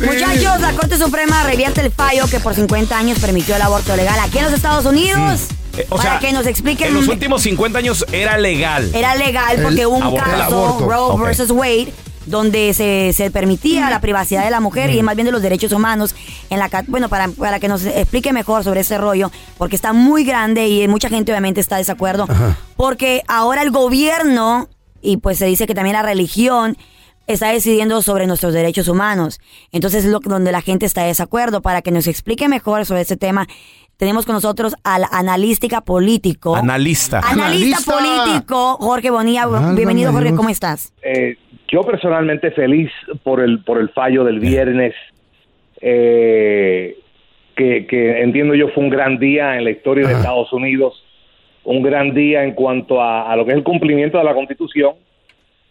Muchachos, 0.00 0.60
la 0.60 0.72
Corte 0.72 0.98
Suprema 0.98 1.42
revierte 1.44 1.80
el 1.80 1.90
fallo 1.92 2.26
que 2.28 2.40
por 2.40 2.54
50 2.54 2.96
años 2.98 3.18
permitió 3.18 3.56
el 3.56 3.62
aborto 3.62 3.94
legal 3.96 4.18
aquí 4.20 4.38
en 4.38 4.44
los 4.44 4.52
Estados 4.52 4.84
Unidos. 4.86 5.42
Eh, 5.76 5.86
o 5.88 5.96
para 5.96 6.10
sea, 6.10 6.18
que 6.20 6.32
nos 6.32 6.46
expliquen. 6.46 6.88
En 6.88 6.94
los 6.94 7.08
últimos 7.08 7.42
50 7.42 7.78
años 7.78 8.04
era 8.12 8.36
legal. 8.38 8.90
Era 8.94 9.14
legal 9.16 9.58
porque 9.62 9.86
hubo 9.86 9.96
un 9.96 10.16
caso. 10.16 10.78
Roe 10.80 10.96
Ok. 11.14 11.20
versus 11.22 11.50
Wade, 11.50 11.92
donde 12.26 12.72
se, 12.74 13.12
se 13.12 13.30
permitía 13.30 13.88
la 13.90 14.00
privacidad 14.00 14.44
de 14.44 14.50
la 14.50 14.60
mujer 14.60 14.90
y 14.90 15.02
más 15.02 15.14
bien 15.16 15.26
de 15.26 15.32
los 15.32 15.42
derechos 15.42 15.72
humanos. 15.72 16.14
En 16.50 16.58
la, 16.58 16.70
bueno, 16.86 17.08
para, 17.08 17.28
para 17.28 17.58
que 17.60 17.68
nos 17.68 17.84
explique 17.84 18.32
mejor 18.32 18.62
sobre 18.64 18.80
este 18.80 18.98
rollo, 18.98 19.30
porque 19.58 19.76
está 19.76 19.92
muy 19.92 20.24
grande 20.24 20.68
y 20.68 20.86
mucha 20.88 21.08
gente 21.08 21.32
obviamente 21.32 21.60
está 21.60 21.76
de 21.76 21.80
desacuerdo, 21.80 22.28
porque 22.76 23.22
ahora 23.26 23.62
el 23.62 23.70
gobierno, 23.70 24.68
y 25.02 25.16
pues 25.16 25.38
se 25.38 25.46
dice 25.46 25.66
que 25.66 25.74
también 25.74 25.94
la 25.94 26.02
religión, 26.02 26.76
está 27.26 27.50
decidiendo 27.52 28.02
sobre 28.02 28.26
nuestros 28.26 28.52
derechos 28.52 28.88
humanos. 28.88 29.40
Entonces 29.72 30.04
es 30.04 30.10
lo 30.10 30.20
que- 30.20 30.28
donde 30.28 30.52
la 30.52 30.60
gente 30.60 30.86
está 30.86 31.02
de 31.02 31.08
desacuerdo. 31.08 31.62
Para 31.62 31.82
que 31.82 31.90
nos 31.90 32.06
explique 32.06 32.48
mejor 32.48 32.84
sobre 32.84 33.00
este 33.02 33.16
tema, 33.16 33.46
tenemos 33.96 34.26
con 34.26 34.34
nosotros 34.34 34.74
al 34.84 35.04
analística 35.10 35.80
político. 35.80 36.56
Analista. 36.56 37.20
Analista, 37.20 37.92
político, 37.92 38.76
Jorge 38.80 39.10
Bonilla. 39.10 39.46
Bienvenido, 39.74 40.12
Jorge. 40.12 40.34
¿cómo 40.34 40.48
estás? 40.50 40.92
Eh, 41.02 41.36
yo 41.68 41.82
personalmente 41.82 42.50
feliz 42.50 42.90
por 43.22 43.40
el 43.40 43.62
por 43.64 43.78
el 43.78 43.88
fallo 43.90 44.24
del 44.24 44.38
viernes, 44.40 44.94
eh, 45.80 46.96
que, 47.56 47.86
que 47.86 48.22
entiendo 48.22 48.54
yo 48.54 48.68
fue 48.74 48.82
un 48.84 48.90
gran 48.90 49.18
día 49.18 49.56
en 49.56 49.64
la 49.64 49.70
historia 49.70 50.06
de 50.06 50.14
Estados 50.14 50.52
Unidos, 50.52 51.02
un 51.64 51.82
gran 51.82 52.14
día 52.14 52.42
en 52.44 52.52
cuanto 52.52 53.00
a, 53.00 53.30
a 53.30 53.36
lo 53.36 53.44
que 53.44 53.52
es 53.52 53.56
el 53.58 53.64
cumplimiento 53.64 54.18
de 54.18 54.24
la 54.24 54.34
Constitución 54.34 54.94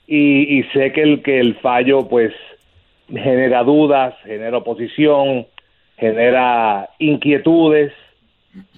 y, 0.08 0.60
y 0.60 0.64
sé 0.74 0.92
que 0.92 1.02
el 1.02 1.22
que 1.24 1.40
el 1.40 1.56
fallo 1.60 2.08
pues 2.08 2.34
genera 3.10 3.64
dudas, 3.64 4.14
genera 4.24 4.58
oposición, 4.58 5.46
genera 5.98 6.90
inquietudes 7.00 7.92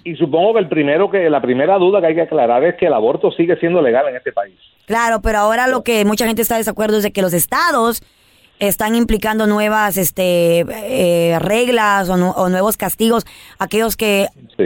y 0.03 0.15
supongo 0.15 0.53
que 0.53 0.59
el 0.59 0.67
primero 0.69 1.09
que 1.09 1.29
la 1.29 1.41
primera 1.41 1.77
duda 1.77 1.99
que 1.99 2.07
hay 2.07 2.15
que 2.15 2.21
aclarar 2.21 2.63
es 2.63 2.75
que 2.75 2.85
el 2.87 2.93
aborto 2.93 3.31
sigue 3.31 3.57
siendo 3.57 3.81
legal 3.81 4.07
en 4.07 4.15
este 4.15 4.31
país. 4.31 4.55
Claro, 4.85 5.21
pero 5.21 5.39
ahora 5.39 5.67
lo 5.67 5.83
que 5.83 6.05
mucha 6.05 6.27
gente 6.27 6.41
está 6.43 6.55
de 6.55 6.59
desacuerdo 6.59 6.97
es 6.97 7.03
de 7.03 7.11
que 7.11 7.21
los 7.21 7.33
estados 7.33 8.03
están 8.59 8.95
implicando 8.95 9.47
nuevas 9.47 9.97
este, 9.97 10.59
eh, 10.69 11.39
reglas 11.39 12.07
o, 12.09 12.15
nu- 12.17 12.31
o 12.35 12.47
nuevos 12.49 12.77
castigos 12.77 13.25
a 13.57 13.65
aquellos 13.65 13.97
que 13.97 14.27
Sí. 14.57 14.65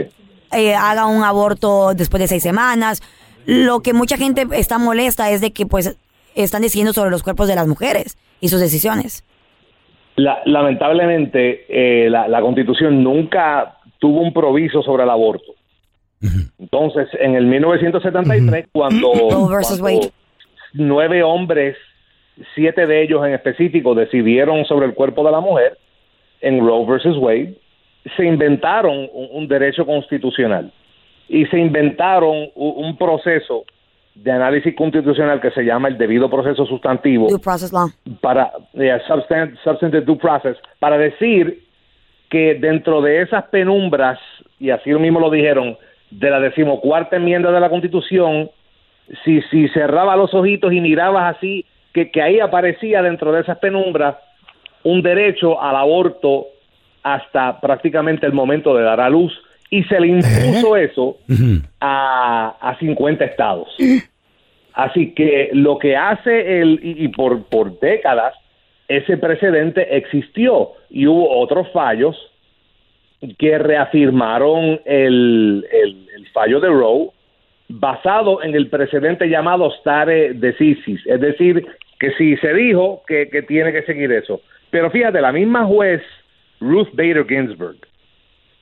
eh, 0.52 0.74
hagan 0.74 1.08
un 1.08 1.24
aborto 1.24 1.92
después 1.94 2.20
de 2.20 2.28
seis 2.28 2.42
semanas. 2.42 3.02
Lo 3.46 3.80
que 3.80 3.92
mucha 3.94 4.16
gente 4.16 4.46
está 4.52 4.78
molesta 4.78 5.30
es 5.30 5.40
de 5.40 5.52
que 5.52 5.64
pues 5.66 5.96
están 6.34 6.62
decidiendo 6.62 6.92
sobre 6.92 7.10
los 7.10 7.22
cuerpos 7.22 7.48
de 7.48 7.54
las 7.56 7.66
mujeres 7.66 8.16
y 8.40 8.48
sus 8.48 8.60
decisiones. 8.60 9.24
La- 10.16 10.40
lamentablemente, 10.44 11.64
eh, 11.68 12.10
la, 12.10 12.28
la 12.28 12.40
Constitución 12.40 13.02
nunca 13.02 13.76
tuvo 13.98 14.20
un 14.20 14.32
proviso 14.32 14.82
sobre 14.82 15.04
el 15.04 15.10
aborto. 15.10 15.52
Entonces, 16.58 17.08
en 17.18 17.34
el 17.34 17.46
1973, 17.46 18.66
cuando, 18.72 19.12
Wade. 19.80 20.10
nueve 20.74 21.22
hombres, 21.22 21.76
siete 22.54 22.86
de 22.86 23.02
ellos 23.02 23.24
en 23.26 23.32
específico, 23.32 23.94
decidieron 23.94 24.64
sobre 24.66 24.86
el 24.86 24.94
cuerpo 24.94 25.24
de 25.24 25.32
la 25.32 25.40
mujer, 25.40 25.78
en 26.42 26.60
Roe 26.60 26.84
versus 26.86 27.16
Wade, 27.16 27.54
se 28.16 28.24
inventaron 28.26 29.08
un, 29.12 29.28
un 29.32 29.48
derecho 29.48 29.86
constitucional 29.86 30.70
y 31.28 31.46
se 31.46 31.58
inventaron 31.58 32.48
u- 32.54 32.68
un 32.86 32.96
proceso 32.96 33.64
de 34.14 34.32
análisis 34.32 34.74
constitucional 34.74 35.40
que 35.40 35.50
se 35.52 35.62
llama 35.62 35.88
el 35.88 35.96
debido 35.96 36.28
proceso 36.28 36.66
sustantivo 36.66 37.28
Due 37.28 37.38
process 37.38 37.72
law. 37.72 37.88
para 38.20 38.50
yeah, 38.74 39.00
substan- 39.06 39.56
substantive 39.62 40.02
due 40.04 40.16
process 40.16 40.56
para 40.78 40.98
decir 40.98 41.62
que 42.28 42.54
dentro 42.54 43.00
de 43.02 43.22
esas 43.22 43.44
penumbras 43.44 44.18
y 44.58 44.70
así 44.70 44.92
mismo 44.94 45.20
lo 45.20 45.30
dijeron 45.30 45.76
de 46.10 46.30
la 46.30 46.40
decimocuarta 46.40 47.16
enmienda 47.16 47.50
de 47.52 47.60
la 47.60 47.70
Constitución 47.70 48.50
si 49.24 49.40
si 49.42 49.68
cerraba 49.68 50.16
los 50.16 50.34
ojitos 50.34 50.72
y 50.72 50.80
mirabas 50.80 51.36
así 51.36 51.64
que, 51.94 52.10
que 52.10 52.20
ahí 52.22 52.40
aparecía 52.40 53.02
dentro 53.02 53.32
de 53.32 53.40
esas 53.40 53.58
penumbras 53.58 54.16
un 54.82 55.02
derecho 55.02 55.60
al 55.62 55.76
aborto 55.76 56.46
hasta 57.02 57.60
prácticamente 57.60 58.26
el 58.26 58.32
momento 58.32 58.74
de 58.74 58.82
dar 58.84 59.00
a 59.00 59.08
luz 59.08 59.32
y 59.70 59.84
se 59.84 60.00
le 60.00 60.08
impuso 60.08 60.76
eso 60.76 61.16
a, 61.80 62.56
a 62.60 62.78
50 62.78 63.24
estados. 63.24 63.68
Así 64.74 65.12
que 65.14 65.50
lo 65.52 65.78
que 65.78 65.96
hace 65.96 66.60
el, 66.60 66.80
y, 66.82 67.04
y 67.04 67.08
por, 67.08 67.44
por 67.44 67.78
décadas, 67.80 68.34
ese 68.88 69.16
precedente 69.16 69.96
existió 69.96 70.70
y 70.90 71.06
hubo 71.06 71.38
otros 71.38 71.68
fallos 71.72 72.16
que 73.38 73.58
reafirmaron 73.58 74.80
el, 74.84 75.66
el, 75.70 76.08
el 76.16 76.28
fallo 76.32 76.60
de 76.60 76.68
Roe 76.68 77.10
basado 77.68 78.42
en 78.42 78.54
el 78.54 78.68
precedente 78.68 79.28
llamado 79.28 79.70
stare 79.80 80.34
decisis, 80.34 81.00
es 81.06 81.20
decir, 81.20 81.64
que 82.00 82.10
si 82.12 82.36
se 82.38 82.52
dijo 82.52 83.02
que, 83.06 83.28
que 83.28 83.42
tiene 83.42 83.72
que 83.72 83.82
seguir 83.82 84.10
eso. 84.10 84.40
Pero 84.70 84.90
fíjate, 84.90 85.20
la 85.20 85.32
misma 85.32 85.64
juez 85.66 86.02
Ruth 86.60 86.88
Bader 86.94 87.26
Ginsburg, 87.26 87.76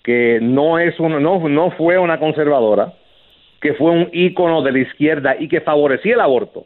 que 0.08 0.38
no 0.40 0.78
es 0.78 0.98
una, 0.98 1.20
no, 1.20 1.50
no 1.50 1.70
fue 1.72 1.98
una 1.98 2.18
conservadora, 2.18 2.94
que 3.60 3.74
fue 3.74 3.90
un 3.90 4.08
ícono 4.10 4.62
de 4.62 4.72
la 4.72 4.78
izquierda 4.78 5.36
y 5.38 5.48
que 5.48 5.60
favorecía 5.60 6.14
el 6.14 6.22
aborto. 6.22 6.64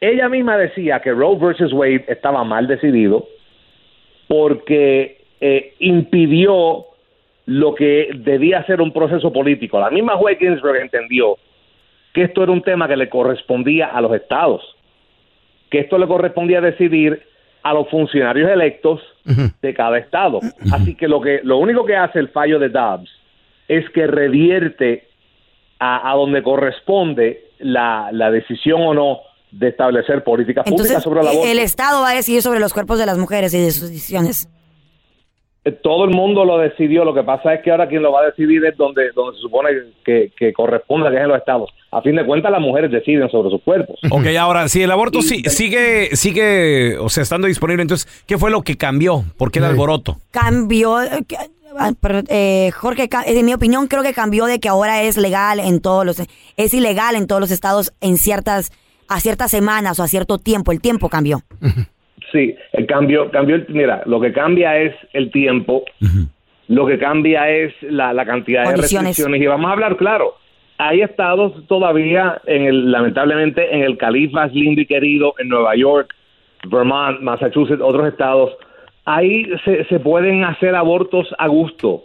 Ella 0.00 0.28
misma 0.28 0.56
decía 0.56 0.98
que 0.98 1.12
Roe 1.12 1.38
versus 1.38 1.72
Wade 1.72 2.04
estaba 2.08 2.42
mal 2.42 2.66
decidido 2.66 3.28
porque 4.26 5.18
eh, 5.40 5.74
impidió 5.78 6.86
lo 7.46 7.76
que 7.76 8.08
debía 8.12 8.64
ser 8.64 8.80
un 8.80 8.92
proceso 8.92 9.32
político. 9.32 9.78
La 9.78 9.90
misma 9.90 10.16
juez 10.16 10.36
Ginsburg 10.40 10.74
entendió 10.74 11.36
que 12.12 12.22
esto 12.22 12.42
era 12.42 12.50
un 12.50 12.62
tema 12.62 12.88
que 12.88 12.96
le 12.96 13.08
correspondía 13.08 13.86
a 13.86 14.00
los 14.00 14.12
estados, 14.16 14.62
que 15.70 15.78
esto 15.78 15.96
le 15.96 16.08
correspondía 16.08 16.60
decidir 16.60 17.22
a 17.64 17.72
los 17.72 17.88
funcionarios 17.88 18.48
electos 18.50 19.00
de 19.24 19.74
cada 19.74 19.98
estado. 19.98 20.38
Así 20.70 20.94
que 20.94 21.08
lo 21.08 21.20
que 21.20 21.40
lo 21.42 21.56
único 21.58 21.84
que 21.84 21.96
hace 21.96 22.18
el 22.18 22.28
fallo 22.28 22.58
de 22.58 22.68
Dobbs 22.68 23.10
es 23.66 23.88
que 23.90 24.06
revierte 24.06 25.08
a, 25.78 26.10
a 26.10 26.14
donde 26.14 26.42
corresponde 26.42 27.50
la, 27.58 28.10
la 28.12 28.30
decisión 28.30 28.82
o 28.82 28.94
no 28.94 29.18
de 29.50 29.68
establecer 29.68 30.22
políticas 30.22 30.66
Entonces, 30.66 30.88
públicas 30.88 31.02
sobre 31.04 31.20
el 31.22 31.28
aborto. 31.28 31.50
el 31.50 31.58
Estado 31.58 32.02
va 32.02 32.10
a 32.10 32.14
decidir 32.14 32.42
sobre 32.42 32.60
los 32.60 32.74
cuerpos 32.74 32.98
de 32.98 33.06
las 33.06 33.16
mujeres 33.16 33.54
y 33.54 33.60
de 33.60 33.70
sus 33.70 33.88
decisiones. 33.90 34.48
Todo 35.82 36.04
el 36.04 36.10
mundo 36.10 36.44
lo 36.44 36.58
decidió, 36.58 37.04
lo 37.06 37.14
que 37.14 37.22
pasa 37.22 37.54
es 37.54 37.62
que 37.62 37.70
ahora 37.70 37.88
quien 37.88 38.02
lo 38.02 38.12
va 38.12 38.20
a 38.20 38.26
decidir 38.26 38.62
es 38.66 38.76
donde, 38.76 39.10
donde 39.14 39.36
se 39.36 39.40
supone 39.42 39.70
que, 40.04 40.30
que 40.38 40.52
corresponda, 40.52 41.08
que 41.10 41.16
es 41.16 41.22
en 41.22 41.28
los 41.28 41.38
estados. 41.38 41.70
A 41.90 42.02
fin 42.02 42.16
de 42.16 42.26
cuentas, 42.26 42.52
las 42.52 42.60
mujeres 42.60 42.90
deciden 42.90 43.30
sobre 43.30 43.48
sus 43.50 43.62
cuerpos. 43.62 43.98
Ok, 44.10 44.26
ahora, 44.38 44.68
si 44.68 44.82
el 44.82 44.90
aborto 44.90 45.22
sí- 45.22 45.42
sigue, 45.46 46.14
sigue, 46.16 46.98
o 46.98 47.08
sea, 47.08 47.22
estando 47.22 47.46
disponible, 47.46 47.80
entonces, 47.82 48.06
¿qué 48.26 48.36
fue 48.36 48.50
lo 48.50 48.60
que 48.62 48.76
cambió? 48.76 49.24
¿Por 49.38 49.50
qué 49.50 49.60
el 49.60 49.64
alboroto? 49.66 50.18
Cambió, 50.32 51.00
eh, 51.00 51.24
que- 51.26 51.36
ah, 51.78 51.92
pero, 51.98 52.20
eh, 52.28 52.70
Jorge, 52.74 53.08
en 53.26 53.46
mi 53.46 53.54
opinión 53.54 53.86
creo 53.86 54.02
que 54.02 54.12
cambió 54.12 54.44
de 54.44 54.60
que 54.60 54.68
ahora 54.68 55.02
es 55.02 55.16
legal 55.16 55.60
en 55.60 55.80
todos 55.80 56.04
los, 56.04 56.20
es 56.58 56.74
ilegal 56.74 57.14
en 57.14 57.26
todos 57.26 57.40
los 57.40 57.50
estados 57.50 57.92
en 58.02 58.18
ciertas, 58.18 58.70
a 59.08 59.18
ciertas 59.20 59.50
semanas 59.50 59.98
o 59.98 60.02
a 60.02 60.08
cierto 60.08 60.36
tiempo, 60.38 60.72
el 60.72 60.80
tiempo 60.82 61.08
cambió. 61.08 61.40
Sí, 62.34 62.54
el 62.72 62.86
cambio, 62.86 63.30
cambio 63.30 63.54
el- 63.54 63.66
mira, 63.68 64.02
lo 64.06 64.20
que 64.20 64.32
cambia 64.32 64.76
es 64.78 64.92
el 65.12 65.30
tiempo, 65.30 65.84
lo 66.66 66.84
que 66.84 66.98
cambia 66.98 67.48
es 67.48 67.72
la, 67.82 68.12
la 68.12 68.26
cantidad 68.26 68.62
de 68.64 68.70
restricciones 69.14 69.40
y 69.40 69.46
vamos 69.46 69.70
a 69.70 69.72
hablar 69.72 69.96
claro. 69.96 70.34
Hay 70.78 71.02
estados 71.02 71.52
todavía, 71.68 72.40
en 72.46 72.62
el, 72.64 72.90
lamentablemente, 72.90 73.72
en 73.72 73.82
el 73.84 73.96
Califas 73.96 74.52
lindo 74.52 74.80
y 74.80 74.86
querido, 74.86 75.34
en 75.38 75.48
Nueva 75.48 75.76
York, 75.76 76.12
Vermont, 76.68 77.20
Massachusetts, 77.20 77.80
otros 77.80 78.08
estados, 78.08 78.50
ahí 79.04 79.46
se, 79.64 79.84
se 79.84 80.00
pueden 80.00 80.42
hacer 80.42 80.74
abortos 80.74 81.32
a 81.38 81.46
gusto, 81.46 82.02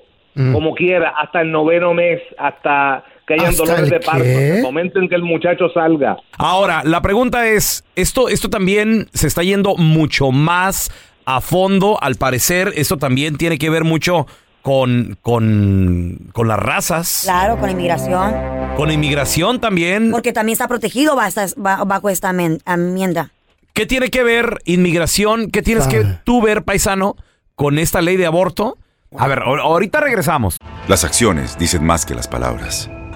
como 0.53 0.75
quiera, 0.75 1.09
hasta 1.17 1.41
el 1.41 1.51
noveno 1.51 1.93
mes, 1.95 2.21
hasta 2.37 3.03
que 3.29 3.35
hayan 3.35 3.51
¿Hasta 3.51 3.63
dolores 3.63 3.83
el 3.83 3.89
de 3.91 3.99
parto, 3.99 4.23
en 4.25 4.55
el 4.57 4.61
momento 4.63 4.99
en 4.99 5.07
que 5.07 5.15
el 5.15 5.21
muchacho 5.23 5.69
salga. 5.73 6.17
Ahora, 6.37 6.81
la 6.83 7.01
pregunta 7.01 7.47
es, 7.47 7.83
esto, 7.95 8.27
esto 8.27 8.49
también 8.49 9.07
se 9.13 9.27
está 9.27 9.43
yendo 9.43 9.75
mucho 9.77 10.31
más 10.31 10.91
a 11.25 11.39
fondo, 11.41 11.97
al 12.01 12.15
parecer, 12.15 12.73
esto 12.75 12.97
también 12.97 13.37
tiene 13.37 13.57
que 13.59 13.69
ver 13.69 13.83
mucho 13.83 14.25
con, 14.63 15.17
con, 15.21 16.17
con 16.33 16.47
las 16.47 16.57
razas, 16.59 17.21
Claro, 17.23 17.57
con 17.59 17.69
inmigración, 17.69 18.33
con 18.75 18.91
inmigración 18.91 19.59
también. 19.61 20.09
porque 20.11 20.33
también 20.33 20.53
está 20.53 20.67
protegido 20.67 21.15
bajo, 21.15 21.39
esta- 21.39 21.53
bajo 21.85 22.09
esta 22.09 22.33
men- 22.33 22.59
enmienda. 22.65 23.29
¿Qué 23.73 23.85
tiene 23.85 24.09
que 24.09 24.23
ver 24.23 24.57
inmigración? 24.65 25.51
¿Qué 25.51 25.61
tienes 25.61 25.87
que 25.87 26.03
tú 26.23 26.41
ver, 26.41 26.63
paisano, 26.63 27.15
con 27.55 27.77
esta 27.77 28.01
ley 28.01 28.17
de 28.17 28.25
aborto? 28.25 28.77
A 29.17 29.27
ver, 29.27 29.39
ahor- 29.39 29.61
ahorita 29.61 30.01
regresamos. 30.01 30.57
Las 30.87 31.03
acciones 31.03 31.57
dicen 31.57 31.85
más 31.85 32.05
que 32.05 32.15
las 32.15 32.27
palabras. 32.27 32.89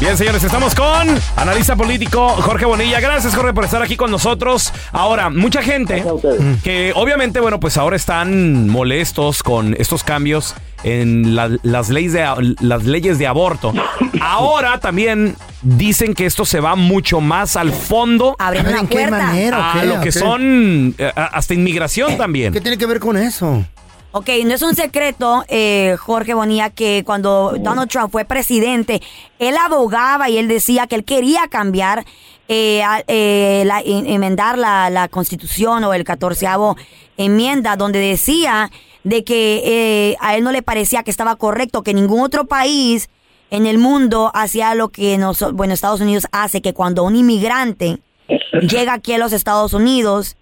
Bien, 0.00 0.16
señores, 0.16 0.42
estamos 0.42 0.74
con 0.74 1.08
analista 1.36 1.76
político 1.76 2.28
Jorge 2.28 2.64
Bonilla. 2.64 3.00
Gracias, 3.00 3.34
Jorge, 3.36 3.52
por 3.52 3.64
estar 3.64 3.82
aquí 3.82 3.96
con 3.96 4.10
nosotros. 4.10 4.72
Ahora, 4.92 5.28
mucha 5.28 5.60
gente 5.62 6.02
que 6.64 6.92
obviamente, 6.96 7.38
bueno, 7.40 7.60
pues 7.60 7.76
ahora 7.76 7.96
están 7.96 8.66
molestos 8.68 9.42
con 9.42 9.74
estos 9.78 10.02
cambios 10.02 10.54
en 10.84 11.34
la- 11.36 11.50
las, 11.62 11.90
leyes 11.90 12.14
de, 12.14 12.26
las 12.60 12.84
leyes 12.84 13.18
de 13.18 13.26
aborto. 13.26 13.74
Ahora 14.22 14.80
también 14.80 15.36
dicen 15.60 16.14
que 16.14 16.24
esto 16.24 16.46
se 16.46 16.60
va 16.60 16.76
mucho 16.76 17.20
más 17.20 17.56
al 17.56 17.70
fondo. 17.70 18.36
Abriendo 18.38 18.70
¿En 18.70 18.86
qué 18.86 19.06
manera 19.06 19.58
o 19.58 19.62
A 19.62 19.72
qué? 19.80 19.86
lo 19.86 19.94
¿O 19.96 19.98
que 20.00 20.04
qué? 20.04 20.12
son 20.12 20.94
eh, 20.96 21.12
a- 21.14 21.24
hasta 21.26 21.52
inmigración 21.52 22.16
también. 22.16 22.54
¿Qué 22.54 22.62
tiene 22.62 22.78
que 22.78 22.86
ver 22.86 23.00
con 23.00 23.18
eso? 23.18 23.66
Ok, 24.12 24.28
no 24.44 24.54
es 24.54 24.62
un 24.62 24.74
secreto, 24.74 25.44
eh, 25.48 25.96
Jorge 26.00 26.34
Bonilla, 26.34 26.70
que 26.70 27.04
cuando 27.06 27.54
Donald 27.60 27.88
Trump 27.88 28.10
fue 28.10 28.24
presidente, 28.24 29.00
él 29.38 29.54
abogaba 29.56 30.28
y 30.28 30.36
él 30.38 30.48
decía 30.48 30.88
que 30.88 30.96
él 30.96 31.04
quería 31.04 31.46
cambiar, 31.48 32.04
eh, 32.48 32.82
eh, 33.06 33.62
la- 33.66 33.80
en- 33.80 34.06
enmendar 34.08 34.58
la, 34.58 34.90
la 34.90 35.06
constitución 35.06 35.84
o 35.84 35.94
el 35.94 36.02
catorceavo 36.02 36.76
enmienda, 37.16 37.76
donde 37.76 38.00
decía 38.00 38.72
de 39.04 39.22
que 39.22 39.62
eh, 39.64 40.16
a 40.20 40.34
él 40.36 40.42
no 40.42 40.50
le 40.50 40.62
parecía 40.62 41.04
que 41.04 41.12
estaba 41.12 41.36
correcto 41.36 41.84
que 41.84 41.94
ningún 41.94 42.20
otro 42.20 42.46
país 42.46 43.08
en 43.52 43.64
el 43.66 43.78
mundo 43.78 44.32
hacía 44.34 44.74
lo 44.74 44.88
que 44.88 45.18
nos, 45.18 45.52
bueno, 45.52 45.72
Estados 45.72 46.00
Unidos 46.00 46.26
hace, 46.32 46.60
que 46.60 46.74
cuando 46.74 47.04
un 47.04 47.14
inmigrante 47.14 48.00
llega 48.60 48.92
aquí 48.94 49.12
a 49.12 49.18
los 49.18 49.32
Estados 49.32 49.72
Unidos, 49.72 50.36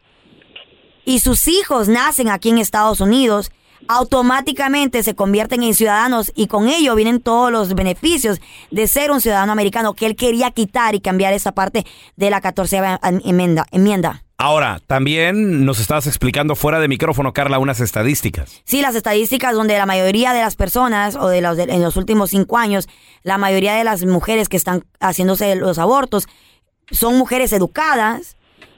y 1.04 1.20
sus 1.20 1.48
hijos 1.48 1.88
nacen 1.88 2.28
aquí 2.28 2.50
en 2.50 2.58
Estados 2.58 3.00
Unidos, 3.00 3.50
automáticamente 3.86 5.02
se 5.02 5.14
convierten 5.14 5.62
en 5.62 5.74
ciudadanos 5.74 6.32
y 6.34 6.46
con 6.46 6.68
ello 6.68 6.94
vienen 6.94 7.20
todos 7.20 7.52
los 7.52 7.74
beneficios 7.74 8.40
de 8.70 8.88
ser 8.88 9.10
un 9.10 9.20
ciudadano 9.20 9.52
americano 9.52 9.94
que 9.94 10.06
él 10.06 10.16
quería 10.16 10.50
quitar 10.50 10.94
y 10.94 11.00
cambiar 11.00 11.32
esa 11.32 11.52
parte 11.52 11.86
de 12.16 12.30
la 12.30 12.40
14 12.40 12.80
enmienda. 13.24 13.66
enmienda. 13.70 14.24
Ahora, 14.40 14.80
también 14.86 15.64
nos 15.64 15.80
estabas 15.80 16.06
explicando 16.06 16.54
fuera 16.54 16.78
de 16.78 16.86
micrófono, 16.86 17.32
Carla, 17.32 17.58
unas 17.58 17.80
estadísticas. 17.80 18.62
Sí, 18.64 18.80
las 18.82 18.94
estadísticas 18.94 19.52
donde 19.54 19.76
la 19.76 19.84
mayoría 19.86 20.32
de 20.32 20.40
las 20.40 20.54
personas, 20.54 21.16
o 21.16 21.26
de 21.28 21.40
los 21.40 21.56
de- 21.56 21.64
en 21.64 21.82
los 21.82 21.96
últimos 21.96 22.30
cinco 22.30 22.56
años, 22.56 22.88
la 23.24 23.36
mayoría 23.36 23.74
de 23.74 23.82
las 23.82 24.04
mujeres 24.04 24.48
que 24.48 24.56
están 24.56 24.84
haciéndose 25.00 25.56
los 25.56 25.78
abortos 25.78 26.28
son 26.92 27.18
mujeres 27.18 27.52
educadas, 27.52 28.36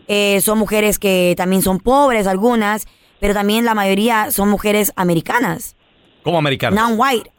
eh, 0.09 0.41
son 0.41 0.59
mujeres 0.59 0.99
que 0.99 1.35
también 1.37 1.61
son 1.61 1.79
pobres 1.79 2.27
algunas, 2.27 2.87
pero 3.21 3.35
también 3.35 3.65
la 3.65 3.75
mayoría 3.75 4.31
son 4.31 4.49
mujeres 4.49 4.93
americanas, 4.97 5.77
Como 6.23 6.39
americanos. 6.39 6.79
non-white, 6.79 7.31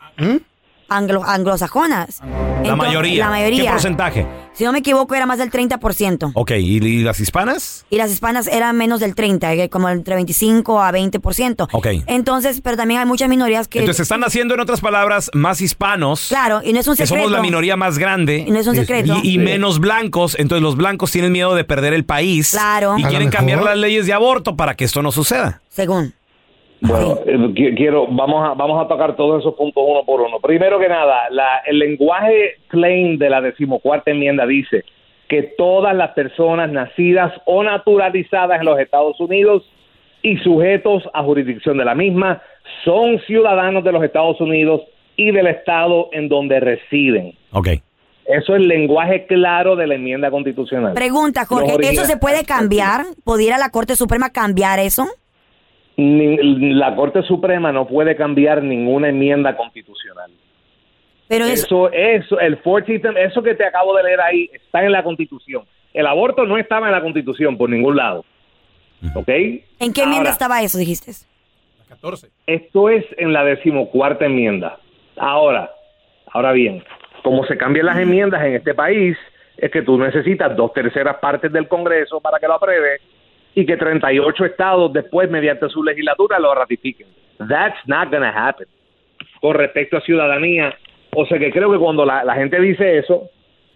anglo- 0.89 1.23
anglosajonas. 1.25 2.19
La 2.21 2.57
Entonces, 2.69 2.77
mayoría. 2.77 3.23
La 3.25 3.29
mayoría. 3.31 3.63
¿Qué 3.63 3.69
porcentaje? 3.71 4.27
Si 4.53 4.63
no 4.65 4.71
me 4.71 4.79
equivoco, 4.79 5.15
era 5.15 5.25
más 5.25 5.39
del 5.39 5.49
30%. 5.49 6.31
Ok, 6.35 6.51
¿y, 6.51 6.77
y 6.85 7.01
las 7.03 7.19
hispanas? 7.19 7.85
Y 7.89 7.95
las 7.97 8.11
hispanas 8.11 8.45
eran 8.47 8.77
menos 8.77 8.99
del 8.99 9.15
30, 9.15 9.53
eh, 9.53 9.69
como 9.69 9.89
entre 9.89 10.13
25 10.15 10.79
a 10.81 10.91
20%. 10.91 11.69
Ok. 11.71 11.87
Entonces, 12.05 12.61
pero 12.61 12.77
también 12.77 12.99
hay 12.99 13.05
muchas 13.07 13.29
minorías 13.29 13.67
que... 13.67 13.79
Entonces 13.79 14.01
están 14.01 14.23
haciendo, 14.23 14.53
en 14.53 14.59
otras 14.59 14.81
palabras, 14.81 15.31
más 15.33 15.61
hispanos. 15.61 16.27
Claro, 16.27 16.61
y 16.63 16.73
no 16.73 16.79
es 16.81 16.87
un 16.87 16.95
Que 16.95 17.07
secreto. 17.07 17.23
somos 17.23 17.31
la 17.35 17.41
minoría 17.41 17.77
más 17.77 17.97
grande. 17.97 18.43
Y 18.47 18.51
no 18.51 18.59
es 18.59 18.67
un 18.67 18.75
secreto. 18.75 19.15
Y, 19.23 19.35
y 19.35 19.37
menos 19.39 19.79
blancos. 19.79 20.35
Entonces 20.37 20.61
los 20.61 20.75
blancos 20.75 21.11
tienen 21.11 21.31
miedo 21.31 21.55
de 21.55 21.63
perder 21.63 21.93
el 21.93 22.05
país. 22.05 22.51
Claro. 22.51 22.95
Y 22.99 23.03
quieren 23.05 23.29
cambiar 23.31 23.63
las 23.63 23.77
leyes 23.77 24.05
de 24.05 24.13
aborto 24.13 24.55
para 24.55 24.75
que 24.75 24.83
esto 24.83 25.01
no 25.01 25.11
suceda. 25.11 25.60
Según. 25.71 26.13
Bueno, 26.81 27.19
eh, 27.25 27.37
qui- 27.53 27.75
quiero, 27.77 28.07
vamos 28.07 28.47
a, 28.49 28.53
vamos 28.55 28.83
a 28.83 28.87
tocar 28.87 29.15
todos 29.15 29.39
esos 29.41 29.53
puntos 29.55 29.83
uno 29.87 30.03
por 30.03 30.19
uno. 30.21 30.39
Primero 30.39 30.79
que 30.79 30.89
nada, 30.89 31.29
la- 31.29 31.59
el 31.65 31.79
lenguaje 31.79 32.55
plain 32.69 33.17
de 33.19 33.29
la 33.29 33.39
decimocuarta 33.41 34.11
enmienda 34.11 34.45
dice 34.45 34.83
que 35.29 35.43
todas 35.57 35.95
las 35.95 36.11
personas 36.11 36.71
nacidas 36.71 37.31
o 37.45 37.63
naturalizadas 37.63 38.59
en 38.59 38.65
los 38.65 38.79
Estados 38.79 39.19
Unidos 39.19 39.63
y 40.23 40.37
sujetos 40.39 41.03
a 41.13 41.23
jurisdicción 41.23 41.77
de 41.77 41.85
la 41.85 41.95
misma 41.95 42.41
son 42.83 43.19
ciudadanos 43.27 43.83
de 43.83 43.91
los 43.91 44.03
Estados 44.03 44.41
Unidos 44.41 44.81
y 45.15 45.31
del 45.31 45.47
estado 45.47 46.09
en 46.11 46.27
donde 46.29 46.59
residen. 46.59 47.33
Ok. 47.51 47.67
Eso 48.25 48.55
es 48.55 48.61
el 48.61 48.67
lenguaje 48.67 49.25
claro 49.25 49.75
de 49.75 49.87
la 49.87 49.95
enmienda 49.95 50.29
constitucional. 50.31 50.93
Pregunta, 50.93 51.45
Jorge, 51.45 51.75
¿eso 51.81 52.05
se 52.05 52.17
puede 52.17 52.43
cambiar? 52.45 53.01
¿Pudiera 53.23 53.57
la 53.57 53.69
Corte 53.69 53.95
Suprema 53.95 54.29
cambiar 54.31 54.79
eso? 54.79 55.05
Ni- 56.01 56.73
la 56.73 56.95
Corte 56.95 57.21
Suprema 57.23 57.71
no 57.71 57.87
puede 57.87 58.15
cambiar 58.15 58.63
ninguna 58.63 59.09
enmienda 59.09 59.55
constitucional. 59.55 60.31
Pero 61.27 61.45
es- 61.45 61.63
eso, 61.65 61.89
eso, 61.91 62.39
el 62.39 62.61
14th, 62.61 63.15
eso 63.17 63.41
que 63.43 63.55
te 63.55 63.63
acabo 63.65 63.95
de 63.95 64.03
leer 64.03 64.19
ahí 64.21 64.49
está 64.53 64.83
en 64.83 64.91
la 64.91 65.03
Constitución. 65.03 65.63
El 65.93 66.07
aborto 66.07 66.45
no 66.45 66.57
estaba 66.57 66.87
en 66.87 66.93
la 66.93 67.01
Constitución 67.01 67.57
por 67.57 67.69
ningún 67.69 67.95
lado. 67.95 68.25
¿Ok? 69.15 69.27
¿En 69.29 69.93
qué 69.93 70.01
enmienda 70.03 70.17
Ahora, 70.17 70.29
estaba 70.31 70.61
eso, 70.61 70.77
dijiste? 70.77 71.11
Esto 72.47 72.89
es 72.89 73.05
en 73.17 73.33
la 73.33 73.43
decimocuarta 73.43 74.25
enmienda. 74.25 74.79
Ahora, 75.17 75.71
ahora 76.31 76.51
bien, 76.51 76.83
como 77.23 77.45
se 77.45 77.57
cambian 77.57 77.85
las 77.87 77.97
enmiendas 77.97 78.43
en 78.43 78.55
este 78.55 78.73
país, 78.73 79.17
es 79.57 79.69
que 79.71 79.81
tú 79.81 79.97
necesitas 79.97 80.55
dos 80.55 80.73
terceras 80.73 81.17
partes 81.17 81.51
del 81.51 81.67
Congreso 81.67 82.19
para 82.21 82.39
que 82.39 82.47
lo 82.47 82.53
apruebe 82.55 82.99
y 83.55 83.65
que 83.65 83.77
38 83.77 84.45
estados 84.45 84.93
después, 84.93 85.29
mediante 85.29 85.67
su 85.69 85.83
legislatura, 85.83 86.39
lo 86.39 86.53
ratifiquen. 86.55 87.07
That's 87.49 87.77
not 87.87 88.09
going 88.09 88.21
to 88.21 88.27
happen. 88.37 88.67
Con 89.41 89.55
respecto 89.55 89.97
a 89.97 90.01
ciudadanía, 90.01 90.73
o 91.15 91.25
sea 91.25 91.37
que 91.39 91.51
creo 91.51 91.71
que 91.71 91.77
cuando 91.79 92.05
la, 92.05 92.23
la 92.23 92.35
gente 92.35 92.59
dice 92.61 92.97
eso, 92.99 93.29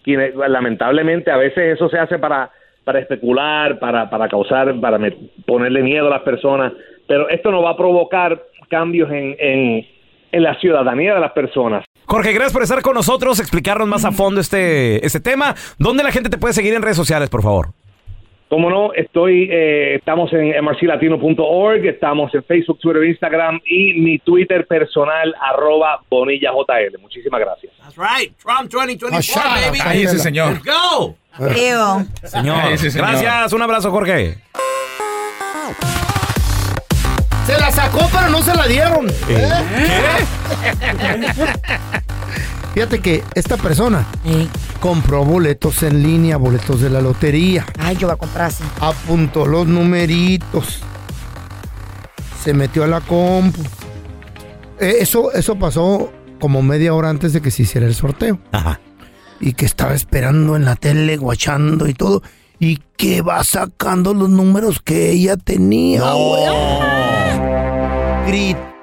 quienes, 0.03 0.35
lamentablemente 0.35 1.31
a 1.31 1.37
veces 1.37 1.75
eso 1.75 1.89
se 1.89 1.97
hace 1.99 2.19
para 2.19 2.51
para 2.83 2.99
especular, 2.99 3.79
para, 3.79 4.07
para 4.11 4.27
causar, 4.29 4.79
para 4.79 4.99
me- 4.99 5.17
ponerle 5.47 5.81
miedo 5.81 6.05
a 6.05 6.11
las 6.11 6.21
personas, 6.21 6.71
pero 7.07 7.27
esto 7.29 7.49
no 7.49 7.63
va 7.63 7.71
a 7.71 7.75
provocar 7.77 8.39
cambios 8.69 9.09
en, 9.11 9.35
en, 9.39 9.87
en 10.31 10.43
la 10.43 10.53
ciudadanía 10.59 11.15
de 11.15 11.19
las 11.19 11.31
personas. 11.31 11.83
Jorge, 12.05 12.31
gracias 12.31 12.53
por 12.53 12.61
estar 12.61 12.83
con 12.83 12.93
nosotros, 12.93 13.39
explicarnos 13.39 13.87
más 13.87 14.05
a 14.05 14.11
fondo 14.11 14.39
este, 14.39 15.03
este 15.03 15.19
tema. 15.19 15.55
¿Dónde 15.79 16.03
la 16.03 16.11
gente 16.11 16.29
te 16.29 16.37
puede 16.37 16.53
seguir 16.53 16.75
en 16.75 16.83
redes 16.83 16.95
sociales, 16.97 17.27
por 17.31 17.41
favor? 17.41 17.69
Como 18.49 18.69
no, 18.69 18.93
estoy, 18.93 19.49
eh, 19.51 19.95
estamos 19.95 20.31
en 20.33 20.49
mrclatino.org, 20.63 21.85
estamos 21.85 22.33
en 22.35 22.43
Facebook, 22.43 22.79
Twitter, 22.79 23.03
Instagram 23.03 23.59
y 23.65 23.93
mi 23.93 24.19
Twitter 24.19 24.67
personal, 24.67 25.33
arroba 25.41 25.99
bonillajl. 26.09 26.99
Muchísimas 27.01 27.39
gracias. 27.39 27.73
That's 27.81 27.97
right. 27.97 28.35
Trump 28.37 28.69
2024, 28.71 29.17
Ashá, 29.17 29.67
baby. 29.67 29.79
cállese, 29.79 30.19
señor. 30.19 30.53
Let's 30.53 30.65
go. 30.65 31.15
Señor, 32.23 32.57
gracias, 32.93 33.53
un 33.53 33.61
abrazo, 33.61 33.91
Jorge. 33.91 34.35
Se 37.45 37.59
la 37.59 37.71
sacó, 37.71 38.07
pero 38.11 38.29
no 38.29 38.41
se 38.41 38.55
la 38.55 38.67
dieron. 38.67 39.07
Fíjate 42.75 42.99
que 42.99 43.23
esta 43.35 43.55
persona 43.55 44.05
compró 44.81 45.23
boletos 45.23 45.81
en 45.83 46.03
línea, 46.03 46.35
boletos 46.35 46.81
de 46.81 46.89
la 46.89 46.99
lotería. 46.99 47.65
Ay, 47.79 47.95
yo 47.95 48.07
voy 48.07 48.15
a 48.15 48.17
comprar 48.17 48.47
así. 48.47 48.65
Apuntó 48.81 49.45
los 49.45 49.65
numeritos. 49.65 50.81
Se 52.43 52.53
metió 52.53 52.83
a 52.83 52.87
la 52.87 52.99
compu. 52.99 53.61
Eh, 54.77 54.97
eso, 54.99 55.31
eso 55.31 55.55
pasó 55.55 56.11
como 56.41 56.61
media 56.61 56.93
hora 56.93 57.09
antes 57.09 57.31
de 57.31 57.41
que 57.41 57.49
se 57.49 57.63
hiciera 57.63 57.87
el 57.87 57.95
sorteo. 57.95 58.39
Y 59.39 59.53
que 59.53 59.65
estaba 59.65 59.93
esperando 59.93 60.57
en 60.57 60.65
la 60.65 60.75
tele, 60.75 61.15
guachando 61.15 61.87
y 61.87 61.93
todo. 61.93 62.23
Y 62.59 62.81
que 62.97 63.21
va 63.21 63.41
sacando 63.45 64.13
los 64.13 64.29
números 64.29 64.81
que 64.83 65.11
ella 65.11 65.37
tenía. 65.37 66.11
güey. 66.11 66.43
Gritó, 68.27 68.74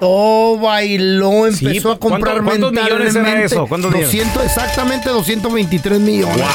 bailó, 0.60 1.50
Sí, 1.52 1.66
empezó 1.66 1.92
a 1.92 1.98
¿cuánto- 1.98 2.26
comprar 2.26 2.42
cuántos 2.44 2.72
millones 2.72 3.14
era 3.14 3.42
eso? 3.42 3.66
¿Cuántos 3.66 3.90
millones? 3.92 4.12
200, 4.12 4.44
exactamente 4.44 5.08
223 5.10 6.00
millones. 6.00 6.46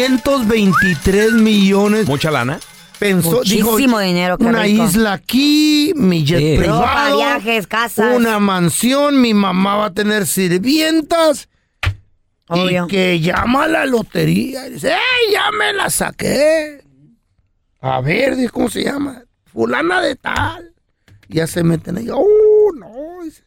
223 0.00 1.32
millones. 1.32 2.06
¿Mucha 2.06 2.30
lana? 2.30 2.60
Pensó, 2.98 3.40
dijo, 3.42 3.70
Muchísimo 3.72 3.98
dinero, 3.98 4.36
qué 4.36 4.44
Una 4.44 4.62
rico. 4.62 4.84
isla 4.84 5.14
aquí, 5.14 5.92
mi 5.96 6.22
jet 6.24 6.38
Sí. 6.38 6.56
privado, 6.58 6.82
Ropa, 6.82 7.14
viajes, 7.16 7.66
casas. 7.66 8.14
una 8.14 8.38
mansión, 8.38 9.20
mi 9.22 9.32
mamá 9.32 9.76
va 9.76 9.86
a 9.86 9.92
tener 9.94 10.26
sirvientas. 10.26 11.48
Obvio. 12.48 12.84
Y 12.84 12.88
que 12.90 13.20
llama 13.20 13.64
a 13.64 13.68
la 13.68 13.86
lotería 13.86 14.66
y 14.66 14.72
dice, 14.72 14.88
¡Ey, 14.90 15.32
ya 15.32 15.50
me 15.58 15.72
la 15.72 15.88
saqué! 15.88 16.82
A 17.80 18.00
ver, 18.02 18.36
¿cómo 18.50 18.68
se 18.68 18.84
llama? 18.84 19.22
Fulana 19.52 20.00
de 20.00 20.16
tal. 20.16 20.72
Y 21.28 21.36
ya 21.36 21.46
se 21.46 21.62
meten 21.62 21.98
ahí, 21.98 22.08
¡oh, 22.12 22.72
no! 22.76 23.22
dice, 23.24 23.44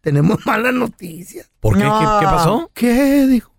tenemos 0.00 0.38
malas 0.46 0.74
noticias. 0.74 1.50
¿Por 1.60 1.74
qué? 1.76 1.82
¿Qué, 1.84 1.88
qué 2.20 2.24
pasó? 2.26 2.70
¿Qué? 2.74 3.26
Dijo. 3.26 3.52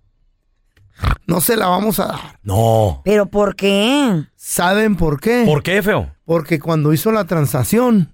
No 1.27 1.41
se 1.41 1.57
la 1.57 1.67
vamos 1.67 1.99
a 1.99 2.05
dar. 2.07 2.39
No. 2.43 3.01
¿Pero 3.03 3.25
por 3.25 3.55
qué? 3.55 4.23
¿Saben 4.35 4.95
por 4.95 5.19
qué? 5.19 5.43
¿Por 5.45 5.61
qué, 5.63 5.81
feo? 5.83 6.11
Porque 6.23 6.59
cuando 6.59 6.93
hizo 6.93 7.11
la 7.11 7.25
transacción, 7.25 8.13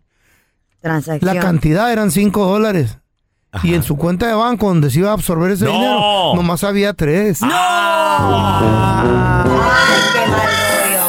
Transacción. 0.79 1.35
la 1.35 1.39
cantidad 1.41 1.91
eran 1.91 2.09
5 2.11 2.45
dólares. 2.45 2.97
Y 3.63 3.73
en 3.75 3.83
su 3.83 3.97
cuenta 3.97 4.27
de 4.27 4.33
banco, 4.33 4.67
donde 4.69 4.89
se 4.89 4.99
iba 4.99 5.09
a 5.09 5.13
absorber 5.13 5.51
ese 5.51 5.65
No. 5.65 5.71
dinero, 5.73 6.35
nomás 6.35 6.63
había 6.63 6.93
3. 6.93 7.41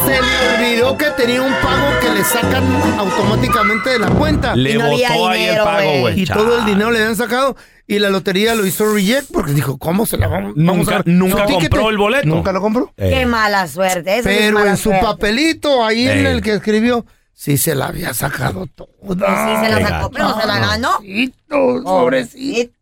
Se 0.05 0.21
le 0.21 0.67
olvidó 0.67 0.97
que 0.97 1.11
tenía 1.13 1.43
un 1.43 1.53
pago 1.55 2.01
que 2.01 2.09
le 2.11 2.25
sacan 2.25 2.65
automáticamente 2.99 3.91
de 3.91 3.99
la 3.99 4.09
cuenta. 4.11 4.57
Le 4.57 4.73
Y 4.73 4.79
no 4.79 4.85
había 4.87 5.09
botó 5.11 5.29
ahí 5.29 5.41
el 5.43 5.47
dinero, 5.47 5.65
pago, 5.65 5.79
güey. 5.89 6.01
güey. 6.01 6.21
Y 6.23 6.27
todo 6.27 6.59
el 6.59 6.65
dinero 6.65 6.91
le 6.91 6.99
habían 7.01 7.17
sacado. 7.17 7.57
Y 7.87 7.99
la 7.99 8.11
lotería 8.11 8.55
lo 8.55 8.65
hizo 8.67 8.93
reject 8.95 9.31
porque 9.33 9.53
dijo, 9.53 9.77
¿cómo 9.79 10.07
se 10.07 10.17
la 10.17 10.27
vamos, 10.29 10.53
vamos 10.57 10.77
Nunca- 10.87 10.97
a 10.99 11.03
nunca 11.05 11.41
su 11.43 11.47
ticket? 11.55 11.71
compró 11.71 11.91
el 11.91 11.99
boleto. 11.99 12.27
Nunca 12.29 12.53
lo 12.53 12.61
compró. 12.61 12.93
Qué 12.97 13.27
mala 13.27 13.67
suerte. 13.69 14.19
Eso 14.19 14.29
sí 14.29 14.35
es 14.35 14.41
Pero 14.43 14.59
mala 14.59 14.71
en 14.71 14.77
su 14.77 14.85
suerte. 14.85 15.05
papelito, 15.05 15.85
ahí 15.85 16.09
en 16.09 16.19
Ey. 16.19 16.27
el 16.27 16.43
que 16.43 16.55
escribió, 16.55 17.05
sí 17.35 17.59
se 17.59 17.75
la 17.75 17.87
había 17.87 18.15
sacado 18.15 18.67
toda. 18.67 18.89
Sí 19.01 19.67
se 19.67 19.73
la 19.81 19.89
sacó, 19.89 20.11
pero 20.11 20.29
no 20.29 20.41
se 20.41 20.47
la 20.47 20.59
ganó. 20.59 20.93
Pobrecito, 20.99 21.83
pobrecito. 21.85 22.73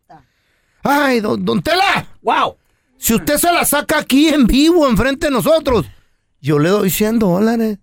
Ay, 0.83 1.21
don, 1.21 1.45
don 1.45 1.62
Tela. 1.62 2.07
Wow. 2.23 2.57
Si 2.97 3.14
usted 3.14 3.37
se 3.39 3.51
la 3.53 3.64
saca 3.64 3.99
aquí 3.99 4.29
en 4.29 4.47
vivo, 4.47 4.87
enfrente 4.89 5.27
de 5.27 5.33
nosotros, 5.33 5.87
yo 6.41 6.59
le 6.59 6.68
doy 6.68 6.91
100 6.91 7.18
dólares. 7.18 7.78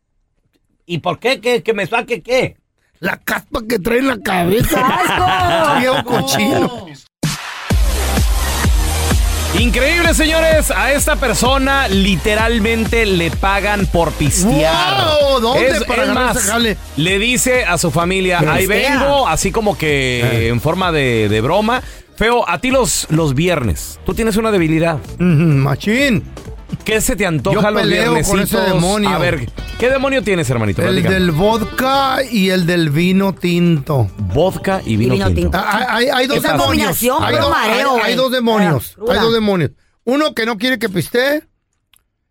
¿Y 0.86 1.00
por 1.00 1.20
qué? 1.20 1.40
¿Que, 1.42 1.64
que 1.64 1.74
me 1.74 1.86
saque 1.88 2.22
qué? 2.22 2.58
La 3.00 3.18
caspa 3.18 3.62
que 3.68 3.78
trae 3.80 4.00
en 4.00 4.08
la 4.08 4.18
cabeza. 4.20 4.82
¡Asco! 4.86 5.80
Viejo 5.80 6.04
cochino. 6.04 6.86
Increíble, 9.60 10.14
señores. 10.14 10.70
A 10.72 10.92
esta 10.94 11.16
persona 11.16 11.88
literalmente 11.88 13.06
le 13.06 13.32
pagan 13.32 13.86
por 13.88 14.12
pistear. 14.14 15.06
Wow, 15.32 15.40
¿dónde 15.42 15.68
Es- 15.70 15.84
para 15.86 16.04
es 16.04 16.10
más? 16.14 16.52
Le 16.96 17.18
dice 17.20 17.64
a 17.66 17.78
su 17.78 17.90
familia, 17.90 18.40
ahí 18.40 18.68
pistea". 18.68 19.00
vengo, 19.00 19.28
así 19.28 19.52
como 19.52 19.78
que 19.78 20.22
Eh. 20.22 20.48
en 20.50 20.62
forma 20.62 20.92
de, 20.92 21.28
de 21.30 21.42
broma. 21.42 21.82
Feo, 22.18 22.48
a 22.50 22.60
ti 22.60 22.72
los, 22.72 23.08
los 23.12 23.36
viernes, 23.36 24.00
tú 24.06 24.14
tienes 24.16 24.38
una 24.38 24.52
debilidad. 24.52 24.98
Machín. 25.20 26.24
¿Qué 26.84 27.02
se 27.02 27.16
te 27.16 27.26
antoja 27.26 27.56
Yo 27.56 27.72
los 27.72 27.82
peleo 27.82 28.06
con 28.06 28.14
viernesitos? 28.24 28.62
ese 28.62 28.74
demonio. 28.74 29.10
A 29.10 29.18
ver, 29.18 29.50
¿qué 29.80 29.90
demonio 29.90 30.22
tienes, 30.24 30.50
hermanito? 30.50 30.82
El 30.82 30.88
Platícame. 30.90 31.14
del 31.16 31.32
vodka 31.32 32.20
y 32.30 32.50
el 32.50 32.66
del 32.66 32.90
vino 32.90 33.34
tinto. 33.34 34.10
Vodka 34.18 34.82
y 34.86 34.96
vino, 34.98 35.14
Y 35.16 35.18
vino 35.18 35.26
tinto. 35.28 35.42
tinto. 35.42 35.58
Ah, 35.58 35.86
Hay, 35.90 36.06
hay- 36.06 36.10
hay 36.14 36.28
dos 36.28 36.38
Esa 36.38 36.54
demonios. 36.54 36.68
combinación, 36.68 37.24
hay, 37.24 37.32
puro 37.36 37.44
dos- 37.48 37.52
mareo, 37.58 37.76
hay- 37.76 37.84
hay 37.96 38.00
güey. 38.00 38.16
dos 38.16 38.32
demonios. 38.32 38.90
Ah, 38.92 38.96
cruda. 38.96 39.14
hay 39.14 39.20
dos 39.20 39.34
demonios. 39.34 39.72
Uno 40.06 40.34
que 40.34 40.46
no 40.46 40.58
quiere 40.58 40.80
que 40.80 40.90
pistee 40.90 41.44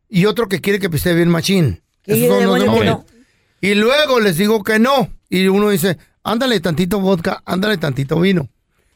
y 0.09 0.27
otro 0.27 0.49
que 0.49 0.61
quiere 0.61 0.79
que 0.79 0.89
pistee 0.91 1.15
bien 1.15 1.29
machín. 1.29 1.83
¿Qué 2.03 2.13
Esos 2.15 2.29
son 2.29 2.31
los 2.31 2.41
demonio 2.41 2.65
que 2.65 2.71
demonios. 2.71 3.13
Y 3.61 3.75
luego 3.75 4.21
les 4.21 4.37
digo 4.39 4.63
que 4.63 4.79
no. 4.79 5.11
Y 5.29 5.47
uno 5.49 5.69
dice, 5.71 5.99
ándale 6.23 6.61
tantito 6.61 7.01
vodka, 7.01 7.43
ándale 7.45 7.77
tantito 7.79 8.19
vino. 8.21 8.49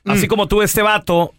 Así 0.07 0.26
como 0.28 0.49
tú, 0.49 0.62
este 0.62 0.80
vato, 0.82 1.34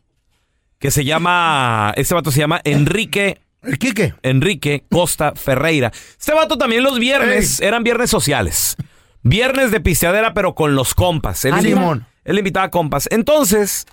que 0.79 0.91
se 0.91 1.03
llama, 1.05 1.93
este 1.95 2.13
vato 2.13 2.31
se 2.31 2.39
llama 2.39 2.61
Enrique. 2.63 3.40
¿El 3.63 3.77
Quique? 3.77 4.15
Enrique 4.23 4.85
Costa 4.89 5.33
Ferreira. 5.35 5.91
Este 6.19 6.33
vato 6.33 6.57
también 6.57 6.83
los 6.83 6.97
viernes 6.99 7.59
eran 7.61 7.83
viernes 7.83 8.09
sociales. 8.09 8.75
Viernes 9.23 9.69
de 9.71 9.79
pisteadera, 9.79 10.33
pero 10.33 10.55
con 10.55 10.73
los 10.75 10.95
compas. 10.95 11.45
Él, 11.45 11.53
Ah, 11.53 11.57
invita- 11.57 11.75
Simón. 11.77 12.07
él 12.25 12.37
invitaba 12.39 12.71
compas. 12.71 13.07
Entonces, 13.11 13.85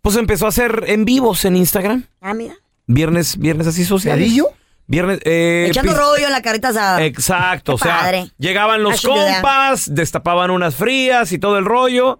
pues 0.00 0.16
empezó 0.16 0.46
a 0.46 0.48
hacer 0.48 0.84
en 0.86 1.04
vivos 1.04 1.44
en 1.44 1.56
Instagram. 1.56 2.04
Ah, 2.22 2.32
mira. 2.32 2.54
Viernes, 2.86 3.36
viernes 3.38 3.66
así 3.66 3.84
sociales. 3.84 4.24
¿Pedillo? 4.26 4.48
Viernes, 4.86 5.20
eh, 5.24 5.66
Echando 5.68 5.94
rollo 5.94 6.26
en 6.26 6.32
la 6.32 6.42
carita 6.42 6.68
asada. 6.68 7.02
Exacto, 7.04 7.72
Qué 7.72 7.74
o 7.76 7.78
sea, 7.78 7.98
padre. 8.00 8.30
llegaban 8.38 8.82
los 8.82 9.00
compas, 9.02 9.94
destapaban 9.94 10.50
unas 10.50 10.74
frías 10.74 11.32
y 11.32 11.38
todo 11.38 11.56
el 11.58 11.64
rollo. 11.64 12.18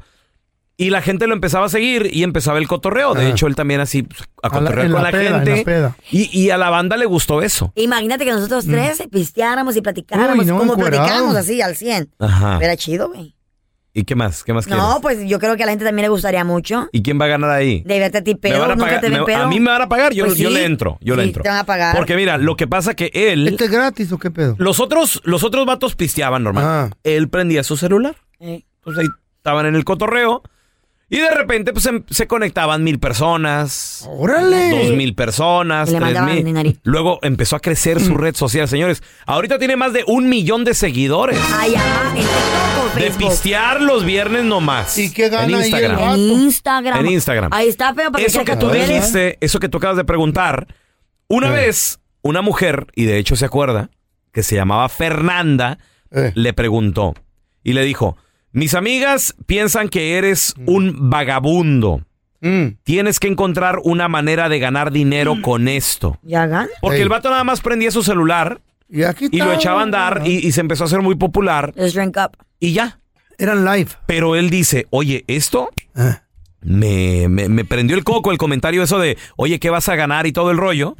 Y 0.76 0.90
la 0.90 1.02
gente 1.02 1.26
lo 1.28 1.34
empezaba 1.34 1.66
a 1.66 1.68
seguir 1.68 2.10
y 2.12 2.24
empezaba 2.24 2.58
el 2.58 2.66
cotorreo. 2.66 3.14
De 3.14 3.26
Ah. 3.26 3.28
hecho, 3.28 3.46
él 3.46 3.54
también 3.54 3.80
así 3.80 4.02
pues, 4.02 4.22
a 4.42 4.48
A 4.48 4.48
la- 4.48 4.58
cotorrear 4.58 4.86
en 4.86 4.92
con 4.92 5.02
la 5.02 5.10
la, 5.12 5.16
peda, 5.18 5.28
en 5.28 5.34
gente. 5.46 5.56
la 5.58 5.64
peda. 5.64 5.96
Y, 6.10 6.36
y 6.40 6.50
a 6.50 6.58
la 6.58 6.68
banda 6.70 6.96
le 6.96 7.06
gustó 7.06 7.42
eso. 7.42 7.72
Imagínate 7.76 8.24
que 8.24 8.32
nosotros 8.32 8.66
tres 8.66 9.02
pisteáramos 9.10 9.76
y 9.76 9.82
platicáramos 9.82 10.36
Mm. 10.36 10.40
Uy, 10.40 10.46
no, 10.46 10.58
como 10.58 10.72
encuerados. 10.72 11.06
platicamos 11.06 11.36
así 11.36 11.62
al 11.62 11.76
100. 11.76 12.10
Ajá. 12.18 12.58
Era 12.60 12.76
chido, 12.76 13.08
güey. 13.08 13.36
¿Y 13.96 14.02
qué 14.02 14.16
más? 14.16 14.42
¿Qué 14.42 14.52
más 14.52 14.66
No, 14.66 14.74
quieres? 14.76 14.96
pues 15.02 15.28
yo 15.30 15.38
creo 15.38 15.56
que 15.56 15.62
a 15.62 15.66
la 15.66 15.70
gente 15.72 15.84
también 15.84 16.02
le 16.02 16.08
gustaría 16.08 16.42
mucho. 16.42 16.88
¿Y 16.90 17.02
quién 17.04 17.20
va 17.20 17.26
a 17.26 17.28
ganar 17.28 17.50
ahí? 17.50 17.84
De 17.86 18.00
verte 18.00 18.18
a 18.18 18.24
ti 18.24 18.32
Me 18.34 18.40
pedo, 18.40 18.58
van 18.62 18.72
a 18.72 18.74
nunca 18.74 18.86
pagar- 18.86 19.00
te 19.00 19.08
ven 19.10 19.20
me- 19.20 19.24
pedo. 19.26 19.42
a 19.44 19.46
mí 19.46 19.60
me 19.60 19.70
van 19.70 19.82
a 19.82 19.88
pagar, 19.88 20.12
yo, 20.12 20.24
Pues 20.24 20.36
yo 20.36 20.48
sí. 20.48 20.54
le 20.56 20.64
entro, 20.64 20.98
yo 21.00 21.14
le 21.14 21.22
Sí, 21.22 21.28
entro. 21.28 21.44
te 21.44 21.48
van 21.50 21.58
a 21.58 21.64
pagar. 21.64 21.94
Porque 21.94 22.16
mira, 22.16 22.36
lo 22.36 22.56
que 22.56 22.66
pasa 22.66 22.94
que 22.94 23.12
él... 23.14 23.46
¿Este 23.46 23.66
es 23.66 23.70
gratis 23.70 24.10
o 24.10 24.18
qué 24.18 24.32
pedo? 24.32 24.56
Los 24.58 24.80
otros, 24.80 25.20
los 25.22 25.44
otros 25.44 25.64
vatos 25.66 25.94
pisteaban 25.94 26.42
normal. 26.42 26.64
Ah. 26.66 26.90
Él 27.04 27.28
prendía 27.28 27.62
su 27.62 27.76
celular. 27.76 28.16
Eh. 28.40 28.64
Pues 28.82 28.98
ahí 28.98 29.06
estaban 29.36 29.66
en 29.66 29.76
el 29.76 29.84
cotorreo. 29.84 30.42
Y 31.14 31.20
de 31.20 31.30
repente 31.30 31.72
pues 31.72 31.86
em- 31.86 32.02
se 32.10 32.26
conectaban 32.26 32.82
mil 32.82 32.98
personas. 32.98 34.04
¡Órale! 34.10 34.70
Dos 34.70 34.96
mil 34.96 35.14
personas, 35.14 35.88
le 35.88 35.98
tres 35.98 36.00
mandaban 36.06 36.34
mil. 36.34 36.44
dinerito. 36.44 36.80
Luego 36.84 37.20
empezó 37.22 37.56
a 37.56 37.60
crecer 37.60 38.00
Mm. 38.00 38.04
su 38.06 38.16
red 38.16 38.34
social, 38.34 38.66
señores. 38.68 39.02
Ahorita 39.26 39.58
tiene 39.58 39.76
más 39.76 39.92
de 39.92 40.02
un 40.06 40.28
millón 40.28 40.64
de 40.64 40.74
seguidores. 40.74 41.38
Ay, 41.54 41.74
ajá, 41.76 42.08
en 42.10 42.14
TikTok 42.16 42.34
o 42.82 42.94
De 42.96 43.00
Facebook. 43.02 43.28
pistear 43.30 43.80
los 43.80 44.04
viernes 44.04 44.44
nomás. 44.44 44.98
¿Y 44.98 45.12
qué 45.12 45.26
En 45.26 45.50
Instagram. 45.50 45.98
En 46.14 46.18
Instagram. 46.30 46.98
En 47.06 47.12
Instagram. 47.12 47.50
Ahí 47.52 47.68
está 47.68 47.94
feo 47.94 48.10
para 48.10 48.24
Eso 48.24 48.44
que 48.44 48.56
tú 48.56 48.68
dijiste, 48.70 49.38
eso 49.40 49.60
que 49.60 49.68
tú 49.68 49.78
acabas 49.78 49.96
de 49.96 50.04
preguntar, 50.04 50.66
una 51.28 51.50
vez 51.50 52.00
una 52.22 52.42
mujer, 52.42 52.86
y 52.96 53.04
de 53.04 53.18
hecho 53.18 53.36
se 53.36 53.44
acuerda, 53.44 53.90
que 54.32 54.42
se 54.42 54.56
llamaba 54.56 54.88
Fernanda, 54.88 55.78
le 56.34 56.52
preguntó 56.54 57.14
y 57.62 57.72
le 57.74 57.84
dijo, 57.84 58.16
mis 58.55 58.74
amigas 58.74 59.34
piensan 59.46 59.88
que 59.88 60.16
eres 60.16 60.55
un 60.64 61.11
vagabundo. 61.11 62.00
Tienes 62.82 63.20
que 63.20 63.28
encontrar 63.28 63.78
una 63.84 64.07
manera 64.09 64.48
de 64.48 64.59
ganar 64.59 64.92
dinero 64.92 65.36
con 65.42 65.66
esto. 65.66 66.18
Porque 66.80 67.02
el 67.02 67.09
vato 67.09 67.30
nada 67.30 67.42
más 67.42 67.61
prendía 67.62 67.90
su 67.90 68.02
celular 68.02 68.61
Y 68.88 69.02
aquí 69.02 69.28
y 69.30 69.38
lo 69.38 69.52
echaba 69.52 69.80
a 69.80 69.82
andar 69.82 70.22
y, 70.26 70.46
y 70.46 70.52
se 70.52 70.61
empezó 70.61 70.84
a 70.84 70.86
hacer 70.86 71.00
muy 71.00 71.14
popular. 71.16 71.72
Let's 71.74 71.94
drink 71.94 72.16
up. 72.16 72.36
Y 72.61 72.74
ya. 72.74 73.00
Eran 73.38 73.64
live. 73.64 73.90
Pero 74.07 74.36
él 74.36 74.50
dice, 74.50 74.86
oye, 74.90 75.24
esto 75.26 75.70
me, 76.61 77.28
me, 77.28 77.48
me 77.48 77.64
prendió 77.64 77.96
el 77.96 78.05
coco 78.05 78.30
el 78.30 78.38
comentario 78.38 78.82
eso 78.82 78.98
de, 78.98 79.16
oye, 79.36 79.59
¿qué 79.59 79.70
vas 79.70 79.88
a 79.88 79.96
ganar 79.96 80.26
y 80.26 80.32
todo 80.32 80.50
el 80.50 80.59
rollo? 80.59 80.96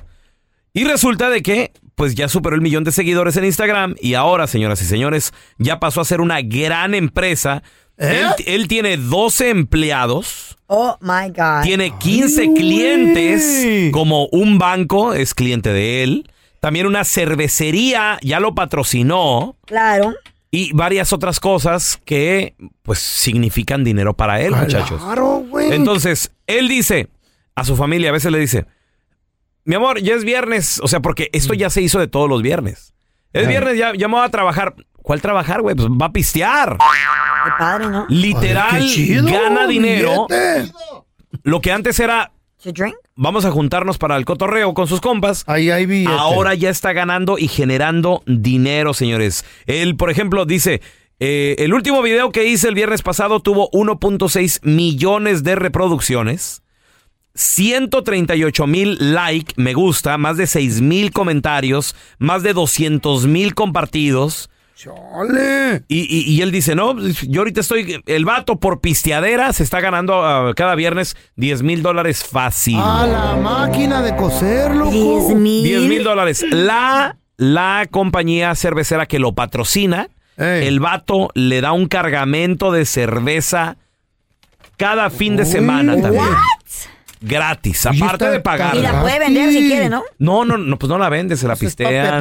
Y 0.73 0.85
resulta 0.85 1.31
de 1.31 1.43
que, 1.43 1.73
pues 1.95 2.15
ya 2.15 2.29
superó 2.29 2.57
el 2.57 2.63
millón 2.63 2.85
de 2.85 2.93
seguidores 2.93 3.37
en 3.37 3.45
Instagram 3.45 3.95
y 4.01 4.15
ahora, 4.15 4.47
señoras 4.47 4.83
y 4.83 4.85
señores, 4.85 5.33
ya 5.59 5.81
pasó 5.81 6.01
a 6.01 6.05
ser 6.05 6.21
una 6.21 6.41
gran 6.43 6.95
empresa. 6.95 7.63
Él, 7.97 8.27
él 8.47 8.67
tiene 8.67 8.97
12 8.97 9.51
empleados, 9.51 10.57
Oh 10.67 10.97
my 11.01 11.29
God. 11.29 11.63
tiene 11.63 11.97
15 11.97 12.53
clientes, 12.55 13.91
como 13.93 14.27
un 14.33 14.59
banco 14.59 15.15
es 15.15 15.35
cliente 15.35 15.73
de 15.73 16.03
él. 16.03 16.31
También 16.61 16.87
una 16.87 17.05
cervecería 17.05 18.19
ya 18.23 18.41
lo 18.41 18.55
patrocinó. 18.55 19.57
Claro. 19.67 20.15
Y 20.51 20.73
varias 20.73 21.13
otras 21.13 21.41
cosas 21.41 22.01
que, 22.05 22.55
pues, 22.83 23.01
significan 23.01 23.85
dinero 23.85 24.15
para 24.15 24.41
él, 24.41 24.55
muchachos. 24.55 25.03
Claro, 25.03 25.45
güey. 25.49 25.73
Entonces, 25.73 26.33
él 26.47 26.69
dice 26.69 27.09
a 27.55 27.65
su 27.65 27.77
familia, 27.77 28.11
a 28.11 28.13
veces 28.13 28.33
le 28.33 28.39
dice, 28.39 28.65
mi 29.65 29.75
amor, 29.75 30.01
ya 30.01 30.15
es 30.15 30.25
viernes. 30.25 30.81
O 30.83 30.89
sea, 30.89 31.01
porque 31.01 31.31
esto 31.33 31.55
ya 31.55 31.71
se 31.71 31.83
hizo 31.83 31.99
de 31.99 32.07
todos 32.09 32.29
los 32.29 32.43
viernes. 32.43 32.95
Es 33.33 33.49
viernes, 33.49 33.77
ya, 33.77 33.93
ya 33.95 34.09
me 34.09 34.15
voy 34.15 34.25
a 34.25 34.29
trabajar. 34.31 34.75
¿Cuál 35.03 35.21
trabajar, 35.21 35.61
güey? 35.61 35.75
Pues 35.75 35.89
va 35.89 36.07
a 36.07 36.13
pistear. 36.13 36.79
Qué 37.45 37.51
padre, 37.59 37.89
¿no? 37.89 38.07
Literal, 38.09 38.69
Ay, 38.71 38.87
qué 38.87 38.95
chido, 38.95 39.27
gana 39.27 39.67
dinero. 39.67 40.27
billete. 40.29 40.73
Lo 41.43 41.61
que 41.61 41.73
antes 41.73 41.99
era, 42.01 42.33
drink? 42.65 42.95
vamos 43.17 43.45
a 43.45 43.51
juntarnos 43.51 43.99
para 43.99 44.17
el 44.17 44.25
cotorreo 44.25 44.73
con 44.73 44.87
sus 44.87 45.01
compas. 45.01 45.45
Ahí 45.47 45.71
hay 45.71 45.85
billete. 45.85 46.17
Ahora 46.17 46.55
ya 46.55 46.71
está 46.71 46.93
ganando 46.93 47.37
y 47.39 47.49
generando 47.49 48.23
dinero, 48.27 48.95
señores. 48.95 49.45
Él, 49.67 49.97
por 49.97 50.11
ejemplo, 50.11 50.47
dice, 50.47 50.81
eh, 51.21 51.57
el 51.59 51.75
último 51.75 52.01
video 52.01 52.33
que 52.33 52.47
hice 52.47 52.69
el 52.69 52.75
viernes 52.75 53.03
pasado 53.03 53.41
tuvo 53.41 53.71
1.6 53.73 54.61
millones 54.63 55.45
de 55.45 55.55
reproducciones. 55.57 56.63
138 57.35 58.67
mil 58.67 58.97
like, 59.15 59.55
me 59.57 59.75
gusta, 59.75 60.17
más 60.19 60.37
de 60.37 60.47
6 60.47 60.81
mil 60.81 61.11
comentarios, 61.13 61.95
más 62.19 62.43
de 62.43 62.53
200 62.53 63.27
mil 63.27 63.55
compartidos. 63.55 64.51
Chale. 64.77 65.85
Y, 65.89 66.01
y- 66.01 66.33
y 66.33 66.43
él 66.43 66.51
dice, 66.51 66.75
no, 66.75 66.97
yo 67.29 67.41
ahorita 67.41 67.61
estoy, 67.61 68.03
el 68.07 68.25
vato 68.25 68.57
por 68.61 68.81
pisteadera 68.81 69.53
se 69.53 69.63
está 69.63 69.81
ganando 69.81 70.25
ah, 70.25 70.53
cada 70.55 70.75
viernes 70.75 71.17
10 71.37 71.63
mil 71.63 71.83
dólares 71.83 72.25
fácil. 72.25 72.77
A 72.81 73.07
la 73.07 73.37
máquina 73.37 74.03
de 74.03 74.15
coser, 74.17 74.75
loco. 74.75 74.91
10 74.91 75.37
mil. 75.41 75.63
10 75.65 75.83
mil 75.83 76.05
dólares. 76.05 76.45
La, 76.51 77.17
la 77.37 77.87
compañía 77.91 78.55
cervecera 78.55 79.07
que 79.07 79.19
lo 79.19 79.33
patrocina, 79.33 80.09
el 80.37 80.81
vato 80.81 81.31
le 81.35 81.61
da 81.61 81.71
un 81.73 81.87
cargamento 81.87 82.73
de 82.73 82.85
cerveza 82.87 83.77
cada 84.77 85.09
fin 85.11 85.37
de 85.37 85.45
semana 85.45 86.01
también. 86.01 86.25
Gratis, 87.27 87.87
Oye, 87.87 87.99
aparte 88.03 88.25
está 88.25 88.31
de 88.31 88.41
pagar. 88.41 88.77
Y 88.77 88.81
la 88.83 89.01
puede 89.01 89.19
vender 89.19 89.51
si 89.51 89.67
quiere, 89.67 89.89
¿no? 89.89 90.05
No, 90.19 90.45
no, 90.45 90.59
no, 90.59 90.79
pues 90.79 90.89
no 90.91 90.99
la 90.99 91.09
vende, 91.09 91.37
se 91.37 91.47
la 91.49 91.55
Pues 91.57 91.75
pistean. 91.75 92.21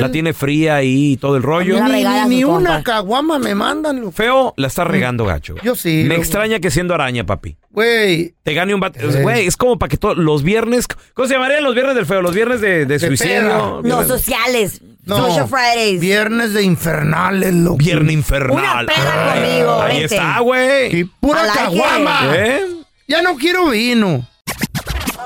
La 0.00 0.12
tiene 0.12 0.32
fría 0.34 0.76
ahí 0.76 1.12
y 1.12 1.16
todo 1.16 1.36
el 1.36 1.42
rollo. 1.42 1.78
La 1.78 1.86
Ni, 1.86 1.92
regala 1.92 2.26
ni 2.26 2.42
su 2.42 2.50
una 2.50 2.74
compa. 2.74 2.82
caguama 2.92 3.38
me 3.38 3.54
mandan, 3.54 4.00
loco. 4.00 4.12
Feo, 4.12 4.54
la 4.56 4.66
está 4.66 4.84
regando, 4.84 5.24
gacho. 5.24 5.54
Yo 5.62 5.74
sí. 5.74 6.04
Me 6.06 6.16
extraña 6.16 6.60
que 6.60 6.70
siendo 6.70 6.94
araña, 6.94 7.24
papi. 7.24 7.56
Güey. 7.70 8.34
Te 8.42 8.54
gane 8.54 8.74
un 8.74 8.80
bate. 8.80 9.00
Eh. 9.04 9.22
Güey, 9.22 9.46
es 9.46 9.56
como 9.56 9.78
para 9.78 9.88
que 9.88 9.96
todos 9.96 10.16
los 10.16 10.42
viernes. 10.42 10.86
¿Cómo 11.14 11.26
se 11.26 11.34
llamarían 11.34 11.64
los 11.64 11.74
viernes 11.74 11.94
del 11.96 12.06
feo? 12.06 12.20
Los 12.22 12.34
viernes 12.34 12.60
de, 12.60 12.86
de 12.86 12.98
suicidio. 12.98 13.42
No, 13.42 13.82
Viernes- 13.82 14.06
sociales. 14.06 14.80
No. 15.06 15.16
Social 15.18 15.48
Fridays. 15.48 16.00
Viernes 16.00 16.54
de 16.54 16.62
infernales, 16.62 17.52
loco. 17.52 17.76
Viernes 17.76 18.12
infernal. 18.14 18.52
Una 18.52 18.86
peda 18.86 19.32
Ay, 19.34 19.40
conmigo, 19.42 19.82
Ahí 19.82 19.98
vente. 20.00 20.14
está, 20.14 20.38
güey. 20.40 20.96
Y 21.00 21.04
pura 21.04 21.42
caguama. 21.52 22.20
¿Eh? 22.34 22.60
Ya 23.06 23.20
no 23.20 23.36
quiero 23.36 23.68
vino. 23.68 24.26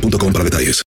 boostmobile.com 0.00 0.32
para 0.32 0.44
detalles. 0.44 0.84